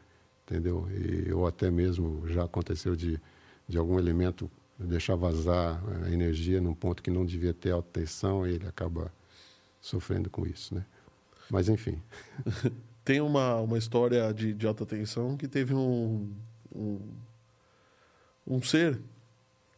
[0.47, 0.87] Entendeu?
[0.91, 3.21] E, ou até mesmo já aconteceu de,
[3.69, 8.47] de algum elemento deixar vazar a energia num ponto que não devia ter alta tensão
[8.47, 9.13] e ele acaba
[9.81, 10.85] sofrendo com isso, né?
[11.51, 12.01] Mas, enfim,
[13.05, 16.31] Tem uma, uma história de, de alta tensão que teve um,
[16.75, 17.01] um,
[18.47, 19.01] um ser,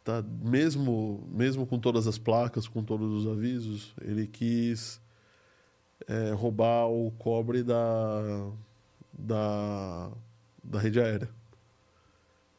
[0.04, 0.22] tá?
[0.42, 5.00] mesmo, mesmo com todas as placas, com todos os avisos, ele quis
[6.08, 8.50] é, roubar o cobre da,
[9.12, 10.10] da,
[10.62, 11.30] da rede aérea.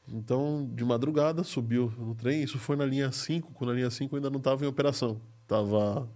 [0.08, 2.42] Então, de madrugada, subiu no trem.
[2.42, 5.20] Isso foi na linha 5, quando a linha 5 ainda não estava em operação.
[5.44, 6.10] Estava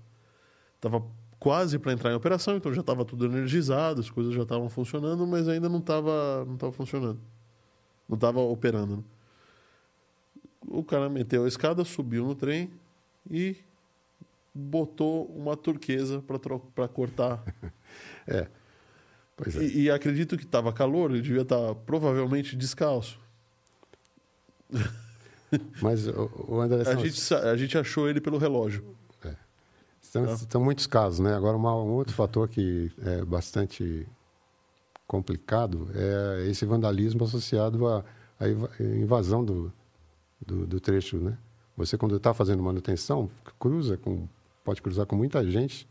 [0.80, 1.04] tava
[1.48, 5.26] quase para entrar em operação, então já estava tudo energizado, as coisas já estavam funcionando,
[5.26, 7.18] mas ainda não estava não tava funcionando.
[8.08, 8.98] Não estava operando.
[8.98, 9.04] né?
[10.68, 12.70] O cara meteu a escada, subiu no trem
[13.32, 13.56] e
[14.54, 16.22] botou uma turquesa
[16.76, 17.42] para cortar.
[19.38, 19.64] pois é.
[19.64, 23.18] E, e acredito que estava calor, ele devia estar provavelmente descalço.
[25.82, 28.98] Mas, o, o André, A gente, a gente achou ele pelo relógio.
[30.08, 31.34] São, são muitos casos, né?
[31.36, 34.08] Agora, uma- um outro fator que é bastante
[35.06, 38.04] complicado é esse vandalismo associado à,
[38.40, 39.72] à inva- invasão do,
[40.46, 41.38] do, do trecho, né?
[41.78, 43.30] Você, quando está fazendo manutenção,
[43.60, 44.28] cruza com,
[44.64, 45.88] pode cruzar com muita gente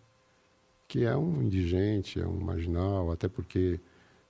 [0.89, 3.81] que é um indigente, é um marginal, até porque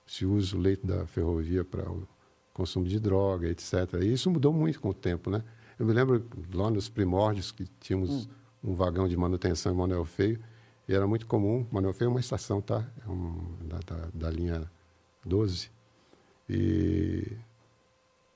[0.05, 2.07] se usa o leito da ferrovia para o
[2.53, 3.73] consumo de droga, etc.
[4.01, 5.43] E isso mudou muito com o tempo, né?
[5.77, 8.27] Eu me lembro lá nos primórdios que tínhamos
[8.63, 10.39] um vagão de manutenção em Manuel Feio
[10.87, 11.65] e era muito comum.
[11.71, 12.85] Manuel Feio é uma estação, tá?
[13.05, 14.69] É um, da, da, da linha
[15.25, 15.69] 12.
[16.49, 17.37] E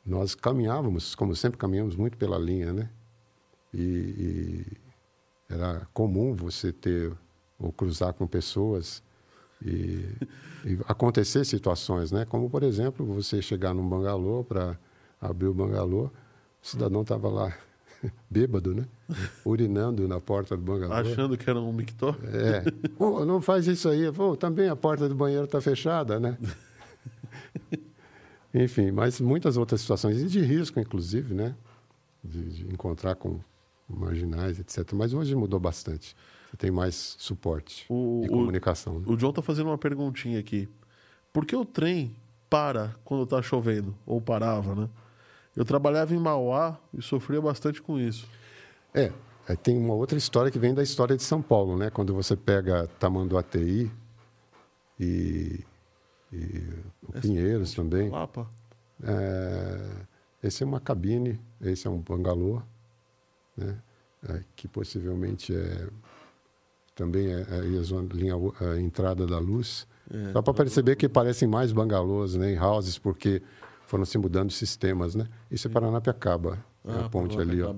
[0.06, 2.89] nós caminhávamos, como sempre caminhamos muito pela linha, né?
[3.73, 4.65] E, e
[5.53, 7.15] era comum você ter
[7.57, 9.02] ou cruzar com pessoas
[9.64, 10.06] e,
[10.65, 12.26] e acontecer situações, né?
[12.26, 14.77] Como por exemplo você chegar num bangalô para
[15.22, 16.06] abrir o bangalô,
[16.61, 17.56] o cidadão estava lá
[18.30, 18.86] bêbado, né?
[19.45, 20.94] Urinando na porta do bangalô.
[20.94, 22.18] Achando que era um mictor.
[22.23, 22.64] É.
[23.26, 24.11] Não faz isso aí.
[24.11, 26.38] Pô, também a porta do banheiro está fechada, né?
[28.53, 31.56] Enfim, mas muitas outras situações, e de risco, inclusive, né?
[32.23, 33.40] De, de encontrar com
[33.88, 34.91] marginais, etc.
[34.94, 36.15] Mas hoje mudou bastante.
[36.49, 38.99] Você tem mais suporte O- e o- comunicação.
[38.99, 39.06] né?
[39.07, 40.68] O John tá fazendo uma perguntinha aqui.
[41.32, 42.14] Por que o trem
[42.49, 43.95] para quando tá chovendo?
[44.06, 44.90] Ou parava, né?
[45.56, 48.28] Eu trabalhava em Mauá e sofria bastante com isso.
[48.94, 49.11] É,
[49.48, 51.90] aí tem uma outra história que vem da história de São Paulo, né?
[51.90, 53.91] Quando você pega Tamanduateí
[54.99, 55.60] e,
[56.32, 56.64] e
[57.03, 58.10] o Pinheiros também.
[58.10, 58.49] Lapa.
[59.03, 59.90] É,
[60.44, 62.61] esse é uma cabine, esse é um bangalô,
[63.57, 63.78] né?
[64.30, 65.88] É, que possivelmente é
[66.95, 69.88] também é, é a, zona, linha, a entrada da luz.
[70.14, 70.32] É.
[70.34, 73.41] Dá para perceber que parecem mais bangalôs, né, em houses, porque
[73.91, 75.27] foram se mudando sistemas, né?
[75.51, 77.76] Isso é Paranapiacaba, é a Ah, ponte ali, ó.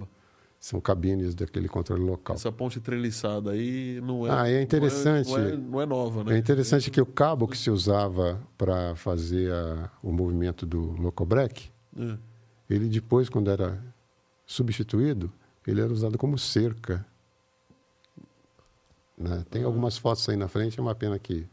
[0.60, 2.36] São cabines daquele controle local.
[2.36, 4.30] Essa ponte treliçada aí não é.
[4.30, 5.28] Ah, é interessante.
[5.30, 6.36] Não é, não é- não é nova, né?
[6.36, 11.70] É interessante que o cabo que se usava para fazer a- o movimento do locobrec,
[12.00, 12.18] É.
[12.70, 13.84] ele depois, quando era
[14.46, 15.34] substituído,
[15.68, 17.04] ele era usado como cerca.
[19.18, 19.44] Né?
[19.50, 21.46] Tem algumas fotos aí na frente, é uma pena que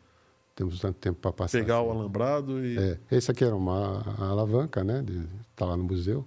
[0.60, 1.58] temos tanto tempo para passar.
[1.58, 1.98] Pegar o assim.
[2.00, 2.76] alambrado e.
[2.78, 5.02] É, esse aqui era uma alavanca, né?
[5.52, 6.26] Está lá no museu.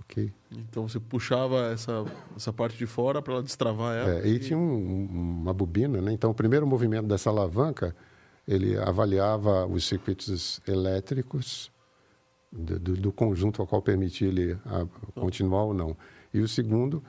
[0.00, 0.32] Ok.
[0.50, 2.04] Então você puxava essa,
[2.36, 4.10] essa parte de fora para ela destravar ela.
[4.20, 5.08] É, e tinha um- um-
[5.42, 6.12] uma bobina, né?
[6.12, 7.94] Então, o primeiro movimento dessa alavanca,
[8.46, 11.70] ele avaliava os circuitos elétricos
[12.52, 14.84] do, do- do conjunto ao qual permitia ele a,
[15.14, 15.96] continuar ou não.
[16.32, 17.02] E o segundo,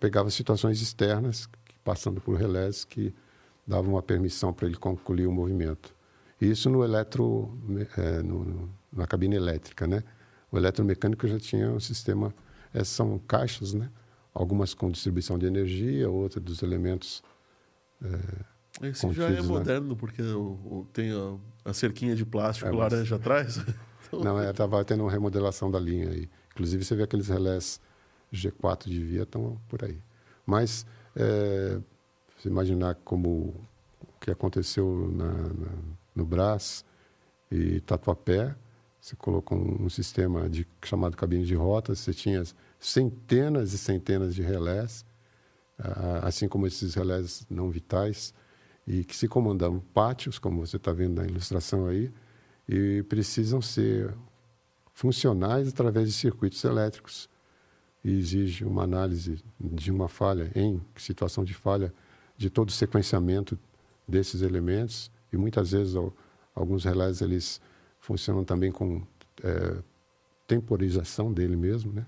[0.00, 1.48] pegava situações externas,
[1.84, 3.14] passando por relés que
[3.66, 5.94] dava uma permissão para ele concluir o movimento.
[6.40, 7.56] Isso no eletro,
[7.96, 10.02] é, no, na cabine elétrica, né?
[10.50, 12.34] O eletromecânico já tinha um sistema,
[12.74, 13.88] essas são caixas, né?
[14.34, 17.22] Algumas com distribuição de energia, outras dos elementos.
[18.02, 19.42] É, Esse já é né?
[19.42, 23.58] moderno, porque o, o, tem a, a, cerquinha de plástico é, laranja atrás.
[24.08, 24.20] então...
[24.20, 26.28] Não, estava é, tendo uma remodelação da linha aí.
[26.52, 27.80] Inclusive, você vê aqueles relés
[28.32, 29.98] G4 de via estão por aí.
[30.44, 30.84] Mas,
[31.14, 31.78] é,
[32.42, 33.54] se imaginar como
[34.00, 35.68] o que aconteceu na, na,
[36.12, 36.84] no Brás
[37.48, 38.56] e Tatuapé,
[39.00, 42.42] você colocou um, sistema de, chamado cabine de rotas, você tinha
[42.80, 45.04] centenas e centenas de relés,
[46.22, 48.34] assim como esses relés não vitais,
[48.86, 52.12] e que se comandavam pátios, como você está vendo na ilustração aí,
[52.68, 54.12] e precisam ser
[54.92, 57.28] funcionais através de circuitos elétricos.
[58.04, 61.94] E exige uma análise de uma falha, em situação de falha,
[62.36, 63.58] de todo o sequenciamento
[64.06, 65.10] desses elementos.
[65.32, 65.94] E muitas vezes
[66.54, 67.60] alguns relés eles
[67.98, 69.02] funcionam também com
[69.42, 69.82] é,
[70.46, 72.06] temporização dele mesmo, né?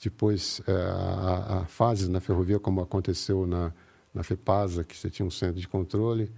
[0.00, 3.72] Depois, é, a, a, fase na ferrovia, como aconteceu na,
[4.14, 6.30] na FEPASA, que você tinha um centro de controle,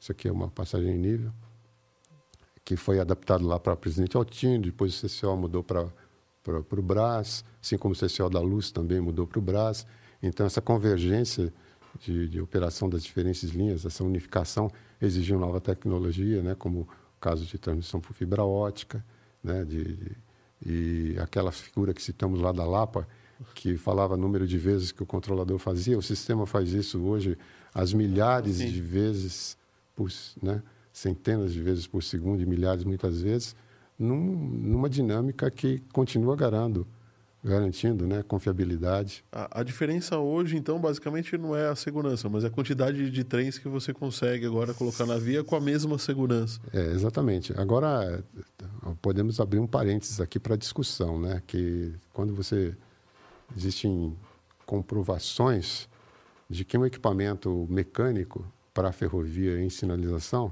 [0.00, 1.32] isso aqui é uma passagem em nível,
[2.64, 5.86] que foi adaptado lá para Presidente Altino, depois o CCO mudou para
[6.46, 9.86] o Brás, assim como o CCO da Luz também mudou para o Brás.
[10.20, 11.52] Então, essa convergência
[12.00, 16.88] de, de, operação das diferentes linhas, essa unificação, exigiu nova tecnologia, né, como o
[17.20, 19.04] caso de transmissão por fibra ótica,
[19.42, 20.16] né, de, de,
[20.64, 23.06] e aquela figura que citamos lá da Lapa,
[23.54, 27.36] que falava número de vezes que o controlador fazia, o sistema faz isso hoje
[27.74, 28.70] as milhares Sim.
[28.70, 29.56] de vezes
[29.94, 30.10] por,
[30.42, 30.62] né,
[30.92, 33.56] centenas de vezes por segundo e milhares muitas vezes,
[33.98, 36.86] num, numa dinâmica que continua garando,
[37.44, 39.22] garantindo né, confiabilidade.
[39.30, 43.24] A, a, diferença hoje, então, basicamente não é a segurança, mas é a quantidade de
[43.24, 46.58] trens que você consegue agora colocar na via com a mesma segurança.
[46.72, 47.52] É, exatamente.
[47.60, 48.24] Agora,
[49.02, 51.42] podemos abrir um parênteses aqui para discussão, né?
[51.46, 52.74] que quando você...
[53.54, 54.16] Existem
[54.64, 55.86] comprovações
[56.48, 60.50] de que um equipamento mecânico para a ferrovia em sinalização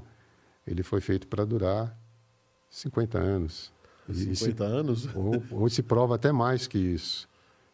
[0.65, 1.97] ele foi feito para durar
[2.69, 3.71] 50 anos.
[4.11, 5.09] 50 se, anos?
[5.15, 7.27] Ou, ou, se prova até mais que isso.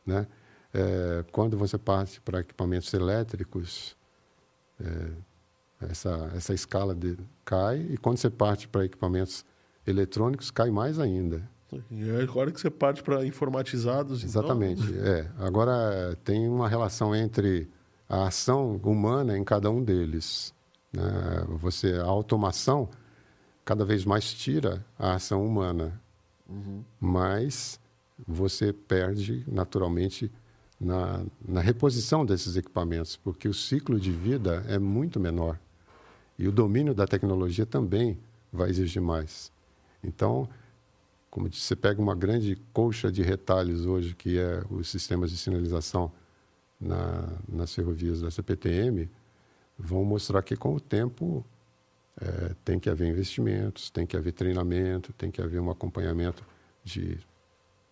[0.05, 0.27] Né?
[0.73, 3.95] É, quando você parte para equipamentos elétricos,
[4.79, 5.11] é,
[5.89, 9.45] essa, essa escala de, cai, e quando você parte para equipamentos
[9.85, 11.47] eletrônicos, cai mais ainda.
[11.91, 14.23] É agora que você parte para informatizados.
[14.23, 14.41] Então?
[14.41, 14.81] Exatamente.
[14.81, 15.05] Então...
[15.05, 15.31] É.
[15.37, 17.69] Agora, tem uma relação entre
[18.07, 20.53] a ação humana em cada um deles.
[20.91, 21.03] Né?
[21.59, 22.89] Você, a automação
[23.63, 26.01] cada vez mais tira a ação humana,
[26.99, 27.79] mas
[28.27, 30.31] você perde naturalmente
[30.79, 35.59] na, na reposição desses equipamentos, porque o ciclo de vida é muito menor
[36.37, 38.17] e o domínio da tecnologia também
[38.51, 39.51] vai exigir mais.
[40.03, 40.47] Então,
[41.29, 46.11] como você pega uma grande colcha de retalhos hoje, que é os sistemas de sinalização
[46.79, 49.09] na, nas ferrovias da CPTM,
[49.77, 51.45] vão mostrar que com o tempo
[52.21, 56.43] é, tem que haver investimentos, tem que haver treinamento, tem que haver um acompanhamento
[56.83, 57.17] de,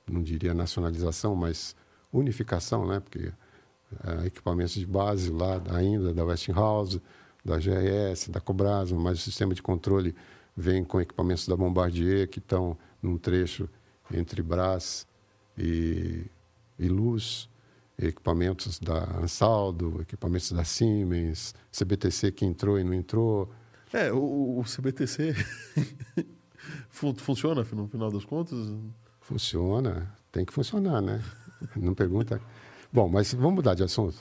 [0.10, 1.76] não diria nacionalização, mas
[2.12, 3.00] unificação, né?
[3.00, 3.32] Porque
[4.04, 7.02] é, equipamentos de base lá ainda da Westinghouse,
[7.44, 10.16] da GRS, da Cobrasma, mas o sistema de controle
[10.56, 13.70] vem com equipamentos da Bombardier que estão num trecho
[14.12, 15.08] entre Brás
[15.58, 16.26] e,
[16.78, 17.50] e Luz
[18.00, 23.52] equipamentos da Ansaldo, equipamentos da Siemens, CBTC que entrou e não entrou.
[23.94, 25.34] É, o, o CBTC
[26.90, 28.58] funciona no final das contas?
[29.22, 31.22] Funciona, tem que funcionar, né?
[31.76, 32.42] Não pergunta.
[32.92, 34.18] Bom, mas vamos mudar de assunto.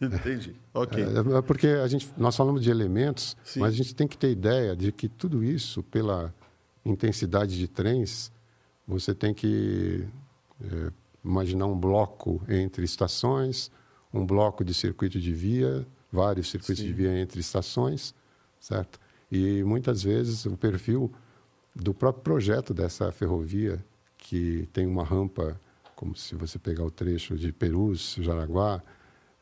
[0.00, 0.54] Entendi.
[0.72, 1.02] Ok.
[1.02, 3.60] É, é porque a gente, nós falamos de elementos, Sim.
[3.60, 6.34] mas a gente tem que ter ideia de que tudo isso, pela
[6.84, 8.30] intensidade de trens,
[8.86, 10.06] você tem que
[10.62, 10.92] é,
[11.24, 13.70] imaginar um bloco entre estações,
[14.12, 16.88] um bloco de circuito de via, vários circuitos Sim.
[16.88, 18.14] de via entre estações,
[18.64, 18.98] certo?
[19.30, 21.12] E muitas vezes o perfil
[21.74, 23.84] do próprio projeto dessa ferrovia,
[24.16, 25.60] que tem uma rampa,
[25.94, 28.82] como se você pegar o trecho de Perus, Jaraguá,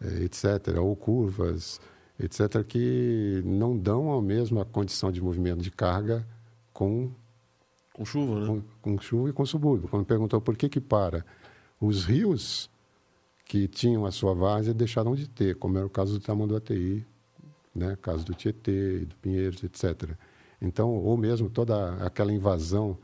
[0.01, 1.81] eh, etc., ou curvas,
[2.19, 6.27] etc., que não dão a mesma condição de movimento de carga
[6.73, 7.13] com
[7.93, 8.47] com chuva, né?
[8.47, 9.87] Com, com chuva e com subúrbio.
[9.87, 11.25] Quando perguntou por que que para,
[11.79, 12.71] os rios
[13.45, 17.05] que tinham a sua várzea deixaram de ter, como era o caso do Tamanduateí,
[17.75, 20.11] né, caso do Tietê, do Pinheiros, etc.
[20.61, 22.97] Então, ou mesmo toda aquela invasão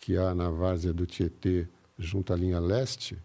[0.00, 1.68] que há na várzea do Tietê
[1.98, 3.18] junto à linha leste,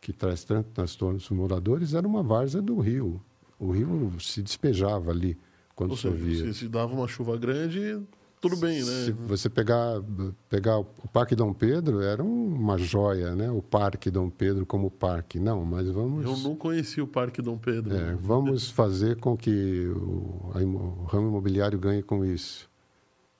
[0.00, 3.22] que traz tanto transtornos para os moradores, era uma várzea do rio.
[3.58, 5.38] O rio se despejava ali
[5.74, 6.52] quando Ou seja, chovia.
[6.52, 8.00] se, se dava uma chuva grande,
[8.40, 9.16] tudo bem, Se né?
[9.26, 10.02] você pegar,
[10.48, 13.50] pegar o Parque Dom Pedro, era um- uma joia, né?
[13.50, 15.38] O Parque Dom Pedro como parque.
[15.38, 16.24] Não, mas vamos...
[16.24, 17.94] Eu não conheci o Parque Dom Pedro.
[17.94, 22.68] É, vamos fazer com que o, o ramo imobiliário ganhe com isso.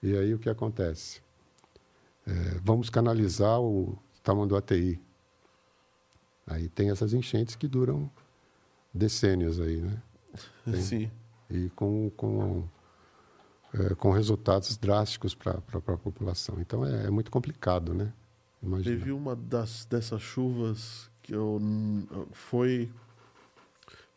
[0.03, 1.21] E aí o que acontece?
[2.27, 2.33] É,
[2.63, 5.01] vamos canalizar o tamanho do ATI.
[6.47, 8.11] Aí tem essas enchentes que duram
[8.93, 10.03] decênios aí, né?
[10.65, 10.81] Tem.
[10.83, 11.11] Sim.
[11.51, 12.65] E com, com,
[13.75, 16.61] é, com resultados drásticos para a população.
[16.61, 18.13] Então é, é muito complicado, né?
[18.63, 18.97] Imagina.
[18.97, 21.61] Teve uma das, dessas chuvas que eu.
[22.33, 22.91] Foi.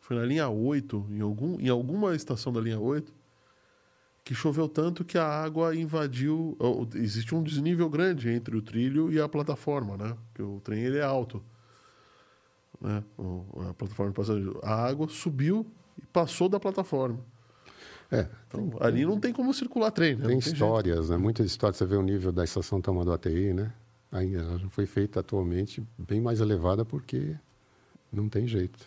[0.00, 3.10] Foi na linha 8, em, algum, em alguma estação da linha 8,
[4.22, 6.58] que choveu tanto que a água invadiu.
[6.94, 10.14] Existe um desnível grande entre o trilho e a plataforma, né?
[10.26, 11.42] Porque o trem ele é alto.
[12.78, 13.02] Né?
[13.70, 14.60] A plataforma de passageiro.
[14.62, 15.66] A água subiu
[15.96, 17.24] e passou da plataforma.
[18.10, 20.26] É, Então, ali não tem como circular trem, né?
[20.26, 21.16] Tem histórias, né?
[21.16, 21.76] Muitas histórias.
[21.78, 23.72] Você vê o nível da estação Tama do ATI, né?
[24.12, 27.34] Aí ela foi feita atualmente bem mais elevada porque
[28.12, 28.78] não tem jeito.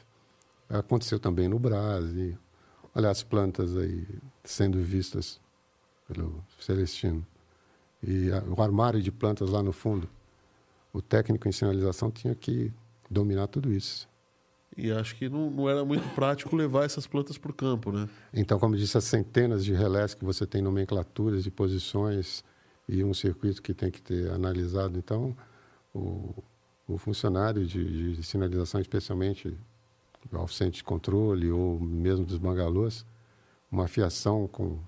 [0.70, 2.38] Aconteceu também no Brasil.
[2.96, 4.08] Olha as plantas aí
[4.44, 5.40] sendo vistas
[6.08, 7.26] pelo Celestino.
[8.02, 10.08] E a- o armário de plantas lá no fundo.
[10.94, 12.72] O técnico em sinalização tinha que
[13.10, 14.08] dominar tudo isso.
[14.78, 18.08] E acho que não, não era muito prático levar essas plantas para o campo, né?
[18.32, 22.44] Então, como disse, as centenas de relés que você tem nomenclaturas de posições
[22.88, 25.00] e um circuito que tem que ter analisado.
[25.00, 25.36] Então,
[25.92, 26.44] o,
[26.88, 29.58] o funcionário de, de sinalização, especialmente
[30.32, 33.04] ao centro de controle ou mesmo dos bangalôs,
[33.72, 34.80] uma fiação com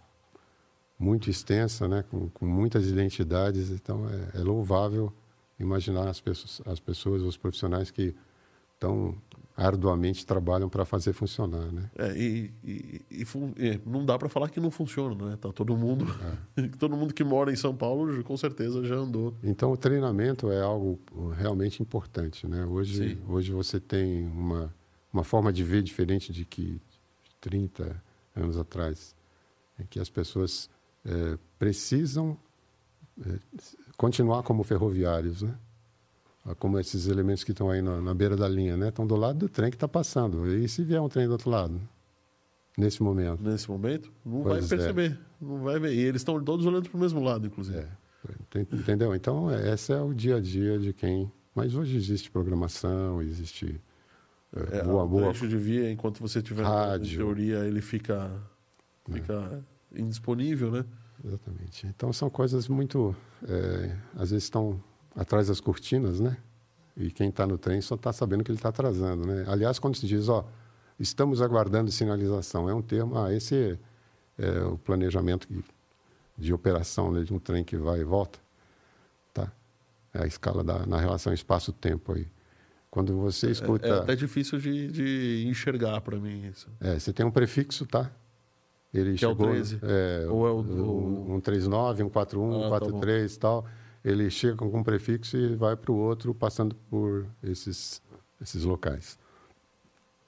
[0.99, 3.71] muito extensa, né, com, com muitas identidades.
[3.71, 5.11] Então, é, é louvável
[5.59, 8.15] imaginar as pessoas, as pessoas, os profissionais que
[8.79, 9.15] tão
[9.61, 11.89] arduamente trabalham para fazer funcionar, né?
[11.97, 15.37] É, e, e- e fun- é, não dá para falar que não funciona, né?
[15.39, 16.05] Tá todo mundo,
[16.79, 19.35] todo mundo que mora em São Paulo, com certeza já andou.
[19.43, 20.97] Então, o treinamento é algo
[21.35, 22.65] realmente importante, né?
[22.65, 23.17] Hoje, Sim.
[23.27, 24.73] hoje você tem uma,
[25.11, 26.81] uma forma de ver diferente de que
[27.41, 28.01] 30
[28.35, 29.13] anos atrás,
[29.79, 30.69] em que as pessoas
[31.05, 32.37] eh, precisam
[33.25, 33.39] eh,
[33.97, 35.53] continuar como ferroviários, né?
[36.55, 38.89] Como esses elementos que estão aí na, na beira da linha, né?
[38.89, 40.47] Estão do lado do trem que está passando.
[40.47, 41.79] E se vier um trem do outro lado?
[42.77, 43.43] Nesse momento.
[43.43, 44.79] Nesse momento, não Pois vai é.
[44.79, 45.93] perceber, não vai ver.
[45.93, 47.77] E eles estão todos olhando para o mesmo lado, inclusive.
[47.79, 49.13] É, ent- entendeu?
[49.13, 51.29] Então, é- esse é o dia a dia de quem.
[51.53, 53.81] Mas hoje existe programação, existe
[54.55, 55.23] é, É, boa, o boa.
[55.23, 57.17] trecho de via, enquanto você tiver Rádio.
[57.17, 58.31] teoria, ele fica,
[59.11, 59.61] fica
[59.93, 60.85] indisponível, né?
[61.23, 61.85] Exatamente.
[61.87, 63.13] Então, são coisas muito.
[63.47, 64.81] é, às vezes estão
[65.19, 66.37] atrás das cortinas, né?
[66.95, 69.45] E quem está no trem só está sabendo que ele está atrasando, né?
[69.47, 70.45] Aliás, quando se diz, ó,
[70.99, 73.17] estamos aguardando sinalização, é um termo.
[73.17, 73.77] Ah, esse
[74.37, 75.47] é o planejamento
[76.37, 78.39] de operação né, de um trem que vai e volta,
[79.33, 79.51] tá?
[80.13, 82.27] É a escala da, na relação espaço-tempo aí.
[82.89, 83.87] Quando você escuta.
[83.87, 86.67] É até difícil de, de enxergar para mim isso.
[86.81, 88.09] É, você tem um prefixo, tá?
[88.91, 89.79] Ele Que é o chegou, 13?
[89.83, 93.65] É, Ou é o- o, um 39, um 41, Ah, um tá 43 e tal.
[94.03, 98.01] Ele chega com um prefixo e vai para o outro, passando por esses,
[98.41, 99.19] esses locais.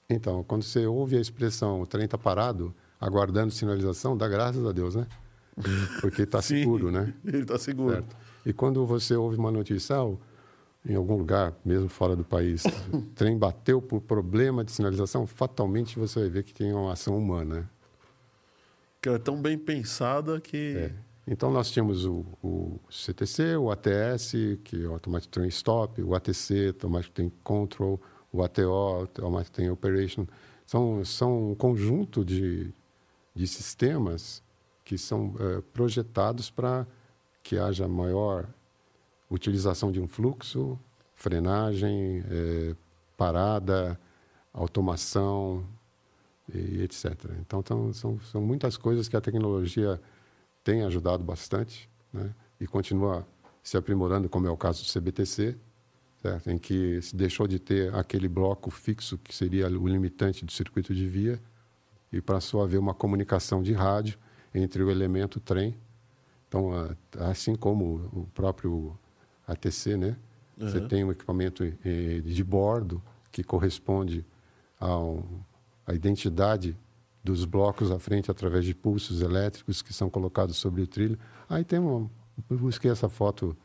[0.10, 4.72] Então, quando você ouve a expressão o trem está parado, aguardando sinalização, dá graças a
[4.72, 5.07] Deus, né?
[6.02, 7.14] Porque está seguro, né?
[7.26, 7.93] Ele está seguro.
[7.95, 8.15] Certo.
[8.45, 10.14] E quando você ouve uma notícia, ah,
[10.85, 15.98] em algum lugar, mesmo fora do país, o trem bateu por problema de sinalização, fatalmente
[15.98, 17.69] você vai ver que tem uma ação humana.
[19.02, 20.76] Que é tão bem pensada que.
[20.77, 21.10] É.
[21.27, 24.34] Então, nós tínhamos o, o CTC, o ATS,
[24.64, 27.99] que é o Automatic Train Stop, o ATC, Automatic Train Control,
[28.34, 30.26] o ATO, Automatic Train Operation.
[30.65, 32.73] São, são um conjunto de,
[33.35, 34.41] de sistemas
[34.84, 36.88] que são eh, projetados para
[37.43, 38.48] que haja maior
[39.30, 40.77] utilização de um fluxo,
[41.14, 42.76] frenagem, eh,
[43.15, 43.99] parada,
[44.53, 45.64] automação
[46.53, 47.14] e etc.
[47.39, 50.02] Então, tão- são, são muitas coisas que a tecnologia
[50.63, 52.33] tem ajudado bastante né?
[52.59, 53.27] e continua
[53.63, 55.55] se aprimorando, como é o caso do CBTC,
[56.21, 56.49] certo?
[56.49, 60.93] em que se deixou de ter aquele bloco fixo que seria o limitante do circuito
[60.93, 61.39] de via
[62.11, 64.17] e passou a haver uma comunicação de rádio
[64.53, 65.77] entre o elemento trem.
[66.47, 66.71] Então,
[67.19, 68.97] assim como o próprio
[69.47, 70.17] ATC, né?
[70.57, 70.88] Você Uhum.
[70.88, 73.01] tem um equipamento eh, de bordo
[73.31, 74.25] que corresponde
[74.79, 76.77] à identidade
[77.23, 81.18] dos blocos à frente através de pulsos elétricos que são colocados sobre o trilho.
[81.49, 82.10] Aí tem uma...
[82.49, 83.56] Eu busquei essa foto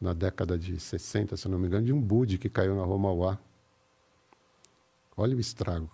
[0.00, 2.98] na década de 60, se não me engano, de um Bud que caiu na rua
[2.98, 3.38] Mauá.
[5.16, 5.90] Olha o estrago.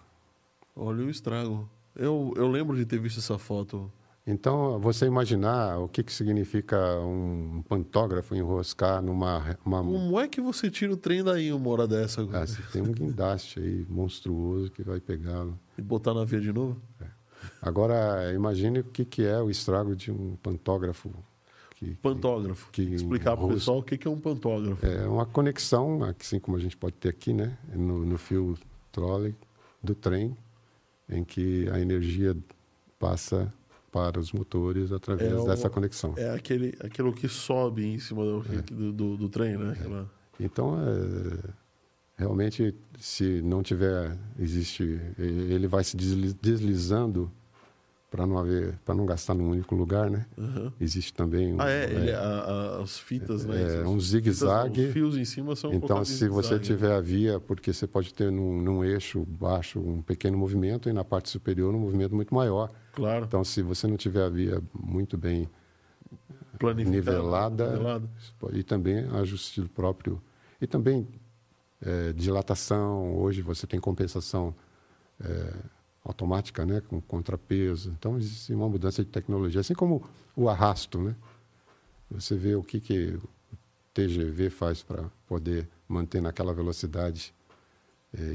[0.75, 1.69] Olha o estrago.
[1.95, 3.93] Eu, eu lembro de ter visto essa foto.
[4.31, 9.57] Então, você imaginar o que, que significa um pantógrafo enroscar numa.
[9.65, 9.83] Uma...
[9.83, 12.21] Como é que você tira o trem daí uma hora dessa?
[12.35, 15.59] Ah, você tem um guindaste aí monstruoso que vai pegá-lo.
[15.79, 16.77] E botar na via de novo?
[17.63, 21.11] Agora, imagine o que, que é o estrago de um pantógrafo.
[21.77, 22.71] Que, Pantógrafo.
[22.71, 24.85] que Explicar para o pessoal o que que é um pantógrafo.
[24.85, 27.57] É uma conexão, assim como a gente pode ter aqui, né?
[27.73, 28.59] No, no fio
[28.93, 29.35] trolley
[29.83, 30.37] do trem,
[31.09, 32.37] em que a energia
[32.99, 33.51] passa
[33.99, 36.15] para os motores através É o- dessa conexão.
[36.17, 38.63] É aquele, aquilo que sobe em cima do, É.
[38.73, 39.73] do, do- do trem, né?
[39.73, 40.09] Aquela-
[40.39, 41.51] Então, é,
[42.17, 47.31] realmente, se não tiver, existe, ele vai se desli- deslizando
[48.11, 50.25] para não haver, para não gastar num único lugar, né?
[50.39, 50.73] Aham.
[50.81, 52.21] Existe também um, Ah, é, ele- é, a-
[52.79, 53.83] a- as fitas, né?
[53.83, 54.87] é, um zigue-zague.
[54.87, 56.65] Os fios em cima são Então, em se você zigue-zague.
[56.65, 60.93] tiver a via, porque você pode ter num, num eixo baixo um pequeno movimento e
[60.93, 62.71] na parte superior um movimento muito maior.
[62.93, 65.49] Claro, Então, se você não tiver a via muito bem
[66.87, 68.11] nivelada, nivelado.
[68.53, 70.21] e também ajuste do próprio
[70.61, 71.07] e também
[71.81, 73.15] é, dilatação.
[73.17, 74.55] Hoje você tem compensação
[75.23, 75.53] é,
[76.09, 77.95] automática, né, com contrapeso.
[77.99, 80.03] Então existe uma mudança de tecnologia, assim como
[80.35, 81.15] o arrasto, né?
[82.11, 83.11] Você vê o que que
[83.53, 83.57] o
[83.93, 87.35] TGV faz para poder manter naquela velocidade.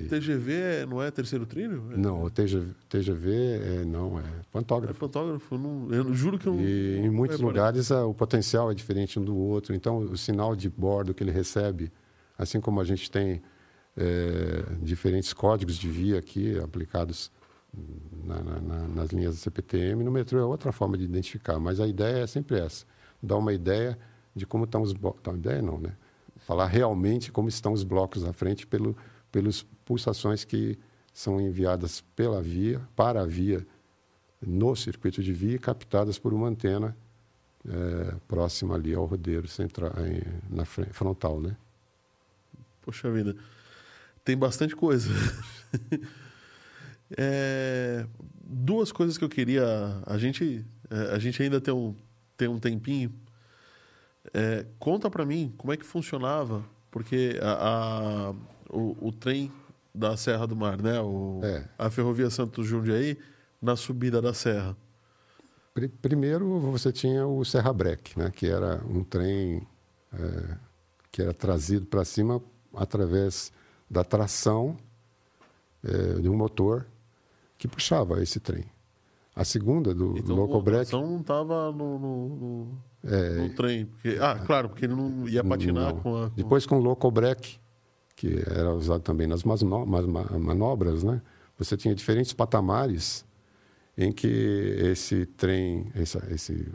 [0.08, 1.84] TGV é- não é terceiro trilho?
[1.92, 5.00] É, Não, o TGV, TGV é, não é é pantógrafo.
[5.00, 5.56] pantógrafo.
[5.56, 6.62] Eu, não, eu juro que eu não.
[6.62, 9.74] E não em muitos lugares ah, o potencial é diferente um do outro.
[9.74, 11.92] Então, o sinal de bordo que ele recebe,
[12.38, 13.42] assim como a gente tem
[13.98, 17.32] eh, diferentes códigos de via aqui aplicados
[18.26, 21.60] na- na- na- nas linhas do CPTM, no metrô é outra forma de identificar.
[21.60, 22.86] Mas a ideia é sempre essa:
[23.22, 23.98] dar uma ideia
[24.36, 25.22] de como estão os blocos.
[25.36, 25.94] Ideia não, né?
[26.38, 28.96] Falar realmente como estão os blocos à frente pelo,
[29.32, 30.78] pelas pulsações que
[31.14, 33.66] são enviadas pela via, para a via
[34.42, 36.96] no circuito de via, captadas por uma antena
[37.66, 39.92] eh, próxima ali ao rodeiro central,
[40.50, 41.56] na fren- frontal, né?
[42.82, 43.36] Poxa vida.
[44.26, 45.10] Tem bastante coisa.
[47.18, 48.06] É,
[48.44, 49.64] duas coisas que eu queria.
[50.06, 51.96] A gente, é, a gente ainda tem um,
[52.38, 53.14] tem um tempinho.
[54.34, 58.34] É, conta pra mim como é que funcionava, porque a, a-
[58.70, 59.52] o, o trem
[59.94, 61.00] da Serra do Mar, né?
[61.02, 61.68] O, É.
[61.78, 63.18] A ferrovia Santos Jundiaí,
[63.62, 64.76] na subida da serra.
[65.74, 68.32] Pri- Primeiro você tinha o Serra Breck, né?
[68.32, 69.68] Que era um trem
[70.14, 70.58] eh,
[71.12, 72.42] que era trazido para cima
[72.76, 73.52] através
[73.90, 74.76] da tração
[75.84, 76.86] eh, de um motor
[77.64, 78.66] que puxava esse trem.
[79.34, 83.56] A segunda do Então, Local a Breck tração não estava no, no, no- É, no
[83.56, 83.86] trem.
[83.86, 86.02] Porque, ah, claro, porque ele não ia patinar Não.
[86.02, 86.30] com a.
[86.30, 87.58] com- Depois com o local break,
[88.18, 91.22] que era usado também nas manobras, né?
[91.58, 93.26] Você tinha diferentes patamares
[93.98, 96.68] em que esse trem, esse, esse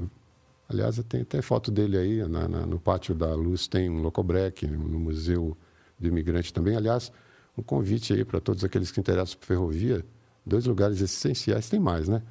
[0.70, 4.24] aliás, tem até foto dele aí na- na- no pátio da Luz tem um local
[4.24, 5.55] break no museu
[5.98, 6.74] do imigrante também.
[6.77, 7.12] Aliás,
[7.59, 10.02] um convite aí para todos aqueles que interessam por ferrovia,
[10.49, 12.23] dois lugares essenciais, tem mais, né?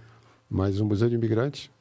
[0.50, 1.72] Mas o museu do imigrante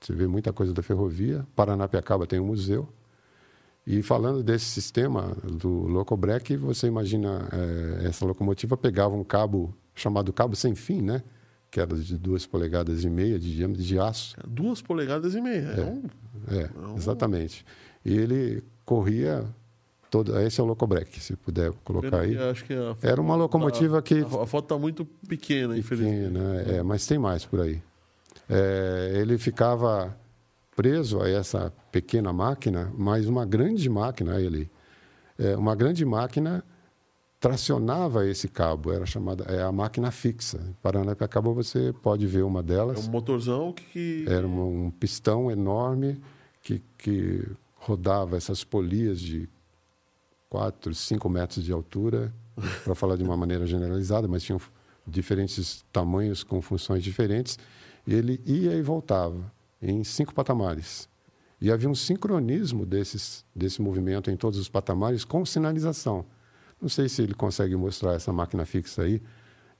[0.00, 1.46] você vê muita coisa da ferrovia.
[1.56, 2.88] Paranapiacaba tem um museu.
[3.86, 10.32] E falando desse sistema do Locobreak, você imagina eh, essa locomotiva pegava um cabo chamado
[10.32, 11.22] cabo sem fim, né?
[11.70, 14.36] Que era de duas polegadas e meia de diâmetro de aço.
[14.46, 15.68] Duas polegadas e meia.
[15.68, 15.84] É.
[15.84, 16.02] um-
[16.50, 17.64] É, exatamente.
[18.04, 19.44] E ele corria
[20.10, 20.38] todo.
[20.40, 22.36] Esse é o Locobreak, se puder colocar aí.
[22.38, 26.32] Acho que a, Era uma locomotiva que a, a foto está muito pequena, infelizmente.
[26.32, 27.82] Pequena, é, mas tem mais por aí.
[28.48, 30.16] É, ele ficava
[30.76, 34.70] preso a essa pequena máquina, mas uma grande máquina, ele,
[35.38, 36.64] é, uma grande máquina
[37.40, 40.58] tracionava esse cabo, era chamada é a máquina fixa.
[40.82, 43.06] Paranapiacaba você pode ver uma É delas.
[43.06, 43.84] um motorzão que.
[43.84, 46.20] que- Era um, um pistão enorme
[46.62, 47.44] que, que
[47.76, 49.48] rodava essas polias de
[50.48, 52.32] 4, 5 metros de altura,
[52.84, 54.60] para falar de uma maneira generalizada, mas tinham
[55.06, 57.58] diferentes tamanhos com funções diferentes.
[58.06, 61.08] E ele ia e voltava em cinco patamares.
[61.60, 66.24] E havia um sincronismo desses, desse movimento em todos os patamares com sinalização.
[66.80, 69.20] Não sei se ele consegue mostrar essa máquina fixa aí.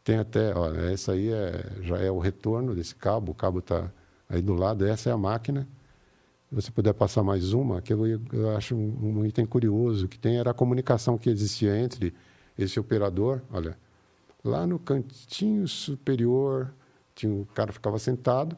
[0.02, 3.92] Tem até, olha, essa aí é, já é o retorno desse cabo, o cabo está
[4.28, 5.68] aí do lado, essa é a máquina.
[6.48, 8.02] Se você puder passar mais uma, que eu,
[8.56, 12.14] acho um, um item curioso que tem, era a comunicação que existia entre
[12.58, 13.76] esse operador, olha,
[14.42, 16.72] lá no cantinho superior,
[17.14, 18.56] tinha um cara ficava sentado,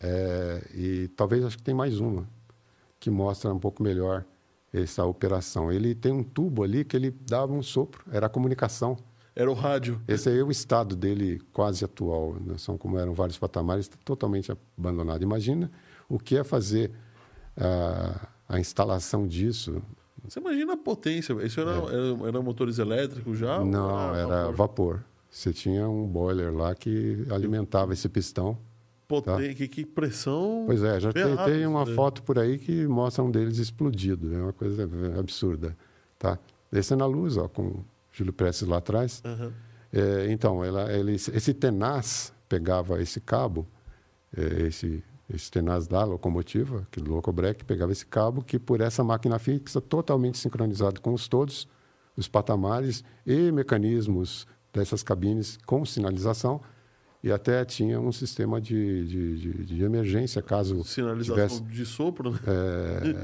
[0.00, 2.26] é, e talvez acho que tem mais uma
[2.98, 4.24] que mostra um pouco melhor
[4.72, 5.70] essa operação.
[5.70, 8.96] Ele tem um tubo ali que ele dava um sopro, era a comunicação.
[9.34, 10.00] Era o rádio.
[10.08, 12.36] Esse aí é o estado dele quase atual.
[12.40, 12.56] Né?
[12.56, 15.22] São como eram vários patamares, totalmente abandonado.
[15.22, 15.70] Imagina
[16.08, 16.90] o que é fazer
[17.56, 19.82] a, a instalação disso.
[20.26, 21.32] Você imagina a potência.
[21.44, 23.64] Isso era, era, era motores elétricos já?
[23.64, 24.54] Não, era vapor?
[24.56, 25.04] vapor.
[25.30, 28.58] Você tinha um boiler lá que alimentava esse pistão.
[29.06, 30.64] Poten- que, que pressão.
[30.66, 31.94] Pois é, já tem, tem uma daí.
[31.94, 34.34] foto por aí que mostra um deles explodido.
[34.34, 34.88] É uma coisa
[35.18, 35.76] absurda.
[36.18, 36.38] Tá?
[36.72, 39.22] Esse é na luz, ó, com o Júlio Prestes lá atrás.
[39.24, 39.52] Aham.
[39.92, 43.66] É, então, ela, ele, esse tenaz pegava esse cabo,
[44.36, 49.38] é, esse, esse tenaz da locomotiva, aquele locobreque, pegava esse cabo que por essa máquina
[49.38, 51.68] fixa, totalmente sincronizado com os todos,
[52.16, 56.60] os patamares e mecanismos dessas cabines com sinalização,
[57.22, 61.62] e até tinha um sistema de, de, de, de emergência, caso Sinalização tivesse...
[61.62, 62.38] de sopro, né?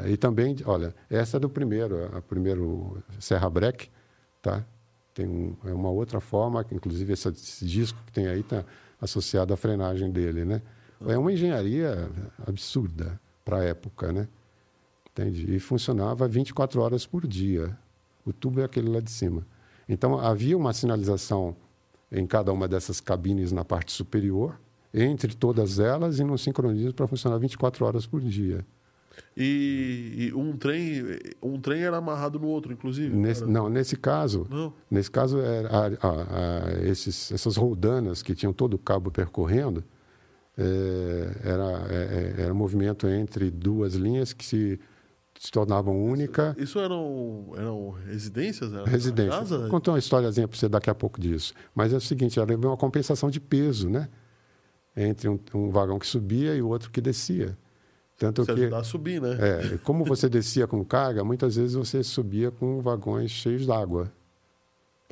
[0.05, 3.89] É, e também, olha, essa é do primeiro, a primeiro Serra Break,
[4.41, 4.65] tá?
[5.15, 8.65] Tem um, é uma outra forma, que inclusive esse, esse disco que tem aí está
[9.01, 10.63] associado à frenagem dele, né?
[11.07, 12.09] É uma engenharia
[12.47, 14.29] absurda para a época, né?
[15.11, 15.55] Entende?
[15.55, 17.77] E funcionava 24 horas por dia.
[18.25, 19.47] O tubo é aquele lá de cima.
[19.89, 21.57] Então havia uma sinalização
[22.11, 24.59] em cada uma dessas cabines na parte superior,
[24.95, 28.65] entre todas elas e num sincronismo para funcionar 24 horas por dia.
[29.37, 31.03] E, e um trem
[31.43, 33.15] um trem era amarrado no outro, inclusive.
[33.15, 34.73] Nesse, não, nesse caso, Não.
[34.91, 39.83] nesse caso era a- a- a- esses, essas roldanas que tinham todo o cabo percorrendo,
[40.57, 44.79] era, é, é, era um movimento entre duas linhas que se,
[45.39, 46.55] se tornavam única.
[46.59, 48.73] Isso eram, eram residências?
[48.73, 49.39] Era Residência.
[49.39, 49.69] Casa?
[49.69, 51.55] Contar uma historiazinha para você daqui a pouco disso.
[51.75, 54.09] Mas é o seguinte, era uma compensação de peso, né?
[54.95, 57.57] Entre um, um vagão que subia e o outro que descia.
[58.19, 59.37] Tanto que, ajudar a subir, né?
[59.41, 64.13] é, como você descia com carga, muitas vezes você subia com vagões cheios d'água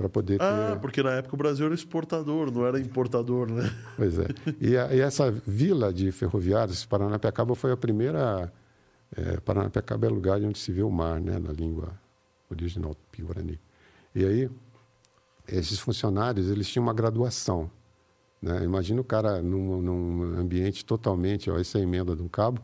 [0.01, 0.45] para poder ter...
[0.45, 3.71] Ah, porque na época o Brasil era exportador, não era importador, né?
[3.99, 4.29] Pois é.
[4.59, 8.51] E, a- e essa vila de ferroviários, Paranapiacaba, foi a primeira.
[9.15, 11.93] É, Paranapiacaba é lugar onde se vê o mar, né, na língua
[12.49, 13.61] original tupi-guarani.
[14.15, 14.51] E aí,
[15.47, 17.71] esses funcionários, eles tinham uma graduação.
[18.41, 18.65] Né?
[18.65, 21.51] Imagina o cara num, num ambiente totalmente.
[21.51, 22.63] Ó, essa é a emenda de um cabo,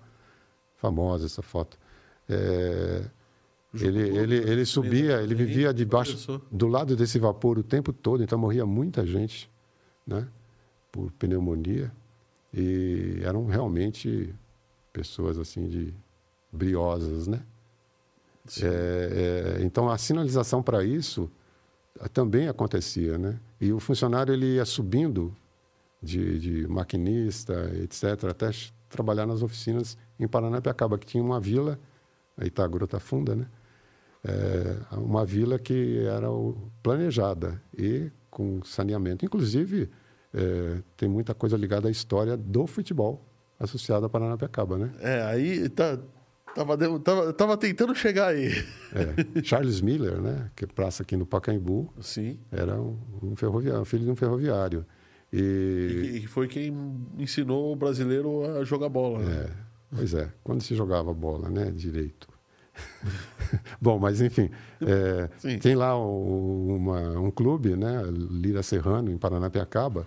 [0.76, 1.76] famosa essa foto.
[2.28, 3.04] É,
[3.85, 8.39] ele, ele, ele subia, ele vivia debaixo, do lado desse vapor o tempo todo, então
[8.39, 9.51] morria muita gente,
[10.07, 10.27] né?
[10.90, 11.93] Por pneumonia.
[12.53, 14.35] E eram realmente
[14.93, 15.93] pessoas assim de
[16.51, 17.43] briosas, né?
[18.62, 21.31] É, é, então a sinalização para isso
[22.01, 23.39] ah, também acontecia, né?
[23.61, 25.35] E o funcionário ele ia subindo
[26.03, 28.51] de, de maquinista, etc., até
[28.89, 31.78] trabalhar nas oficinas em Paranapiacaba, que tinha uma vila,
[32.36, 33.47] a Grota Funda, né?
[34.28, 36.27] É, uma vila que era
[36.82, 39.24] planejada e com saneamento.
[39.24, 39.89] Inclusive,
[40.35, 43.24] é, tem muita coisa ligada à história do futebol
[43.59, 44.90] associada a Paranapiacaba, né?
[45.01, 45.98] É, aí tá,
[46.55, 48.48] tava, tava, tava tentando chegar aí.
[48.93, 49.43] É.
[49.43, 50.51] Charles Miller, né?
[50.57, 52.39] Que praça aqui no Pacaembu, Sim.
[52.51, 54.85] era um, um ferroviário, filho de um ferroviário.
[55.32, 56.74] E, E, e foi quem
[57.19, 59.20] ensinou o brasileiro a jogar bola.
[59.20, 59.35] né?
[59.35, 59.51] É,
[59.97, 62.28] pois é, quando se jogava bola, né, direito.
[63.81, 64.51] Bom, mas enfim,
[64.81, 65.28] é,
[65.59, 70.07] tem lá o- uma, um clube, né, Lira Serrano, em Paranapiacaba,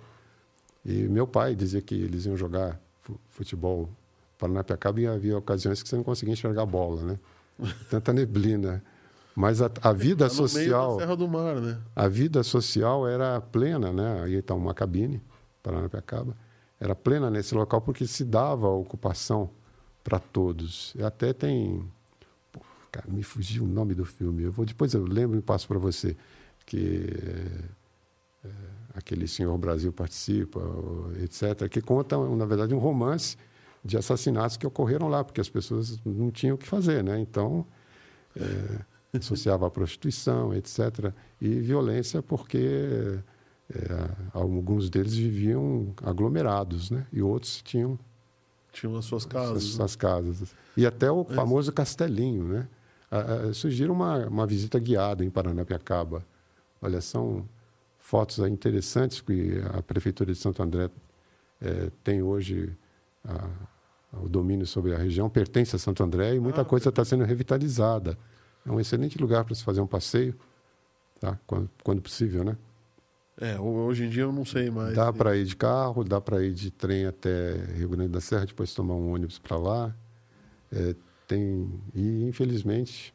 [0.85, 3.89] e meu pai dizia que eles iam jogar fu- futebol
[4.37, 7.19] Paranapiacaba e havia ocasiões que você não conseguia enxergar a bola, né?
[7.89, 8.81] Tanta neblina.
[9.35, 10.97] Mas a, a vida Tá social...
[10.99, 11.77] Serra do Mar, né?
[11.95, 14.21] A vida social era plena, né?
[14.23, 15.21] Aí está uma cabine,
[15.63, 16.35] Paranapiacaba,
[16.79, 19.49] era plena nesse local porque se dava ocupação
[20.03, 20.93] para todos.
[20.97, 21.83] E até tem,
[22.91, 24.43] cara, me fugiu o nome do filme.
[24.43, 26.15] Eu vou depois eu lembro e passo para você
[26.65, 27.07] que
[28.43, 28.51] é, é,
[28.93, 30.61] aquele Senhor Brasil participa,
[31.23, 31.67] etc.
[31.69, 33.37] Que conta na verdade um romance
[33.83, 37.19] de assassinatos que ocorreram lá porque as pessoas não tinham o que fazer, né?
[37.19, 37.65] Então
[38.35, 41.13] é, associava a prostituição, etc.
[41.41, 43.19] E violência porque
[43.73, 47.05] é, alguns deles viviam aglomerados, né?
[47.11, 47.97] E outros tinham
[48.71, 49.63] Tinham as suas casas.
[49.63, 49.85] as, né?
[49.85, 50.55] as casas.
[50.77, 52.67] E até o famoso castelinho, né?
[53.11, 56.23] Ah, ah, Sugiro uma, uma visita guiada em Paranapiacaba.
[56.81, 57.47] Olha, são
[57.97, 60.89] fotos interessantes que a Prefeitura de Santo André
[61.61, 62.75] eh, tem hoje
[63.23, 63.49] a-
[64.23, 67.23] o domínio sobre a região, pertence a Santo André e muita Ah, coisa está sendo
[67.25, 68.17] revitalizada.
[68.65, 70.35] É um excelente lugar para se fazer um passeio,
[71.19, 71.37] tá?
[71.45, 72.57] quando, quando possível, né?
[73.41, 74.95] É, ho- hoje em dia eu não sei mais.
[74.95, 78.45] Dá para ir de carro, dá para ir de trem até Rio Grande da Serra,
[78.45, 79.95] depois tomar um ônibus para lá.
[80.71, 80.95] É,
[81.29, 83.13] tem e infelizmente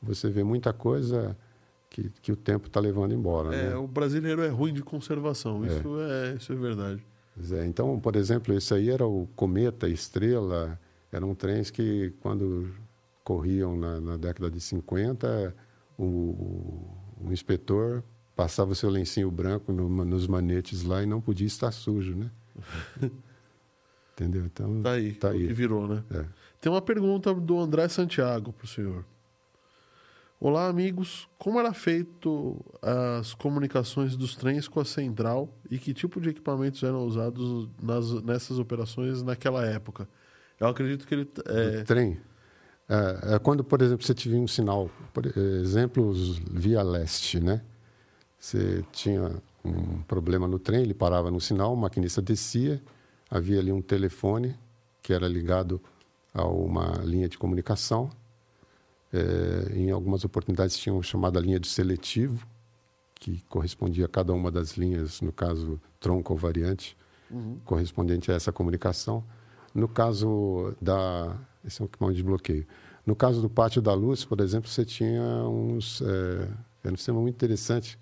[0.00, 1.36] você vê muita coisa
[1.90, 3.54] que, que o tempo está levando embora.
[3.54, 3.76] É, né?
[3.76, 5.68] o brasileiro é ruim de conservação, É.
[5.68, 7.04] isso é, isso é verdade.
[7.52, 10.80] É, então, por exemplo, esse aí era o Cometa Estrela,
[11.12, 12.70] eram trens que, quando
[13.24, 15.54] corriam na, na década de 50,
[15.98, 16.04] o,
[17.24, 18.02] o inspetor
[18.34, 22.30] passava o seu lencinho branco no- nos manetes lá e não podia estar sujo, né?
[24.14, 24.44] Entendeu?
[24.46, 25.52] Então, Tá aí, Tá o aí.
[25.52, 26.02] virou, né?
[26.10, 26.24] é.
[26.66, 29.04] Tem uma pergunta do André Santiago para o senhor.
[30.40, 31.28] Olá, amigos.
[31.38, 36.82] Como era feito as comunicações dos trens com a central e que tipo de equipamentos
[36.82, 40.08] eram usados nas, nessas operações naquela época?
[40.58, 42.20] Eu acredito que ele é, O trem.
[42.88, 46.12] É, é quando, por exemplo, você tinha um sinal, por exemplo,
[46.50, 47.62] via leste, né?
[48.40, 52.82] Você tinha um problema no trem, ele parava no sinal, o maquinista descia,
[53.30, 54.58] havia ali um telefone
[55.00, 55.80] que era ligado
[56.36, 58.10] a uma linha de comunicação.
[59.12, 62.46] É, em algumas oportunidades tinham chamada linha de seletivo,
[63.14, 66.96] que correspondia a cada uma das linhas, no caso tronco ou variante,
[67.64, 69.24] correspondente a essa comunicação.
[69.74, 71.36] No caso da.
[71.64, 72.66] Esse é um equipamento de bloqueio.
[73.04, 76.02] No caso do Pátio da Luz, por exemplo, você tinha uns.
[76.02, 76.48] É,
[76.84, 77.98] era um sistema muito interessante,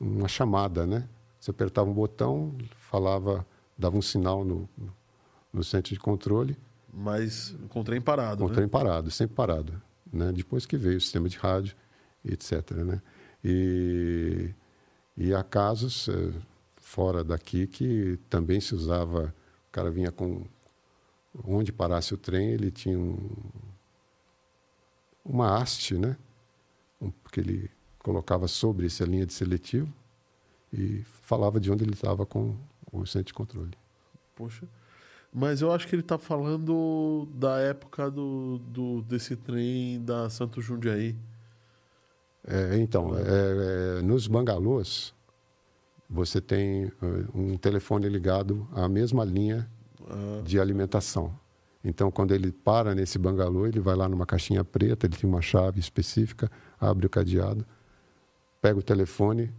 [0.00, 1.08] uma chamada, né?
[1.38, 3.44] Você apertava um botão, falava,
[3.76, 4.68] dava um sinal no,
[5.52, 6.56] no centro de controle,
[6.92, 8.38] mais com o trem parado.
[8.38, 8.54] com o né?
[8.54, 9.80] trem parado, sempre parado.
[10.12, 10.30] Né?
[10.32, 11.74] Depois que veio o sistema de rádio,
[12.24, 12.70] etc.
[12.72, 13.00] Né?
[13.42, 14.50] E,
[15.16, 16.32] e há casos eh,
[16.76, 19.34] fora daqui que também se usava,
[19.68, 20.44] o cara vinha com.
[21.44, 23.16] Onde parasse o trem, ele tinha um,
[25.24, 26.14] uma haste, né?
[27.00, 29.90] Um, que ele colocava sobre essa linha de seletivo
[30.70, 32.54] e falava de onde ele estava com
[32.92, 33.72] o centro de controle.
[34.34, 34.68] Poxa.
[35.32, 40.60] Mas eu acho que ele tá falando da época do, do desse trem da Santo
[40.60, 41.16] Jundiaí.
[42.46, 45.14] É, então, é, é, nos bangalôs,
[46.10, 46.90] você tem é,
[47.34, 49.68] um telefone ligado à mesma linha
[50.08, 51.32] Ah, de alimentação.
[51.84, 55.40] Então, quando ele para nesse bangalô, ele vai lá numa caixinha preta, ele tem uma
[55.40, 56.50] chave específica,
[56.80, 57.64] abre o cadeado,
[58.60, 59.52] pega o telefone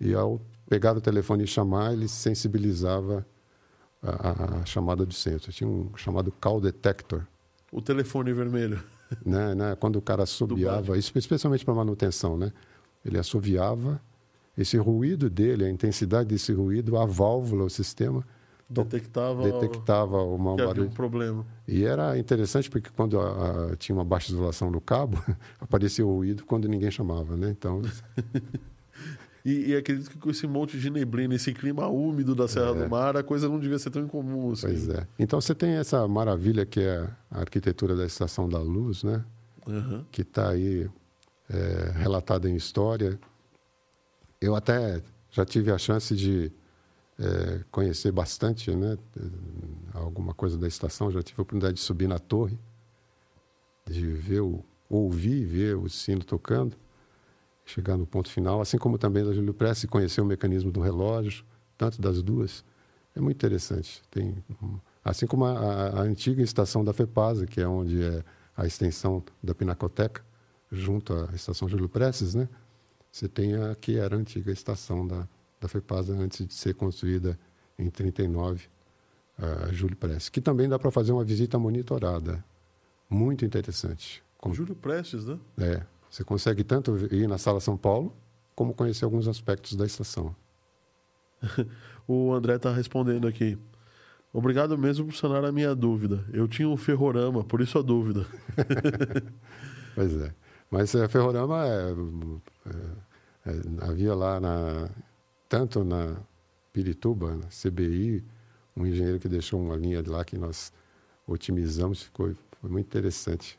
[0.00, 3.26] e, ao pegar o telefone e chamar, ele sensibilizava
[4.02, 5.52] a, a- chamada do centro.
[5.52, 7.22] Tinha um chamado call detector.
[7.72, 8.82] o telefone vermelho.
[9.26, 12.52] né, né, quando o cara assobiava, isso especialmente para manutenção, né?
[13.04, 14.00] Ele assobiava,
[14.56, 18.24] esse ruído dele, a intensidade desse ruído, a válvula, o sistema,
[18.68, 20.86] Detectava, detectava uma que barulho.
[20.86, 21.44] um problema.
[21.66, 25.18] E era interessante porque quando a- a- tinha uma baixa isolação no cabo,
[25.58, 27.50] aparecia o ruído quando ninguém chamava, né?
[27.50, 27.82] Então,
[29.44, 32.88] E, e acredito que com esse monte de neblina, esse clima úmido da Serra do
[32.88, 34.66] Mar, a coisa não devia ser tão incomum assim.
[34.66, 34.70] É.
[34.70, 35.06] pois é.
[35.18, 39.24] Então você tem essa maravilha que é a arquitetura da Estação da Luz, né?
[39.68, 40.04] Aham.
[40.10, 40.88] que está aí
[41.48, 43.18] é, relatada em história.
[44.40, 46.50] Eu até já tive a chance de
[47.18, 48.96] é, conhecer bastante, né,
[49.92, 51.10] alguma coisa da estação.
[51.10, 52.58] Já tive a oportunidade de subir na torre,
[53.88, 56.76] de ver, o, ouvir e ver o sino tocando,
[57.70, 61.44] chegar no ponto final, assim como também da Júlio Prestes, conhecer o mecanismo do relógio,
[61.78, 62.64] tanto das duas.
[63.14, 64.02] É muito interessante.
[64.10, 64.34] Tem,
[65.04, 68.22] assim como a, a- a antiga estação da FEPASA, que é onde é
[68.56, 70.22] a extensão da Pinacoteca,
[70.70, 72.48] junto à estação Júlio Prestes, né?
[73.10, 75.26] Você tem a que era a antiga estação da,
[75.60, 77.38] da FEPASA antes de ser construída
[77.78, 78.68] em 39,
[79.38, 82.44] a Júlio Prestes, que também dá para fazer uma visita monitorada.
[83.08, 84.22] Muito interessante.
[84.38, 85.38] Com Júlio Prestes, né?
[85.58, 88.12] É, você consegue tanto ir na Sala São Paulo,
[88.54, 90.34] como conhecer alguns aspectos da estação.
[92.08, 93.56] O André está respondendo aqui.
[94.32, 96.24] Obrigado mesmo por sanar a minha dúvida.
[96.32, 98.26] Eu tinha um ferrorama, por isso a dúvida.
[99.94, 100.32] Pois é.
[100.70, 104.88] Mas a Ferrorama é, é, é, havia lá na
[105.48, 106.16] tanto na
[106.72, 108.24] Pirituba, na CBI,
[108.76, 110.72] um engenheiro que deixou uma linha de lá que nós
[111.26, 113.58] otimizamos, ficou foi muito interessante,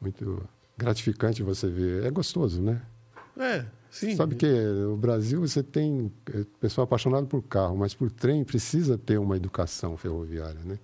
[0.00, 0.42] muito
[0.80, 2.04] gratificante você ver.
[2.04, 2.80] É gostoso, né?
[3.38, 4.16] É, sim.
[4.16, 8.96] Sabe que o Brasil você tem é, pessoal apaixonado por carro, mas por trem precisa
[8.98, 10.78] ter uma educação ferroviária, né?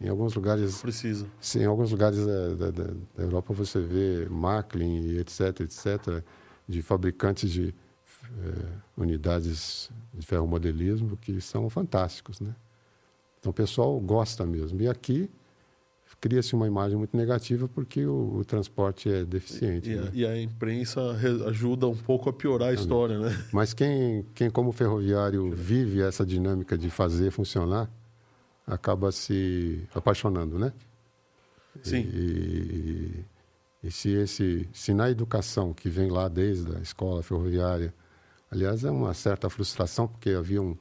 [0.00, 1.26] Em alguns lugares Precisa.
[1.40, 6.22] Sim, em alguns lugares da, da- da- da Europa você vê Macklin e etc, etc,
[6.68, 7.74] de fabricantes de
[8.24, 12.54] eh, unidades de ferromodelismo que são fantásticos, né?
[13.40, 14.80] Então o pessoal gosta mesmo.
[14.82, 15.30] E aqui
[16.28, 19.90] cria-se uma imagem muito negativa porque o, o transporte é deficiente.
[19.90, 20.08] E, né?
[20.12, 23.44] a, e a imprensa re- ajuda um pouco a piorar a história, né?
[23.52, 27.88] Mas quem, quem como ferroviário vive essa dinâmica de fazer funcionar,
[28.66, 30.72] acaba se apaixonando, né?
[31.82, 32.00] Sim.
[32.12, 33.24] E,
[33.84, 37.94] E se esse, se na educação que vem lá desde a escola ferroviária,
[38.50, 40.76] aliás é uma certa frustração porque havia um,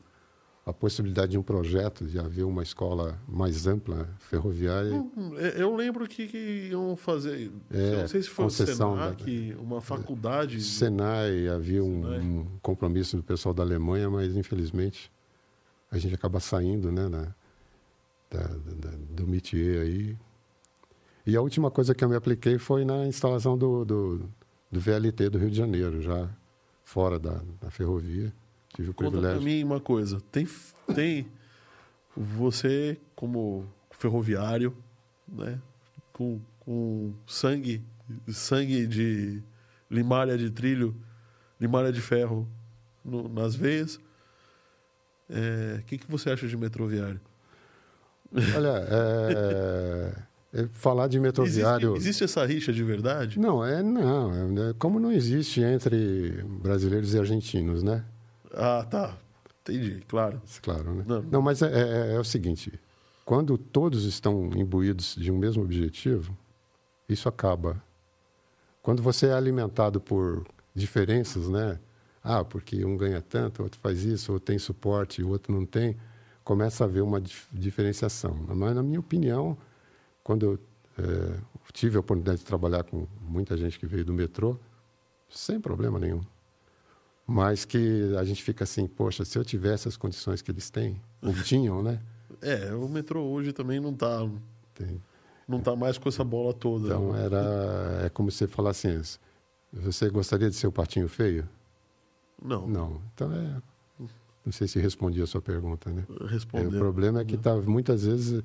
[0.65, 4.91] a possibilidade de um projeto de haver uma escola mais ampla ferroviária.
[5.37, 7.51] É, Eu lembro que, que iam fazer.
[7.69, 10.59] É, não sei se foi o Senac, uma faculdade.
[10.61, 12.19] Senai havia um, Senai.
[12.19, 15.11] um compromisso do pessoal da Alemanha, mas infelizmente
[15.91, 17.35] a gente acaba saindo, né, na-
[18.31, 20.17] da- da- da- do métier aí.
[21.27, 24.29] E a última coisa que eu me apliquei foi na instalação do, do,
[24.71, 26.27] do VLT do Rio de Janeiro, já
[26.83, 28.33] fora da, da ferrovia.
[28.75, 29.41] Tive o Conta pra privilégio.
[29.43, 30.21] mim uma coisa.
[30.31, 30.47] Tem,
[30.93, 31.27] tem
[32.15, 34.75] você como ferroviário,
[35.27, 35.59] né?
[36.13, 37.81] Com, com sangue,
[38.29, 39.41] sangue de
[39.89, 40.95] limalha de trilho,
[41.59, 42.47] limalha de ferro
[43.03, 43.99] no- nas veias.
[45.29, 47.19] É, O que, que você acha de metroviário?
[48.55, 50.15] Olha, é,
[50.53, 51.91] é, falar de metroviário.
[51.95, 53.39] Existe, existe essa rixa de verdade?
[53.39, 54.69] Não, é não.
[54.69, 58.03] é- como não existe entre brasileiros e argentinos, né?
[58.55, 59.17] Ah, tá.
[59.61, 60.41] Entendi, claro.
[60.61, 61.03] Claro, né?
[61.07, 61.21] Não.
[61.23, 62.79] Não, mas é, é- é o seguinte:
[63.25, 66.37] quando todos estão imbuídos de um mesmo objetivo,
[67.09, 67.81] isso acaba.
[68.81, 71.79] Quando você é alimentado por diferenças, né?
[72.23, 75.95] Ah, porque um ganha tanto, outro faz isso, ou tem suporte, o outro não tem,
[76.43, 78.35] começa a haver uma dif- diferenciação.
[78.47, 79.57] Mas, na minha opinião,
[80.23, 80.59] quando eu
[81.03, 81.39] eh,
[81.73, 84.57] tive a oportunidade de trabalhar com muita gente que veio do metrô,
[85.29, 86.21] sem problema nenhum.
[87.27, 91.01] Mas que a gente fica assim, poxa, se eu tivesse as condições que eles têm,
[91.21, 91.99] ou tinham, né?
[92.41, 94.27] É, o metrô hoje também não tá,
[94.73, 95.01] Tem.
[95.47, 96.87] não tá mais com essa bola toda.
[96.87, 99.19] Então era é como se falasse assim,
[99.73, 101.47] você gostaria de ser o patinho feio?
[102.41, 103.01] Não, Não.
[103.13, 103.61] Então é
[104.45, 106.05] não sei se respondi a sua pergunta, né?
[106.21, 106.69] É, respondeu.
[106.69, 108.43] o problema é que tá, muitas vezes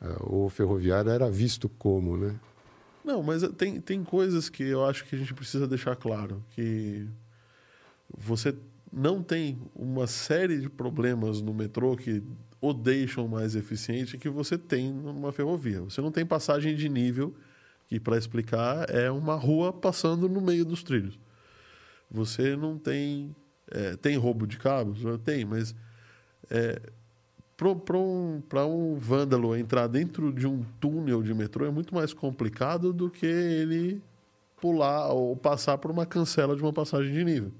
[0.00, 2.38] eh, o ferroviário era visto como, né?
[3.04, 6.40] Não, mas tem, tem coisas que eu acho que a gente precisa deixar claro.
[6.50, 7.08] Que
[8.16, 8.54] você
[8.92, 12.22] não tem uma série de problemas no metrô que
[12.60, 15.80] o deixam mais eficiente que você tem numa ferrovia.
[15.80, 17.34] Você não tem passagem de nível,
[17.86, 21.18] que para explicar é uma rua passando no meio dos trilhos.
[22.10, 23.34] Você não tem.
[23.70, 25.00] é, tem roubo de cabos?
[25.24, 25.74] Tem, mas
[27.56, 32.92] para um, um vândalo entrar dentro de um túnel de metrô é muito mais complicado
[32.92, 34.02] do que ele
[34.60, 37.52] pular ou passar por uma cancela de uma passagem de nível.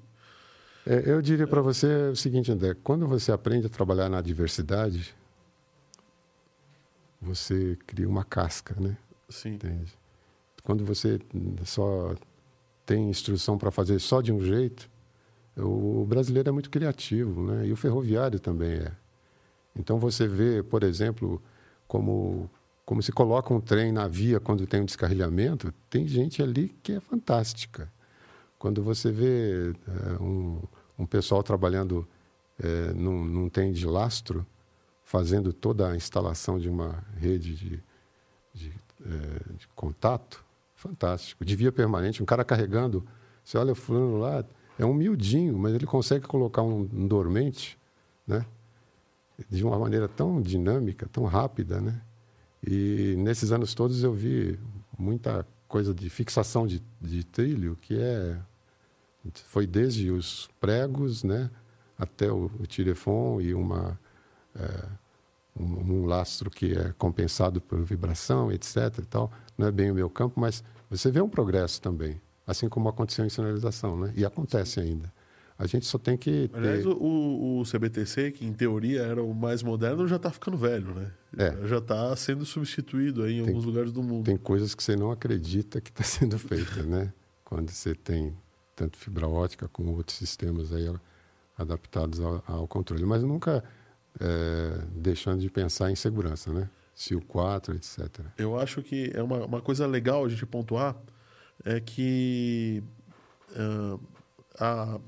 [0.85, 5.15] É, eu diria para você o seguinte, André, quando você aprende a trabalhar na diversidade,
[7.21, 8.97] você cria uma casca, né?
[9.29, 9.55] Sim.
[9.55, 9.93] Entende?
[10.63, 11.19] Quando você
[11.65, 12.15] só
[12.85, 14.89] tem instrução para fazer só de um jeito,
[15.57, 17.67] o brasileiro é muito criativo, né?
[17.67, 18.91] E o ferroviário também é.
[19.75, 21.41] Então você vê, por exemplo,
[21.87, 22.49] como
[22.83, 26.91] como se coloca um trem na via quando tem um descarrilhamento, tem gente ali que
[26.91, 27.89] é fantástica.
[28.61, 30.61] Quando você vê eh, um,
[30.99, 32.07] um pessoal trabalhando
[32.59, 34.45] eh, num, num trem de lastro,
[35.03, 37.83] fazendo toda a instalação de uma rede de,
[38.53, 38.71] de,
[39.03, 41.43] eh, de contato, fantástico.
[41.43, 43.03] De via permanente, um cara carregando,
[43.43, 44.45] você olha o fulano lá,
[44.77, 44.93] é um
[45.57, 47.79] mas ele consegue colocar um, um dormente,
[48.27, 48.45] né?
[49.49, 51.99] De uma maneira tão dinâmica, tão rápida, né?
[52.63, 54.59] E nesses anos todos eu vi
[54.95, 58.39] muita coisa de fixação de, de trilho, que é
[59.45, 61.49] foi desde os pregos, né,
[61.97, 63.99] até o, o tirefon e uma
[64.55, 64.85] é,
[65.59, 68.75] um, um lastro que é compensado por vibração, etc.
[68.99, 69.31] E tal.
[69.57, 73.25] Não é bem o meu campo, mas você vê um progresso também, assim como aconteceu
[73.25, 74.13] em sinalização, né?
[74.15, 75.11] E acontece ainda.
[75.57, 76.57] A gente só tem que ter...
[76.57, 80.57] Aliás, o, o, o CBTC, que em teoria era o mais moderno, já está ficando
[80.57, 81.11] velho, né?
[81.37, 81.67] É.
[81.67, 84.25] Já está sendo substituído aí em Tem- alguns lugares do mundo.
[84.25, 87.13] tem coisas que você não acredita que está sendo feita, né?
[87.43, 88.35] Quando você tem
[88.81, 90.91] tanto fibra ótica como outros sistemas aí
[91.57, 93.63] adaptados ao, ao controle, mas nunca
[94.19, 96.67] é, deixando de pensar em segurança, né?
[96.95, 98.07] SIL 4, etc.
[98.37, 100.95] Eu acho que é uma, uma coisa legal a gente pontuar
[101.63, 102.83] é que
[103.55, 104.99] ah,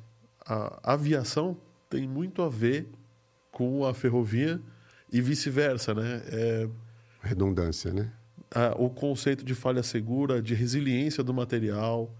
[0.46, 1.58] a, a aviação
[1.90, 2.88] tem muito a ver
[3.52, 4.62] com a ferrovia
[5.12, 6.22] e vice-versa, né?
[6.28, 6.70] É,
[7.22, 8.12] Redundância, né?
[8.54, 12.14] a- o conceito de falha segura, de resiliência do material,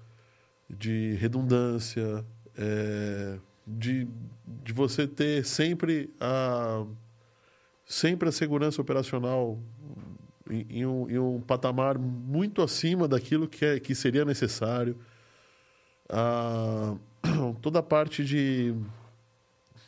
[0.70, 2.26] de redundância,
[2.58, 4.08] é, de,
[4.64, 6.86] de você ter sempre a,
[7.86, 9.60] sempre a segurança operacional
[10.50, 14.98] em, em um, em um patamar muito acima daquilo que, é, que seria necessário.
[16.10, 16.96] A,
[17.62, 18.76] toda a parte de.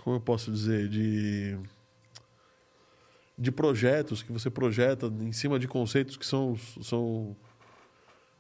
[0.04, 0.88] Como eu posso dizer?
[0.88, 1.58] De
[3.38, 7.36] de projetos que você projeta em cima de conceitos que são, são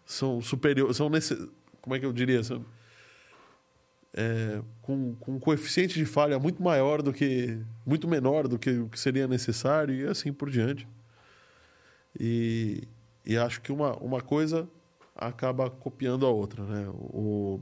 [0.05, 1.09] são superiores, são
[1.85, 2.65] como é que eu diria, são,
[4.11, 8.71] é, com, com um coeficiente de falha muito maior do que, muito menor do que
[8.71, 10.87] o que seria necessário e assim por diante.
[12.19, 12.87] E,
[13.23, 14.67] e acho que uma, uma coisa
[15.15, 16.89] acaba copiando a outra, né?
[16.89, 17.61] O,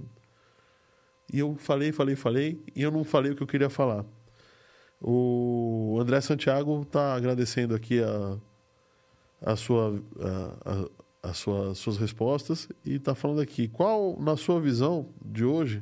[1.31, 4.05] e eu falei, falei, falei, e eu não falei o que eu queria falar.
[5.01, 8.37] O André Santiago está agradecendo aqui a,
[9.41, 10.01] a sua,
[10.65, 15.45] a, a, a sua, suas respostas e está falando aqui qual, na sua visão de
[15.45, 15.81] hoje,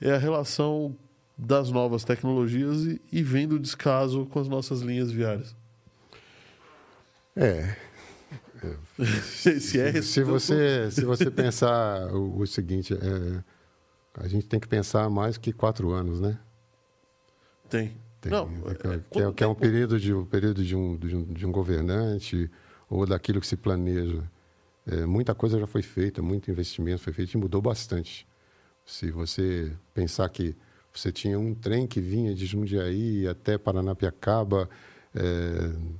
[0.00, 0.96] é a relação
[1.36, 5.54] das novas tecnologias e, e vem do descaso com as nossas linhas viárias.
[7.36, 7.76] É.
[9.60, 13.44] se, é se você se você pensar o, o seguinte, é,
[14.14, 16.38] a gente tem que pensar mais que quatro anos, né?
[17.68, 17.96] Tem.
[18.20, 20.74] Tem, Não, que, é, é, que é, que é um período de um período de
[20.74, 22.50] um, de um, de um governante
[22.88, 24.22] ou daquilo que se planeja.
[24.86, 28.26] É, muita coisa já foi feita, muito investimento foi feito e mudou bastante.
[28.84, 30.54] Se você pensar que
[30.92, 34.68] você tinha um trem que vinha de Jundiaí até Paranapiacaba
[35.14, 35.22] é,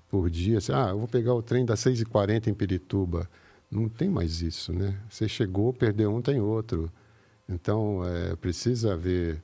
[0.09, 3.29] por dia, ah, eu vou pegar o trem das 6h40 em Pirituba.
[3.71, 5.01] Não tem mais isso, né?
[5.09, 6.93] Você chegou, perdeu um, tem outro.
[7.49, 9.43] Então, é, precisa haver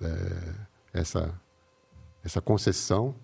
[0.00, 0.54] é,
[0.92, 1.38] essa
[2.24, 3.14] essa concessão,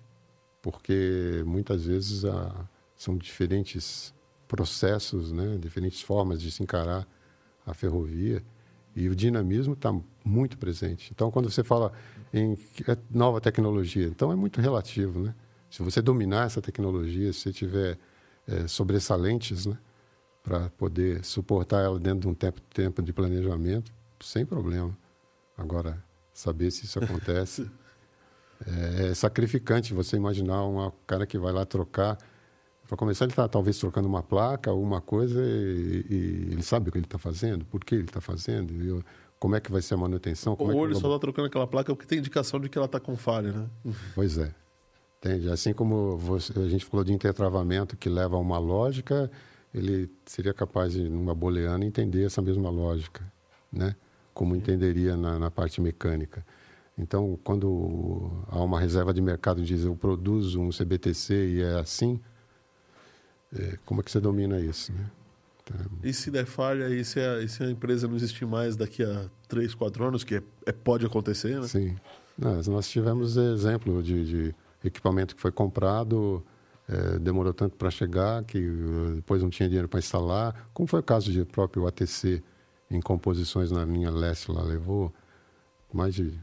[0.62, 4.13] porque muitas vezes a, são diferentes
[4.54, 7.06] processos, né, diferentes formas de se encarar
[7.66, 8.42] a ferrovia
[8.94, 9.92] e o dinamismo está
[10.24, 11.10] muito presente.
[11.12, 11.92] Então, quando você fala
[12.32, 12.52] em
[12.86, 15.34] é nova tecnologia, então é muito relativo, né?
[15.68, 17.98] Se você dominar essa tecnologia, se você tiver
[18.46, 19.76] eh, sobressalentes, né,
[20.42, 24.96] para poder suportar ela dentro de um tempo, tempo de planejamento, sem problema.
[25.58, 26.02] Agora,
[26.32, 27.68] saber se isso acontece
[28.66, 32.18] é, é sacrificante você imaginar um cara que vai lá trocar.
[32.86, 36.92] Para começar, ele está talvez trocando uma placa, alguma coisa, e, e ele sabe o
[36.92, 39.02] que ele está fazendo, por que ele está fazendo, eu-
[39.38, 40.54] como é que vai ser a manutenção.
[40.56, 42.78] Como é Ou que ele só está trocando aquela placa porque tem indicação de que
[42.78, 43.66] ela está com falha, né?
[44.14, 44.54] Pois é.
[45.18, 45.50] Entende?
[45.50, 49.30] Assim como você- a gente falou de intertravamento que leva a uma lógica,
[49.72, 53.22] ele seria capaz de, numa booleana, entender essa mesma lógica,
[53.72, 53.96] né?
[54.32, 56.44] Como entenderia na, na parte mecânica.
[56.96, 61.78] Então, quando há uma reserva de mercado e diz eu produzo um CBTC e é
[61.80, 62.20] assim,
[63.58, 65.10] é, como é que você domina isso, né?
[65.62, 68.76] Então, E se der falha, e se a, e se a empresa não existir mais
[68.76, 71.66] daqui a 3, 4 anos, que é, é- pode acontecer, né?
[71.66, 71.96] Sim.
[72.36, 74.54] Nós, nós tivemos exemplo de, de
[74.84, 76.42] equipamento que foi comprado,
[76.88, 81.00] eh, demorou tanto para chegar que eh, depois não tinha dinheiro para instalar, como foi
[81.00, 82.42] o caso de próprio ATC
[82.90, 85.12] em composições na linha leste lá, levou
[85.92, 86.38] mais de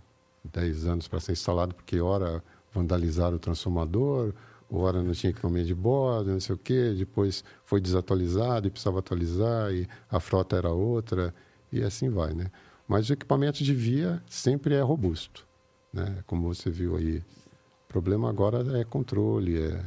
[0.45, 2.41] 10 anos para ser instalado, porque ora
[2.73, 4.33] vandalizaram o transformador,
[4.71, 8.99] ora não tinha equipamento de bordo, não sei o quê, depois foi desatualizado e precisava
[8.99, 11.33] atualizar, e a frota era outra,
[11.71, 12.49] e assim vai, né?
[12.87, 15.47] Mas o equipamento de via sempre é robusto,
[15.93, 16.23] né?
[16.25, 17.17] Como você viu aí.
[17.17, 19.83] O problema agora é controle, é,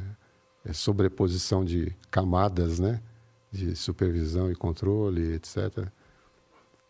[0.63, 3.01] é sobreposição de camadas, né?
[3.51, 5.87] De supervisão e controle, etc.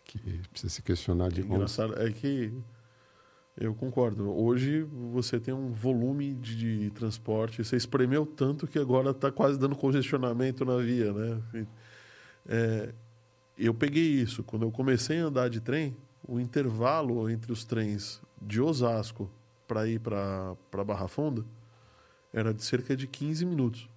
[0.04, 0.20] Que
[0.52, 2.54] precisa se questionar de onde Engraçado é que
[3.58, 4.30] eu concordo.
[4.30, 9.58] Hoje você tem um volume de, de transporte, você espremeu tanto que agora está quase
[9.58, 11.68] dando congestionamento na via, né?
[12.48, 12.94] É,
[13.58, 15.96] eu peguei isso quando eu comecei a andar de trem.
[16.28, 19.30] O intervalo entre os trens de Osasco
[19.68, 21.46] para ir para Barra Funda
[22.34, 23.90] era de cerca de 15 minutos.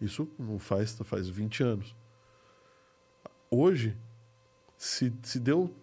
[0.00, 1.96] Isso não faz faz 20 anos.
[3.50, 3.96] Hoje,
[4.76, 5.74] se, se deu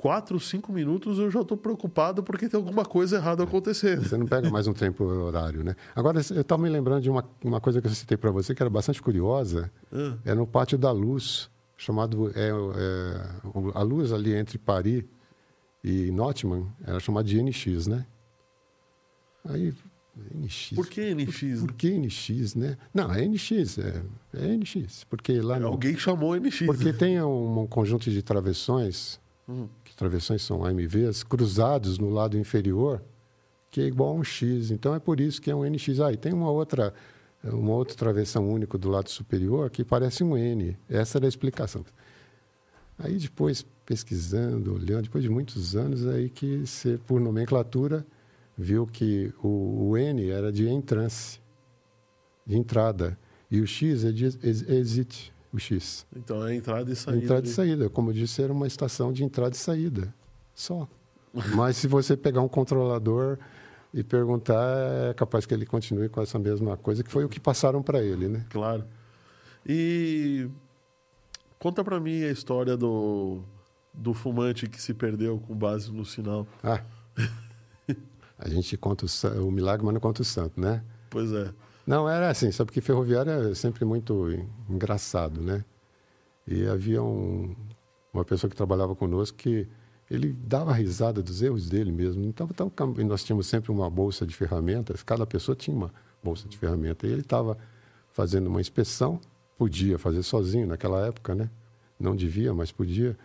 [0.00, 4.02] quatro, cinco minutos, eu já estou preocupado porque tem alguma coisa errada acontecendo.
[4.08, 5.76] Você não pega mais um trem por horário, né?
[5.94, 8.62] Agora, eu estava me lembrando de uma, uma coisa que eu citei para você, que
[8.62, 9.70] era bastante curiosa.
[9.92, 12.30] Ah, É no Pátio da Luz, chamado...
[12.34, 15.04] É, é, a luz ali entre Paris
[15.84, 18.06] e Nottingham era chamada de NX, né?
[19.44, 19.74] Aí,
[20.34, 20.72] NX...
[20.76, 21.60] por que NX?
[21.60, 22.76] Por que NX, né?
[22.94, 24.02] Não, é NX, é,
[24.34, 25.04] é NX.
[25.04, 25.58] Porque lá...
[25.60, 26.64] no- Alguém chamou NX.
[26.64, 29.66] Porque tem um, um conjunto de travessões, Hum.
[30.00, 33.02] Travessões são AMVs, cruzados no lado inferior,
[33.70, 34.70] que é igual a um X.
[34.70, 36.00] Então é por isso que é um NX.
[36.00, 36.94] Ah, e tem uma outra,
[37.44, 40.76] uma outra travessão única do lado superior que parece um N.
[40.88, 41.84] Essa era a explicação.
[42.98, 48.04] Aí depois, pesquisando, olhando, depois de muitos anos, aí que você, por nomenclatura,
[48.56, 51.40] viu que o, o N era de entrance,
[52.46, 53.18] de entrada,
[53.50, 56.06] e o X é de ex- exit, o X.
[56.14, 57.24] Então é entrada e saída.
[57.24, 60.14] Entrada e saída, como eu disse, era uma estação de entrada e saída,
[60.54, 60.88] só.
[61.54, 63.38] Mas se você pegar um controlador
[63.92, 67.40] e perguntar, é capaz que ele continue com essa mesma coisa, que foi o que
[67.40, 68.46] passaram para ele, né?
[68.50, 68.84] Claro.
[69.66, 70.48] E
[71.60, 73.42] Conta pra mim a história do,
[73.92, 76.46] do fumante que se perdeu com base no sinal.
[76.64, 76.82] Ah,
[78.38, 80.82] a gente conta o, o milagre, mas não conta o santo, né?
[81.10, 81.52] Pois é.
[81.86, 84.28] Não, era assim, sabe que ferroviário é sempre muito
[84.68, 85.64] engraçado, né?
[86.46, 87.54] E havia um,
[88.12, 89.68] uma pessoa que trabalhava conosco que
[90.10, 92.24] ele dava risada dos erros dele mesmo.
[92.24, 95.92] Então, então, cam- nós tínhamos sempre uma bolsa de ferramentas, cada pessoa tinha uma
[96.22, 97.08] bolsa de ferramentas.
[97.08, 97.56] E ele estava
[98.12, 99.20] fazendo uma inspeção,
[99.58, 101.50] podia fazer sozinho naquela época, né?
[101.98, 103.16] Não devia, mas podia.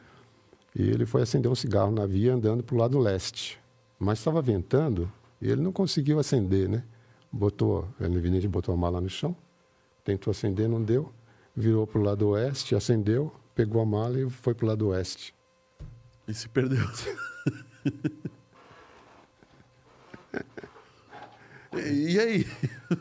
[0.75, 3.59] E ele foi acender um cigarro na via andando para o lado leste.
[3.99, 5.11] Mas estava ventando
[5.41, 6.83] e ele não conseguiu acender, né?
[7.35, 9.35] Botou, ele evidente botou a mala no chão,
[10.05, 11.11] tentou acender, não deu,
[11.53, 15.35] virou para o lado oeste, acendeu, pegou a mala e foi para o lado oeste.
[16.25, 16.79] E se perdeu.
[21.75, 22.47] e e aí?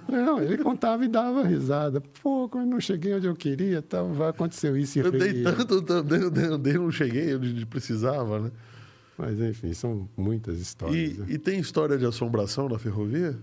[0.08, 2.00] Não, ele contava e dava risada.
[2.00, 5.92] Pô, quando não cheguei onde eu queria, tal, vai aconteceu isso e Eu dei tanto,
[5.92, 8.50] andei, andei, andei, não cheguei onde precisava, né?
[9.16, 11.16] Mas enfim, são muitas histórias.
[11.16, 11.26] E, né?
[11.28, 13.38] e tem história de assombração na ferrovia?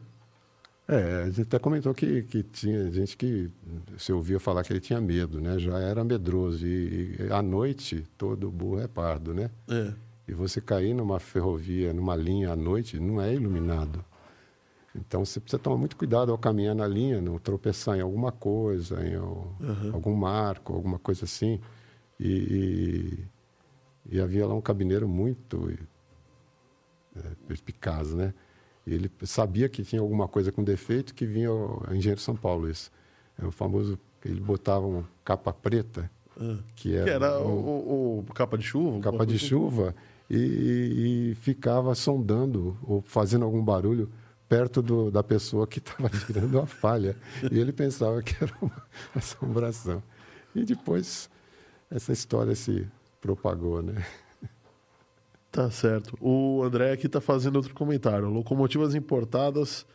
[0.93, 3.49] É, a gente até comentou que, que tinha gente que
[3.97, 5.57] se ouvia falar que ele tinha medo, né?
[5.57, 6.67] Já era medroso.
[6.67, 9.49] E, e à noite, todo burro é pardo, né?
[9.69, 9.93] É.
[10.27, 14.03] E você cair numa ferrovia, numa linha à noite, não é iluminado.
[14.93, 19.01] Então você precisa tomar muito cuidado ao caminhar na linha, não tropeçar em alguma coisa,
[19.07, 19.55] em al-
[19.93, 21.61] algum marco, alguma coisa assim.
[22.19, 23.23] E,
[24.09, 25.69] e, e havia lá um cabineiro muito
[27.15, 28.33] é, perspicaz, né?
[28.85, 32.91] Ele sabia que tinha alguma coisa com defeito que vinha o Engenheiro São Paulo, isso.
[33.41, 36.09] É o famoso, ele botava uma capa preta,
[36.39, 36.57] Ah.
[36.75, 38.99] que Que era, era um- o, o- o capa de chuva?
[39.01, 39.45] capa de assim?
[39.47, 39.95] chuva
[40.29, 44.09] e, e- e ficava sondando ou fazendo algum barulho
[44.49, 47.15] perto do, da pessoa que estava tirando a falha.
[47.51, 48.83] E ele pensava que era uma
[49.15, 50.01] assombração.
[50.55, 51.29] E depois
[51.89, 52.87] essa história se
[53.21, 54.03] propagou, né?
[55.51, 56.17] Tá certo.
[56.21, 58.29] O André aqui tá fazendo outro comentário.
[58.29, 59.85] Locomotivas importadas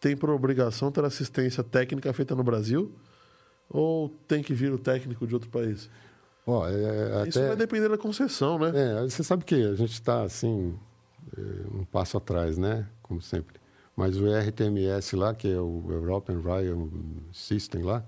[0.00, 2.92] têm por obrigação ter assistência técnica feita no Brasil?
[3.68, 5.90] Ou tem que vir o técnico de outro país?
[6.46, 8.72] Ó, é, Isso até- vai depender da concessão, né?
[8.74, 10.78] É, você sabe que a gente está assim
[11.36, 11.40] eh,
[11.74, 12.86] um passo atrás, né?
[13.02, 13.56] Como sempre.
[13.96, 16.90] Mas o RTMS lá, que é o European Rail
[17.32, 18.04] System lá,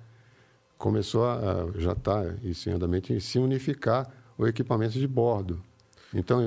[0.79, 4.09] começou a a- já está isso em andamento em se unificar
[4.39, 5.61] o equipamento de bordo.
[6.15, 6.41] Então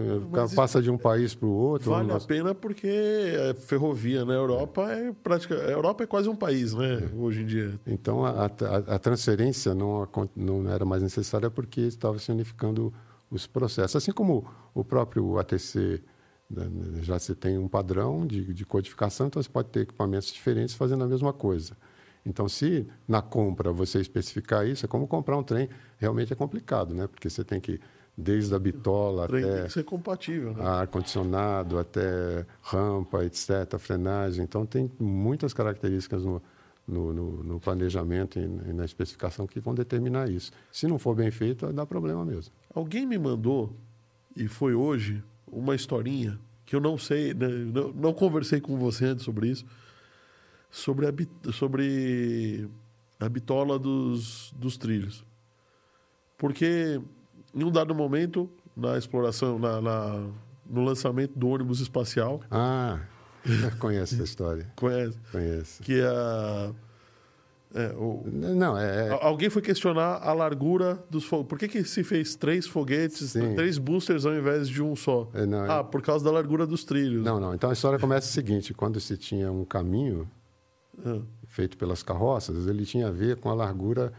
[0.46, 1.92] isso passa de um país para o outro.
[1.92, 5.56] Vale a pena porque é ferrovia na Europa é prática.
[5.56, 7.04] A Europa é quase um país, né?
[7.12, 7.16] É.
[7.16, 7.80] Hoje em dia.
[7.86, 12.92] Então a, a- a transferência não, não era mais necessária porque estava se unificando
[13.30, 13.96] os processos.
[13.96, 16.02] Assim como o próprio ATC
[16.50, 16.68] né,
[17.02, 21.04] já se tem um padrão de, de codificação, então você pode ter equipamentos diferentes fazendo
[21.04, 21.78] a mesma coisa.
[22.26, 25.70] Então, se na compra você especificar isso, é como comprar um trem.
[25.98, 27.08] Realmente é complicado, né?
[27.08, 27.80] Porque você tem que,
[28.18, 30.64] desde a bitola tem até que ser compatível, né?
[30.66, 34.44] ar-condicionado, até rampa, etc., frenagem.
[34.44, 36.42] Então, tem muitas características no,
[36.88, 40.52] no, no- no planejamento e na especificação que vão determinar isso.
[40.72, 42.54] Se não for bem feito, dá problema mesmo.
[42.74, 43.76] Alguém me mandou,
[44.36, 49.06] e foi hoje, uma historinha que eu não sei, né, não, não conversei com você
[49.06, 49.66] antes sobre isso,
[50.70, 52.70] sobre a, sobre
[53.20, 55.26] a bitola dos, dos trilhos.
[56.38, 57.02] Porque
[57.54, 60.28] em um dado momento, na exploração, na, na-
[60.70, 63.00] no lançamento do ônibus espacial, Ah,
[63.80, 64.72] conheço essa história.
[64.76, 65.84] conhece, Conheço.
[65.84, 66.72] que a,
[67.74, 71.50] é, o, Não, é, é- Al- Alguém foi questionar a largura dos foguetes.
[71.50, 73.56] Por que, que se fez três foguetes, Sim.
[73.56, 75.30] três boosters ao invés de um só?
[75.34, 77.24] É, não, é- ah, por causa da largura dos trilhos.
[77.24, 77.54] Não, não.
[77.54, 80.30] Então a história começa o seguinte: quando se tinha um caminho
[81.06, 84.12] Ah, feito pelas carroças, ele tinha a ver com a largura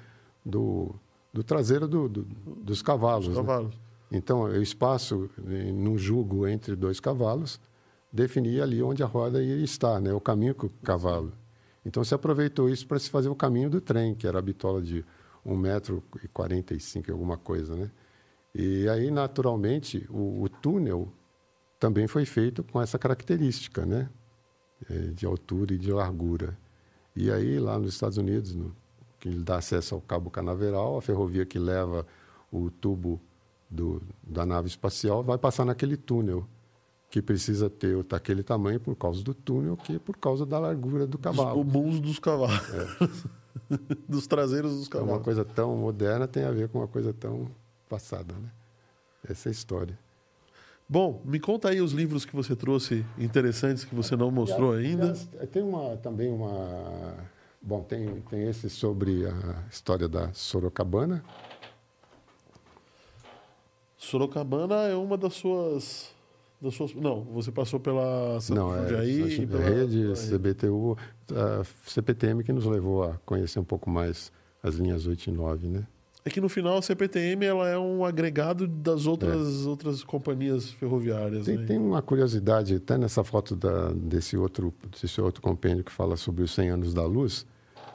[0.45, 0.95] do,
[1.33, 2.25] do traseiro do- do-
[2.63, 3.29] dos cavalos.
[3.29, 3.35] né?
[3.35, 3.75] cavalos.
[4.11, 7.59] Então, o espaço eh, num jugo entre dois cavalos
[8.13, 10.13] definia ali onde a roda ia estar, né?
[10.13, 11.33] o caminho com o cavalo.
[11.85, 14.83] Então, se aproveitou isso para se fazer o caminho do trem, que era a bitola
[14.83, 15.05] de
[15.47, 17.75] 1,45m, alguma coisa.
[17.75, 17.91] Né?
[18.55, 21.13] E aí, naturalmente, o, o túnel
[21.81, 24.09] também foi feito com essa característica, né?
[24.89, 26.57] Eh, de altura e de largura.
[27.17, 28.75] E aí, lá nos Estados Unidos, no,
[29.23, 32.05] que dá acesso ao Cabo Canaveral, a ferrovia que leva
[32.51, 33.21] o tubo
[33.71, 36.45] do, da nave espacial vai passar naquele túnel,
[37.09, 41.07] que precisa ter daquele tamanho por causa do túnel, que é por causa da largura
[41.07, 41.63] do Dos cavalo.
[41.63, 42.59] bumbums dos cavalos.
[44.09, 45.25] dos traseiros dos Então, uma cavalos.
[45.25, 47.47] coisa tão moderna tem a ver com uma coisa tão
[47.89, 48.35] passada.
[48.35, 48.51] Né?
[49.29, 49.97] Essa é a história.
[50.89, 55.13] Bom, me conta aí os livros que você trouxe interessantes que você não mostrou ainda.
[55.53, 57.15] Tem uma, também uma.
[57.63, 61.23] Bom, tem, tem esse sobre a história da Sorocabana,
[64.03, 66.11] Sorocabana é uma das suas.
[66.61, 70.99] Das suas não, você passou pela São Não, é, Jundiaí e pela, rede, pela CBTU,
[71.31, 74.31] a CPTM que nos levou a conhecer um pouco mais
[74.63, 75.87] as linhas 8 e 9, né?
[76.25, 81.47] É que no final a CPTM ela é um agregado das outras, outras companhias ferroviárias.
[81.47, 81.67] Tem, né?
[81.67, 86.45] tem uma curiosidade, até nessa foto da, desse, outro, desse outro compêndio que fala sobre
[86.45, 87.45] os 100 anos da luz.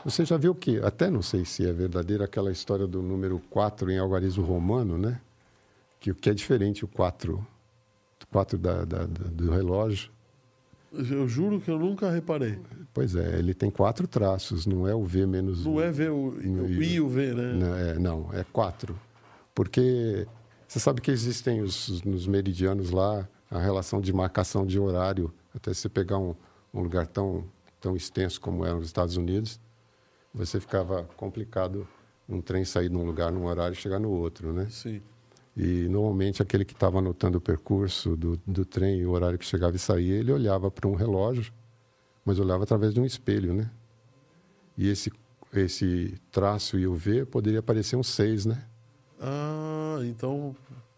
[0.03, 3.91] Você já viu que, até não sei se é verdadeira, aquela história do número 4
[3.91, 5.19] em algarismo romano, né?
[5.99, 7.45] Que, que é diferente o 4,
[8.31, 10.11] 4 da, da, do relógio.
[10.91, 12.59] Eu juro que eu nunca reparei.
[12.93, 16.29] Pois é, ele tem quatro traços, não é o V menos Não é ver o,
[16.29, 17.53] o I e o V, né?
[17.53, 18.97] Não, é, não, é quatro.
[19.53, 20.25] Porque
[20.67, 25.33] você sabe que existem os, nos meridianos lá a relação de marcação de horário.
[25.53, 26.35] Até você pegar um,
[26.73, 27.43] um lugar tão,
[27.81, 29.59] tão extenso como é nos Estados Unidos,
[30.38, 31.88] você ficava complicado
[32.30, 34.68] um trem sair de um lugar num horário e chegar no outro, né?
[34.69, 35.01] Sim.
[35.55, 39.76] E normalmente aquele que estava anotando o percurso do, do trem, o horário que chegava
[39.76, 41.51] e saía, ele olhava para um relógio,
[42.23, 43.72] mas olhava através de um espelho, né?
[44.77, 45.11] E esse,
[45.53, 48.64] esse traço e o V poderia parecer um 6, né?
[49.19, 50.55] Ah, então.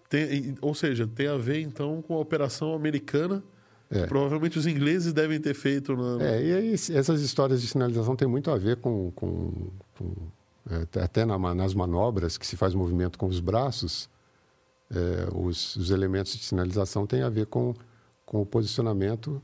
[0.09, 3.41] Tem, ou seja, tem a ver então com a operação americana.
[3.91, 4.05] É.
[4.05, 6.23] Provavelmente os ingleses devem ter feito na.
[6.23, 10.15] É, e aí, essas histórias de sinalização têm muito a ver com, com, com
[10.69, 14.07] é, até na, nas manobras que se faz movimento com os braços,
[14.91, 17.73] é, os, os elementos de sinalização têm a ver com,
[18.25, 19.41] com o posicionamento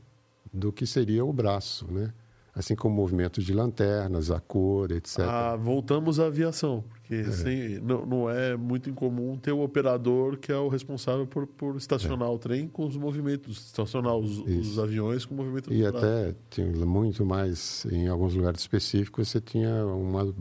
[0.52, 2.12] do que seria o braço, né?
[2.58, 5.18] Assim como movimentos de lanternas, a cor, etc.
[5.28, 6.90] Ah, voltamos à aviação, É.
[6.94, 11.46] porque sem- não, não é muito incomum ter o operador que é o responsável por,
[11.46, 14.82] por estacionar o trem com os movimentos, estacionar os, os É.
[14.82, 19.84] Aviões com o movimento E até tinha muito mais, em alguns lugares específicos, você tinha
[19.84, 20.34] uma.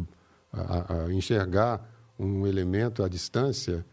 [0.54, 1.86] A, a enxergar
[2.18, 3.86] um elemento à distância,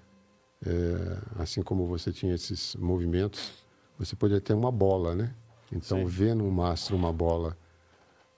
[0.64, 3.52] é, assim como você tinha esses movimentos,
[3.98, 5.34] você podia ter uma bola, né?
[5.72, 6.04] Então, Sim.
[6.04, 7.56] ver no mastro uma bola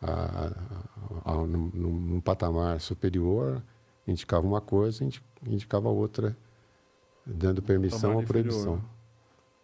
[0.04, 0.52] a,
[1.24, 3.62] a, a, num, num- patamar superior
[4.06, 6.36] indicava uma coisa, indi- indicava outra,
[7.24, 8.82] dando permissão ou proibição.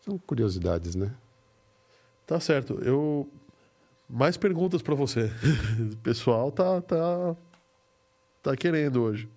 [0.01, 1.15] São curiosidades, né?
[2.27, 2.75] Tá certo.
[2.83, 3.29] Eu
[4.09, 5.31] mais perguntas para você.
[5.93, 7.37] o pessoal tá tá
[8.43, 9.29] tá querendo hoje.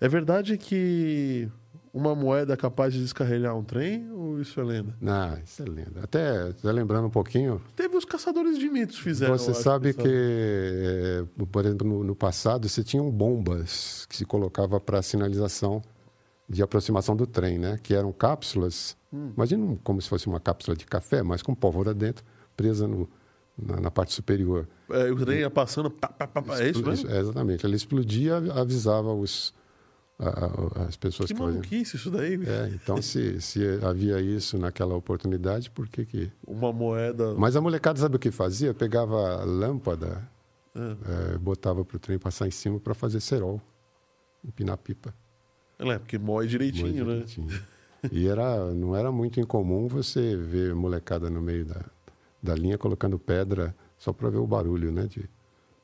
[0.00, 1.50] É verdade que
[1.96, 4.94] uma moeda é capaz de descarrilhar um trem ou isso é lenda?
[5.06, 6.00] Ah, isso é lenda.
[6.02, 9.36] Até, até lembrando um pouquinho, Teve os caçadores de mitos fizeram.
[9.38, 14.78] você sabe que, eh, por exemplo, no, no passado, você tinha bombas que se colocava
[14.78, 15.82] para sinalização
[16.48, 17.78] de aproximação do trem, né?
[17.82, 19.30] Que eram cápsulas, Hum.
[19.36, 22.24] imagina como se fosse uma cápsula de café, mas com pólvora dentro,
[22.56, 23.08] presa no,
[23.56, 24.68] na, na parte superior.
[24.90, 25.90] É, o trem ia passando.
[25.90, 27.10] pá, pá, pá, é isso mesmo?
[27.10, 27.64] É, exatamente.
[27.64, 29.52] Ela explodia, avisava os,
[30.18, 32.34] a- a- as pessoas Que maluquice isso daí.
[32.46, 36.32] É, então, se, se havia isso naquela oportunidade, por que que...
[36.46, 37.34] Uma moeda.
[37.34, 38.72] Mas a molecada sabe o que fazia?
[38.72, 40.26] Pegava lâmpada,
[40.74, 41.34] É.
[41.34, 43.60] eh, botava para o trem passar em cima para fazer cerol,
[44.44, 45.14] empinar pipa.
[45.78, 47.24] É, porque moe direitinho, Moe né?
[47.24, 47.62] direitinho.
[48.12, 51.82] E era, não era muito incomum você ver molecada no meio da,
[52.42, 55.28] da linha colocando pedra só para ver o barulho né, de,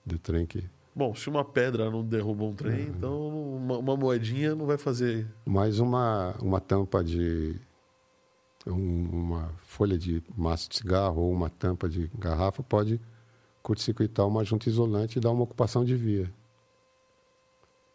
[0.07, 0.65] do trem que...
[0.95, 2.55] Bom, se uma pedra não derruba um Uhum.
[2.55, 5.27] trem, então uma, uma moedinha não vai fazer.
[5.47, 7.57] Mais uma, uma tampa de...
[8.67, 13.01] um- uma folha de maço de cigarro ou uma tampa de garrafa pode
[13.63, 16.31] curto-circuitar uma junta isolante e dar uma ocupação de via.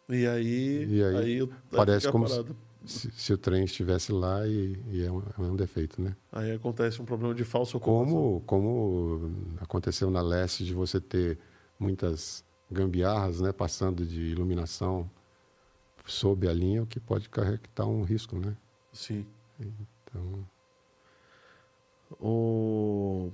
[0.08, 0.86] E aí.
[0.88, 2.44] E aí, eu- parece como se-
[2.84, 6.16] se, se o trem estivesse lá e, e é, um, é um defeito, né?
[6.32, 8.06] Aí acontece um problema de falsa ocupação.
[8.06, 9.30] Como, como
[9.60, 11.38] aconteceu na leste de você ter
[11.78, 15.08] muitas gambiarras, né, passando de iluminação
[16.06, 18.56] sob a linha, o que pode carregar um risco, né?
[18.92, 19.26] Sim.
[19.60, 20.46] Então,
[22.20, 23.30] O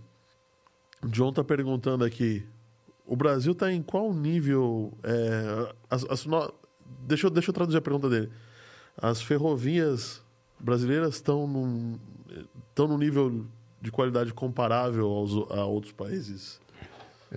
[1.06, 2.44] John tá perguntando aqui.
[3.06, 4.92] O Brasil está em qual nível?
[5.02, 6.52] é, as- as no-
[7.06, 8.30] deixa, eu, deixa eu traduzir a pergunta dele.
[8.96, 10.22] As ferrovias
[10.58, 11.98] brasileiras estão num,
[12.70, 13.44] estão num nível
[13.80, 16.60] de qualidade comparável aos, a outros países?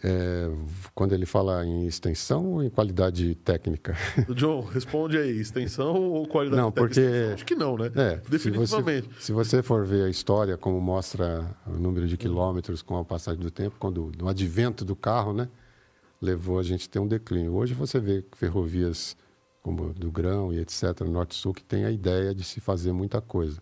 [0.03, 0.49] É,
[0.93, 3.95] quando ele fala em extensão ou em qualidade técnica?
[4.35, 5.39] John, responde aí.
[5.39, 6.93] Extensão ou qualidade Não, técnica?
[6.95, 7.91] porque- Extensão, Acho que não, né?
[7.95, 9.07] É, se Definitivamente.
[9.09, 13.03] você, se você for ver a história, como mostra o número de quilômetros com a
[13.05, 15.47] passagem do tempo, quando o advento do carro, né,
[16.21, 17.53] levou a gente a ter um declínio.
[17.53, 19.15] Hoje você vê ferrovias
[19.61, 23.59] como do Grão e etc., Norte-Sul, que tem a ideia de se fazer muita coisa.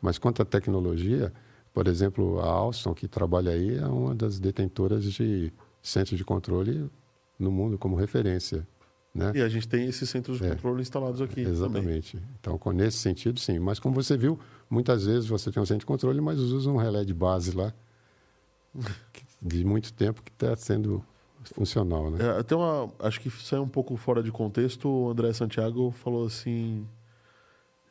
[0.00, 1.32] Mas quanto à tecnologia,
[1.74, 5.52] por exemplo, a Alstom, que trabalha aí, é uma das detentoras de
[5.82, 6.90] centro de controle
[7.38, 8.66] no mundo como referência.
[9.14, 9.32] Né?
[9.36, 10.50] E a gente tem esses centros de É.
[10.50, 11.50] controle instalados aqui também.
[11.52, 12.22] Exatamente.
[12.38, 13.58] Então, com- nesse sentido, sim.
[13.58, 14.38] Mas como você viu,
[14.68, 17.72] muitas vezes você tem um centro de controle, mas usa um relé de base lá,
[19.40, 21.02] de muito tempo, que está sendo
[21.54, 22.18] funcional, né?
[22.24, 24.88] É, até uma, acho que saiu um pouco fora de contexto.
[24.88, 26.86] O André Santiago falou assim,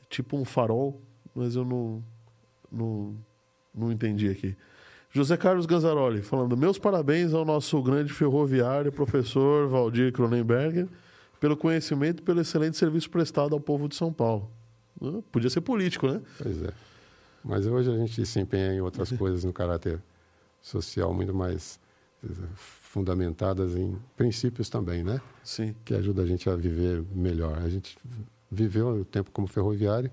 [0.09, 1.01] tipo um farol,
[1.33, 2.03] mas eu não,
[2.71, 3.15] não,
[3.73, 4.55] não entendi aqui.
[5.17, 10.87] José Carlos Ganzaroli falando: meus parabéns ao nosso grande ferroviário, professor Valdir Cronenberger,
[11.39, 14.51] pelo conhecimento e pelo excelente serviço prestado ao povo de São Paulo.
[15.31, 16.21] Podia ser político, né?
[16.37, 16.71] Pois é.
[17.43, 19.99] Mas hoje a gente se empenha em outras coisas no caráter
[20.61, 21.79] social muito mais
[22.55, 25.19] fundamentadas em princípios também, né?
[25.43, 25.75] Sim.
[25.83, 27.57] Que ajuda a gente a viver melhor.
[27.57, 27.97] A gente
[28.51, 30.11] viveu o tempo como ferroviário,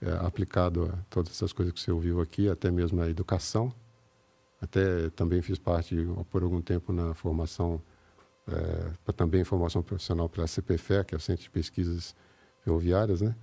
[0.00, 3.72] é, aplicado a todas essas coisas que você ouviu aqui, até mesmo a educação.
[4.60, 5.96] Até também fiz parte
[6.30, 7.80] por algum tempo na formação,
[8.48, 12.14] é, também formação profissional pela CPFE, que é o Centro de Pesquisas
[12.64, 13.34] Ferroviárias, né?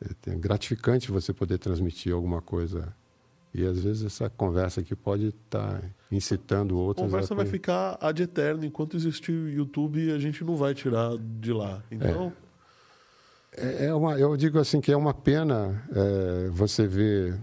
[0.00, 2.94] É, é gratificante você poder transmitir alguma coisa
[3.56, 7.06] e às vezes essa conversa aqui pode estar incitando A outros.
[7.06, 8.66] conversa a vai ficar ad eterno.
[8.66, 11.82] Enquanto existir o YouTube, a gente não vai tirar de lá.
[11.90, 12.30] Então,
[13.56, 17.40] É é uma, eu digo assim que é uma pena é, você ver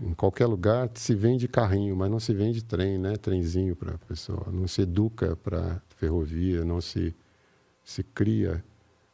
[0.00, 3.16] em qualquer lugar se vende carrinho, mas não se vende trem, né?
[3.16, 4.48] Trenzinho para a pessoa.
[4.52, 7.14] Não se educa para ferrovia, não se
[7.84, 8.64] se cria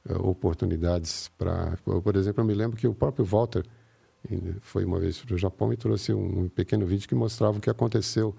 [0.08, 1.76] é, oportunidades para.
[1.84, 3.64] Por exemplo, eu me lembro que o próprio Walter
[4.60, 7.60] foi uma vez para o Japão e trouxe um, um pequeno vídeo que mostrava o
[7.60, 8.34] que aconteceu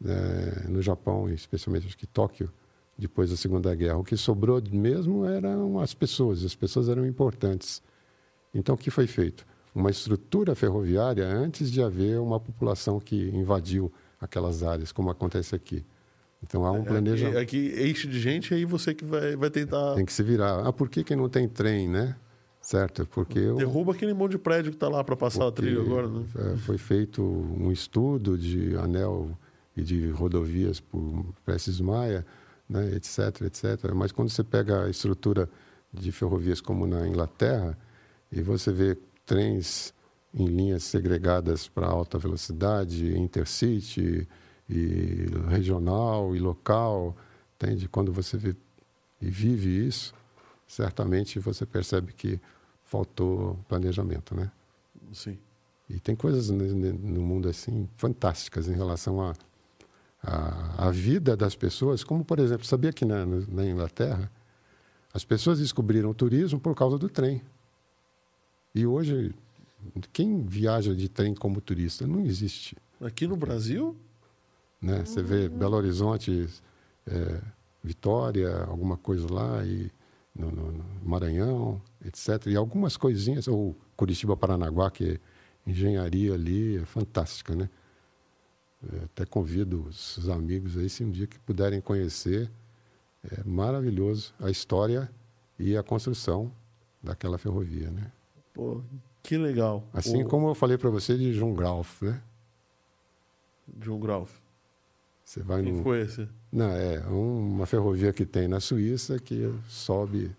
[0.00, 2.50] né, no Japão, especialmente acho que Tóquio,
[2.96, 3.98] depois da Segunda Guerra.
[3.98, 7.82] O que sobrou mesmo eram as pessoas, as pessoas eram importantes.
[8.54, 9.46] Então, o que foi feito?
[9.74, 13.90] Uma estrutura ferroviária antes de haver uma população que invadiu
[14.20, 15.84] aquelas áreas, como acontece aqui.
[16.42, 17.38] Então, há um planejamento.
[17.38, 19.94] aqui, aqui enche de gente, aí você que vai, vai tentar.
[19.94, 20.66] Tem que se virar.
[20.66, 22.16] Ah, por que, que não tem trem, né?
[22.60, 23.06] Certo?
[23.06, 25.80] Porque o- Derruba aquele monte de prédio que está lá para passar a porque, trilha
[25.80, 26.08] agora.
[26.08, 26.24] Né?
[26.36, 29.36] é, foi feito um estudo de anel
[29.76, 32.24] e de rodovias por Prestes Maia,
[32.68, 33.92] né, etc, etc.
[33.94, 35.48] Mas quando você pega a estrutura
[35.92, 37.76] de ferrovias como na Inglaterra
[38.30, 38.96] e você vê
[39.32, 39.94] trens
[40.34, 44.28] em linhas segregadas para alta velocidade, intercity
[44.68, 47.16] e regional e local,
[47.56, 47.88] entende?
[47.88, 48.54] Quando você vê
[49.22, 50.12] e vive isso,
[50.66, 52.38] certamente você percebe que
[52.84, 54.50] faltou planejamento, né?
[55.14, 55.38] Sim.
[55.88, 59.32] E tem coisas no mundo assim fantásticas em relação à
[60.22, 64.30] a, a, vida das pessoas, como por exemplo, sabia que na- na Inglaterra
[65.14, 67.42] as pessoas descobriram o turismo por causa do trem.
[68.74, 69.34] E hoje
[70.12, 72.76] quem viaja de trem como turista não existe.
[73.00, 73.96] Aqui no Brasil,
[74.80, 75.04] Né?
[75.04, 76.48] Você vê Belo Horizonte,
[77.06, 77.40] é,
[77.84, 79.88] Vitória, alguma coisa lá, e
[80.34, 82.46] no, no- no Maranhão, etc.
[82.48, 85.20] E algumas coisinhas, ou Curitiba, Paranaguá, que é
[85.70, 87.70] engenharia ali, é fantástica, né?
[88.92, 92.50] É, até convido os amigos aí, se um dia que puderem conhecer,
[93.22, 95.08] é maravilhoso a história
[95.60, 96.50] e a construção
[97.00, 98.10] daquela ferrovia, né?
[98.52, 98.82] Pô,
[99.22, 99.84] que legal.
[99.92, 102.20] Assim O como eu falei para você de João Grauf, né?
[103.78, 104.32] John Grauf.
[105.24, 106.28] Você vai Quem num, foi esse?
[106.52, 110.34] Não, é uma ferrovia que tem na Suíça que sobe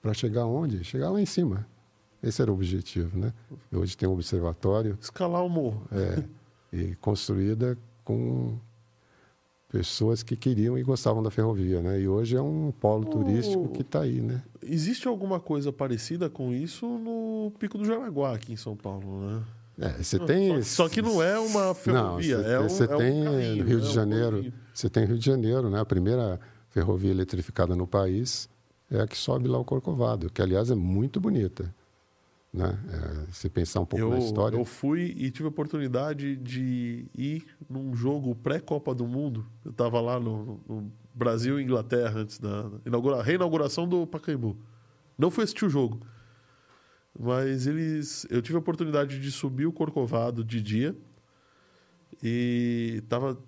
[0.00, 0.82] para chegar onde?
[0.84, 1.66] Chegar lá em cima.
[2.22, 3.32] Esse era o objetivo, né?
[3.72, 5.82] Hoje tem um observatório Escalar o morro.
[5.90, 6.24] é,
[6.72, 8.56] e construída com
[9.72, 11.98] pessoas que queriam e gostavam da ferrovia, né?
[11.98, 14.42] E hoje é um polo turístico que está aí, né?
[14.62, 19.42] Existe alguma coisa parecida com isso no Pico do Jaraguá, aqui em São Paulo, né?
[19.80, 22.94] É, você tem Só, só que não é uma ferrovia, Não, é um, você é
[22.94, 25.80] um tem carrinho, no Rio é de um Janeiro, você tem Rio de Janeiro, né?
[25.80, 26.38] A primeira
[26.68, 28.50] ferrovia eletrificada no país
[28.90, 31.74] é a que sobe lá o Corcovado, que aliás é muito bonita,
[32.52, 32.78] né?
[32.88, 37.06] É, se pensar um pouco Eu, na história, eu fui e tive a oportunidade de
[37.16, 39.46] ir num jogo pré-Copa do Mundo.
[39.64, 44.56] Eu estava lá no, no Brasil e Inglaterra antes da inaugura, reinauguração do Pacaembu.
[45.16, 46.00] Não fui assistir o jogo.
[47.18, 48.26] Mas eles.
[48.30, 50.96] Eu tive a oportunidade de subir o Corcovado de dia.
[52.22, 53.38] E estava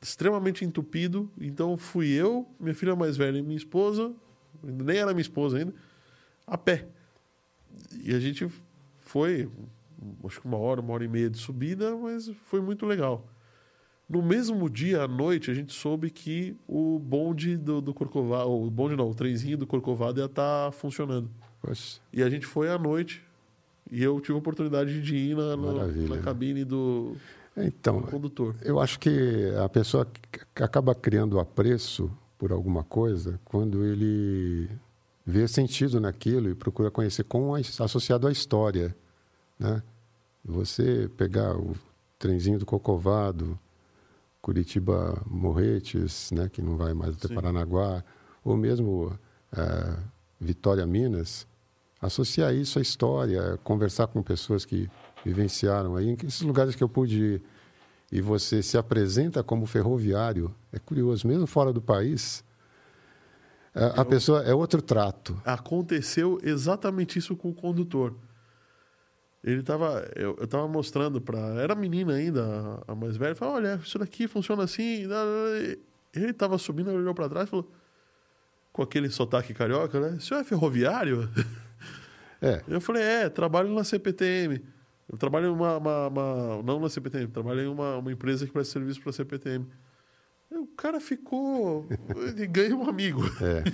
[0.00, 1.30] extremamente entupido.
[1.40, 4.12] Então fui eu, minha filha mais velha e minha esposa.
[4.62, 5.74] Nem era minha esposa ainda.
[6.46, 6.88] A pé.
[8.02, 8.48] E a gente
[8.98, 9.48] foi,
[10.24, 13.26] acho que uma hora, uma hora e meia de subida, mas foi muito legal.
[14.08, 18.70] No mesmo dia, à noite, a gente soube que o bonde do, do Corcovado, o
[18.70, 21.30] bonde não, o trenzinho do Corcovado ia estar funcionando.
[21.62, 23.22] poxa, E a gente foi à noite
[23.90, 26.20] e eu tive a oportunidade de ir na, na- na né?
[26.22, 27.16] cabine do,
[27.56, 28.54] então, do condutor.
[28.62, 30.06] eu acho que a pessoa
[30.56, 34.68] acaba criando apreço por alguma coisa quando ele
[35.24, 38.94] vê sentido naquilo e procura conhecer com associado à história,
[39.58, 39.82] né?
[40.44, 41.74] Você pegar o
[42.18, 43.58] trenzinho do Cocovado,
[44.42, 47.34] Curitiba Morretes, né, que não vai mais até Sim.
[47.34, 48.04] Paranaguá,
[48.44, 49.18] ou mesmo
[49.56, 49.96] eh,
[50.38, 51.46] Vitória Minas,
[51.98, 54.90] associar isso à história, conversar com pessoas que
[55.24, 57.42] vivenciaram aí, esses lugares que eu pude ir,
[58.12, 62.44] e você se apresenta como ferroviário, é curioso, mesmo fora do país,
[63.74, 65.40] eh, a pessoa é outro trato.
[65.44, 68.14] Aconteceu exatamente isso com o condutor.
[69.42, 70.08] Ele tava.
[70.16, 71.38] Eu, eu tava mostrando pra.
[71.60, 73.34] Era menina ainda, a mais velha.
[73.34, 75.06] Falei, olha, isso daqui funciona assim.
[76.14, 77.70] Ele tava subindo, ele olhou pra trás e falou.
[78.72, 80.16] Com aquele sotaque carioca, né?
[80.16, 81.28] O senhor é ferroviário?
[82.42, 84.60] É, Eu falei, é, trabalho na CPTM.
[85.10, 88.52] Eu trabalho em uma, uma- uma- Não na CPTM, trabalho em uma, uma empresa que
[88.52, 89.66] presta serviço para a CPTM.
[90.50, 91.86] O cara ficou.
[92.16, 93.22] Ele ganha um amigo.
[93.40, 93.64] É.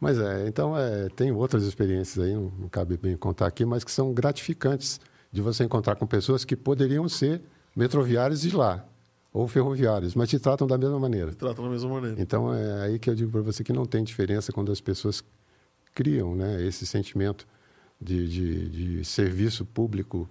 [0.00, 3.82] Mas é, então é, tem outras experiências aí, não, não cabe bem contar aqui, mas
[3.84, 5.00] que são gratificantes
[5.32, 7.40] de você encontrar com pessoas que poderiam ser
[7.74, 8.86] metroviários de lá,
[9.32, 11.32] ou ferroviários, mas te tratam da mesma maneira.
[11.32, 12.20] Tratam da mesma maneira.
[12.20, 15.24] Então é aí que eu digo para você que não tem diferença quando as pessoas
[15.94, 17.46] criam né, esse sentimento
[18.00, 20.28] de, de, de serviço público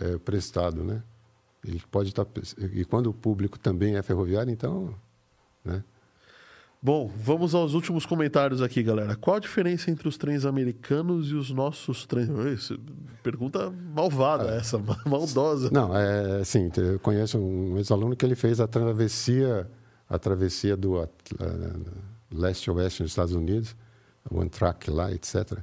[0.00, 0.82] é, prestado.
[0.82, 1.02] Né?
[1.64, 2.26] Ele pode estar.
[2.72, 4.94] E quando o público também é ferroviário, então.
[5.64, 5.82] Né?
[6.82, 9.14] Bom, vamos aos últimos comentários aqui, galera.
[9.14, 12.72] Qual a diferença entre os trens americanos e os nossos trens?
[13.22, 15.68] Pergunta malvada essa, maldosa.
[15.70, 19.70] Não, é assim, eu conheço um ex-aluno que ele fez a travessia,
[20.08, 21.08] a travessia do eh,
[22.32, 23.76] leste-oeste nos Estados Unidos,
[24.30, 25.58] o Amtrak lá, etc.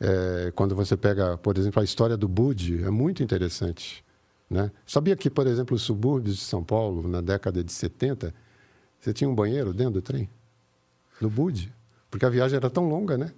[0.00, 4.04] É, quando você pega, por exemplo, a história do Bud, é muito interessante.
[4.50, 4.70] Né?
[4.84, 8.34] Sabia que, por exemplo, os subúrbios de São Paulo, na década de 70,
[9.06, 10.28] você tinha um banheiro dentro do trem?
[11.20, 11.72] No Bud?
[12.10, 13.32] Porque a viagem era tão longa, né?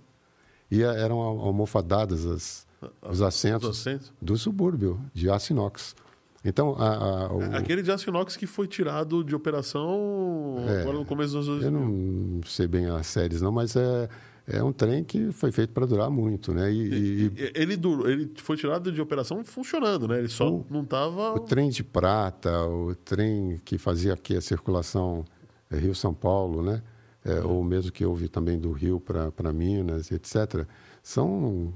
[0.70, 2.66] E a- eram al- almofadadas as,
[3.06, 4.12] os assentos Os assentos.
[4.20, 5.94] do subúrbio, de aço inox.
[6.42, 6.94] Então, a,
[7.26, 10.80] a- o- Aquele de aço inox que foi tirado de operação É.
[10.80, 11.94] agora no começo dos anos eu 2000.
[12.36, 14.08] não sei bem as séries, não, mas é,
[14.46, 16.72] é um trem que foi feito para durar muito, né?
[16.72, 20.18] E, e- E- Ele, durou, ele foi tirado de operação funcionando, né?
[20.18, 21.34] Ele só O- não estava.
[21.34, 25.24] o trem de prata, o trem que fazia aqui a circulação
[25.70, 26.82] é, Rio-São Paulo, né?
[27.24, 30.66] É, ou mesmo que houve também do Rio para Minas, etc.,
[31.02, 31.72] são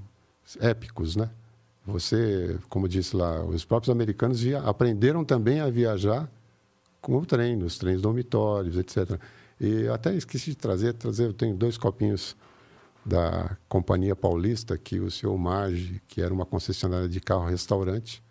[0.61, 1.31] épicos, né?
[1.85, 6.31] Você, como disse lá, os próprios americanos via, aprenderam também a viajar
[7.01, 9.21] com o trem, nos trens dormitórios, etc.
[9.61, 12.37] E até esqueci de trazer, trazer eu tenho dois copinhos
[13.05, 18.23] da Companhia Paulista, que o senhor Marge, que era uma concessionária de carro-restaurante,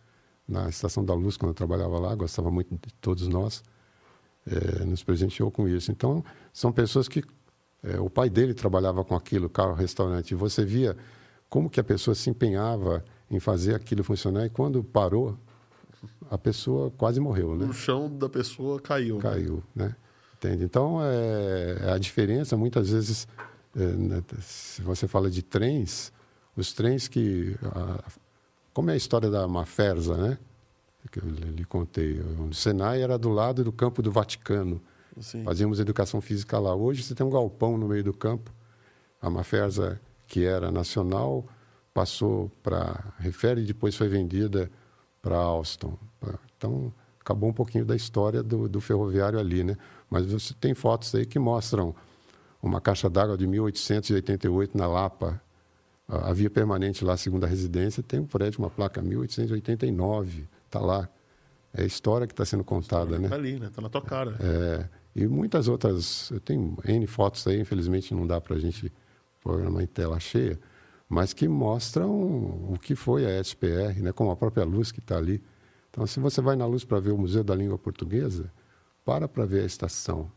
[0.48, 3.64] na Estação da Luz, quando eu trabalhava lá, gostava muito de todos nós,
[4.48, 5.92] eh, nos presenteou com isso.
[5.92, 7.24] Então, são pessoas que
[7.84, 10.96] eh, o pai dele trabalhava com aquilo, carro-restaurante, e você via
[11.50, 15.38] como que a pessoa se empenhava em fazer aquilo funcionar, e quando parou,
[16.30, 17.66] a pessoa quase morreu, né?
[17.66, 19.16] O chão da pessoa caiu.
[19.18, 19.22] né?
[19.22, 19.96] caiu, né?
[20.38, 20.64] Entende?
[20.64, 23.28] Então, é, a diferença, muitas vezes,
[23.76, 26.12] é, né, se você fala de trens,
[26.58, 27.56] os trens que...
[27.64, 28.04] a-
[28.74, 30.38] como é a história da Maferza, né?
[31.10, 32.20] Que eu lhe contei.
[32.20, 34.82] O Senai era do lado do campo do Vaticano.
[35.18, 35.44] Assim.
[35.44, 36.74] Fazíamos educação física lá.
[36.76, 38.52] Hoje você tem um galpão no meio do campo.
[39.22, 41.46] A Maferza, que era nacional,
[41.94, 44.72] passou para Refere e depois foi vendida
[45.22, 45.98] para Alstom.
[46.20, 49.76] Pra- Então, acabou um pouquinho da história do, do ferroviário ali, né?
[50.10, 51.94] Mas você tem fotos aí que mostram
[52.62, 55.42] uma caixa d'água de 1888 na Lapa.
[56.08, 61.10] A a via permanente lá, segunda residência, tem um prédio, uma placa 1889, está lá.
[61.74, 63.30] É a história que está sendo contada, né?
[63.30, 63.70] Tá ali, né?
[63.74, 64.36] Tá na tua cara.
[64.40, 66.30] É, e muitas outras.
[66.32, 68.92] Eu tenho N fotos aí, infelizmente não dá para a gente
[69.42, 70.60] programar em tela cheia,
[71.08, 75.18] mas que mostram o que foi a SPR, né, como a própria luz que está
[75.18, 75.42] ali.
[75.90, 78.52] Então, se você vai na luz para ver o Museu da Língua Portuguesa,
[79.04, 80.32] para para ver a estação,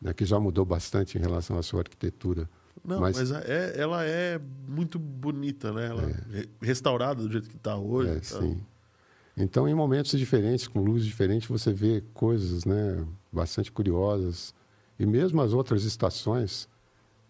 [0.00, 2.48] né, que já mudou bastante em relação à sua arquitetura.
[2.84, 5.88] Não, mas, é, ela é muito bonita, né?
[5.88, 8.10] Ela é restaurada do jeito que está hoje.
[8.10, 8.40] É, tá?
[8.40, 8.60] sim.
[9.40, 14.54] Então, em momentos diferentes, com luz diferente, você vê coisas né, bastante curiosas.
[14.98, 16.68] E mesmo as outras estações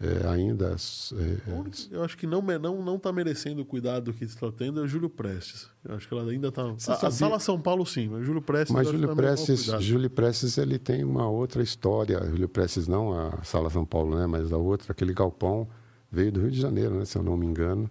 [0.00, 0.74] é, ainda...
[0.74, 1.50] é,
[1.90, 4.89] Eu acho que não não não está merecendo o cuidado que está tendo é o
[4.89, 5.68] Júlio Prestes.
[5.84, 6.74] Eu acho que ela ainda está.
[6.89, 8.74] A, Sala São Paulo sim, mas Júlio Prestes.
[8.74, 9.66] Mas Júlio tá Prestes.
[9.80, 12.18] Júlio Prestes ele tem uma outra história.
[12.30, 14.26] Júlio Prestes não a Sala São Paulo, né?
[14.26, 15.68] Mas a outra, aquele galpão
[16.10, 17.05] veio do Rio de Janeiro, né?
[17.05, 17.89] Se eu não me engano,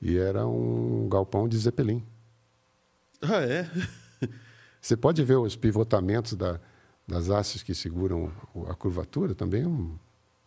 [0.00, 2.04] e era um galpão de Zeppelin.
[3.22, 3.70] Ah, é?
[4.80, 6.60] Você pode ver os pivotamentos da,
[7.06, 8.30] das hastes que seguram
[8.68, 9.96] a curvatura, também é um,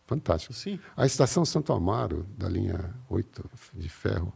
[0.06, 0.52] fantástico.
[0.52, 0.78] Sim.
[0.96, 4.32] A estação Santo Amaro, da linha 8 de ferro,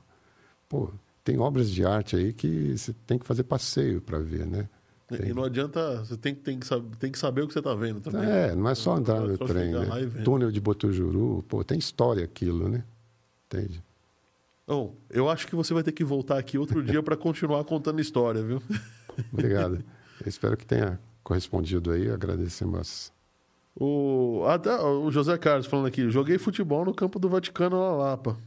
[0.68, 0.90] pô,
[1.24, 4.68] tem obras de arte aí que você tem que fazer passeio para ver, né?
[5.10, 7.74] E não adianta, você tem, tem, que, saber, tem que saber o que você está
[7.74, 8.28] vendo também.
[8.28, 9.86] É, não é só andar Não é no só trem, né?
[10.24, 12.84] Túnel de Botujuru, pô, tem história aquilo, né?
[13.46, 13.82] Entende?
[14.66, 18.00] Bom, eu acho que você vai ter que voltar aqui outro dia para continuar contando
[18.00, 18.62] história, viu?
[19.32, 19.84] Obrigado.
[20.20, 23.12] Eu espero que tenha correspondido aí, agradecemos.
[23.76, 28.38] O, até o José Carlos falando aqui, joguei futebol no campo do Vaticano na Lapa.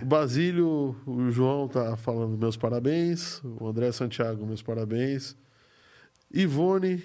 [0.00, 3.42] o Basílio, o João tá falando meus parabéns.
[3.44, 5.36] O André Santiago, meus parabéns.
[6.32, 7.02] Ivone,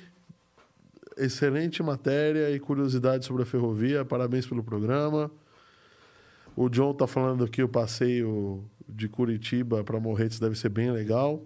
[1.18, 4.06] excelente matéria e curiosidade sobre a ferrovia.
[4.06, 5.30] Parabéns pelo programa.
[6.56, 11.44] O John tá falando que o passeio de Curitiba para Morretes deve ser bem legal.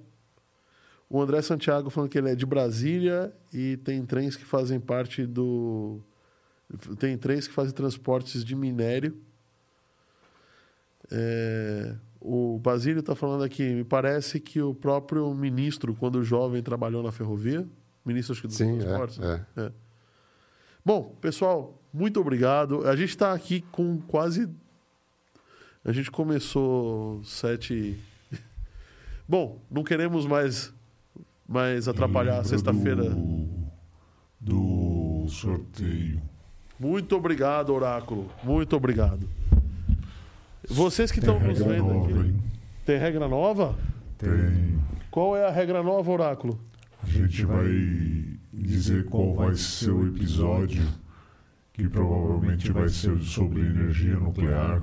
[1.09, 5.25] O André Santiago falando que ele é de Brasília e tem trens que fazem parte
[5.25, 6.01] do.
[6.98, 9.16] Tem trens que fazem transportes de minério.
[11.11, 17.03] É, o Basílio está falando aqui, me parece que o próprio ministro, quando jovem, trabalhou
[17.03, 17.67] na ferrovia.
[18.03, 19.19] Ministro acho que dos Sim, transportes.
[19.19, 19.61] é, é.
[19.66, 19.72] É.
[20.84, 22.88] Bom, pessoal, muito obrigado.
[22.88, 24.50] A gente está aqui com quase.
[25.86, 27.96] A gente começou sete.
[29.30, 30.74] Bom, não queremos mais,
[31.48, 33.04] mais atrapalhar a sexta-feira.
[33.12, 33.48] Do,
[34.42, 36.20] do sorteio.
[36.80, 38.30] Muito obrigado, Oráculo.
[38.44, 39.30] Muito obrigado.
[40.68, 42.28] Vocês que estão nos vendo nova, aqui.
[42.30, 42.44] hein?
[42.84, 43.78] Tem regra nova?
[44.18, 44.80] Tem.
[45.12, 46.60] Qual é a regra nova, Oráculo?
[47.04, 47.70] A gente vai
[48.52, 50.84] dizer qual vai ser o episódio,
[51.72, 54.82] que provavelmente vai ser sobre energia nuclear.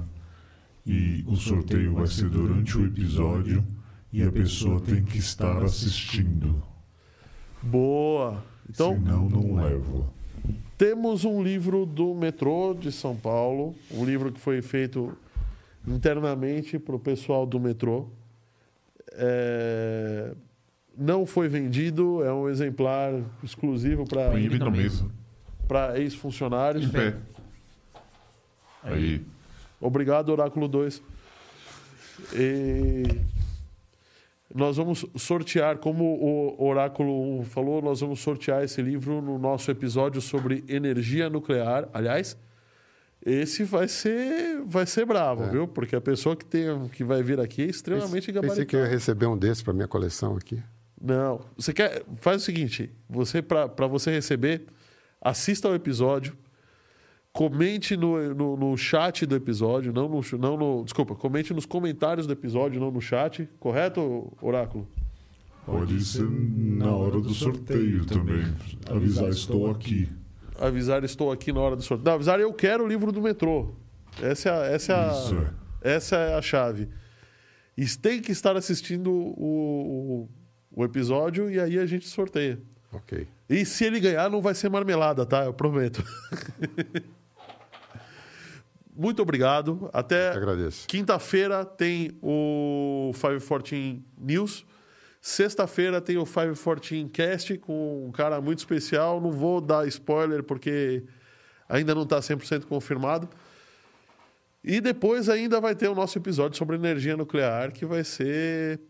[0.84, 3.64] E o sorteio vai ser durante o episódio
[4.12, 6.62] e a pessoa tem que estar assistindo.
[7.62, 8.42] Boa.
[8.68, 10.06] Então, Senão não leva.
[10.76, 15.16] Temos um livro do metrô de São Paulo, um livro que foi feito
[15.86, 18.08] internamente para o pessoal do metrô.
[19.12, 20.34] É,
[20.98, 23.12] Não foi vendido, é um exemplar
[23.42, 24.32] exclusivo para
[25.68, 26.84] para ex-funcionários.
[26.84, 27.16] Em pé.
[28.82, 29.24] Aí.
[29.82, 31.02] Obrigado, Oráculo 2.
[32.34, 33.02] E
[34.54, 39.70] nós vamos sortear, como o Oráculo 1 falou, nós vamos sortear esse livro no nosso
[39.70, 41.88] episódio sobre energia nuclear.
[41.92, 42.36] Aliás,
[43.24, 45.48] esse vai ser, vai ser bravo, É.
[45.48, 45.66] viu?
[45.66, 48.86] Porque a pessoa que, tem, que vai vir aqui é extremamente Pensei que eu ia
[48.86, 50.62] receber um desses para minha coleção aqui.
[51.00, 52.04] Não, você quer.
[52.20, 54.66] Faz o seguinte: você para você receber,
[55.20, 56.36] assista ao episódio,
[57.32, 60.84] comente no, no, no chat do episódio, não no, não no.
[60.84, 63.48] Desculpa, comente nos comentários do episódio, não no chat.
[63.58, 64.86] Correto, Oráculo?
[65.64, 68.44] Pode ser na hora do sorteio também.
[68.90, 70.08] Avisar, estou aqui.
[70.60, 72.04] Avisar estou aqui na hora do sorteio.
[72.04, 73.74] Não, avisar eu quero o livro do metrô.
[74.20, 75.42] Essa é a, essa é Isso a,
[75.88, 75.94] é.
[75.94, 76.88] essa é a chave.
[77.76, 80.28] E tem que estar assistindo o,
[80.74, 82.60] o, o episódio e aí a gente sorteia.
[82.92, 83.26] Ok.
[83.48, 85.44] E se ele ganhar, não vai ser marmelada, tá?
[85.44, 86.04] Eu prometo.
[88.94, 89.88] Muito obrigado.
[89.92, 90.32] Até
[90.86, 94.66] quinta-feira tem o 514 News.
[95.20, 99.20] Sexta-feira tem o 514 Cast com um cara muito especial.
[99.20, 101.04] Não vou dar spoiler porque
[101.68, 103.28] ainda não está 100% confirmado.
[104.64, 108.80] E depois ainda vai ter o nosso episódio sobre energia nuclear, que vai ser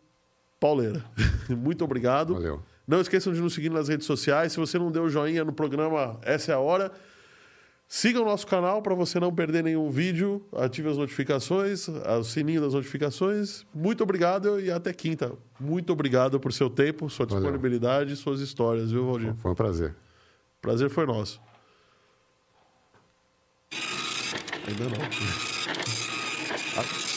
[0.60, 1.05] pauleira.
[1.48, 2.34] Muito obrigado.
[2.34, 2.62] Valeu.
[2.86, 4.52] Não esqueçam de nos seguir nas redes sociais.
[4.52, 6.92] Se você não deu joinha no programa, essa é a hora.
[7.94, 10.42] Siga o nosso canal para você não perder nenhum vídeo.
[10.56, 13.66] Ative as notificações, o sininho das notificações.
[13.74, 15.34] Muito obrigado e até quinta.
[15.60, 17.42] Muito obrigado por seu tempo, sua Valeu.
[17.42, 19.34] disponibilidade e suas histórias, viu, Valdir?
[19.34, 19.94] Foi um prazer.
[20.62, 21.38] Prazer foi nosso.
[24.66, 24.96] Ainda não.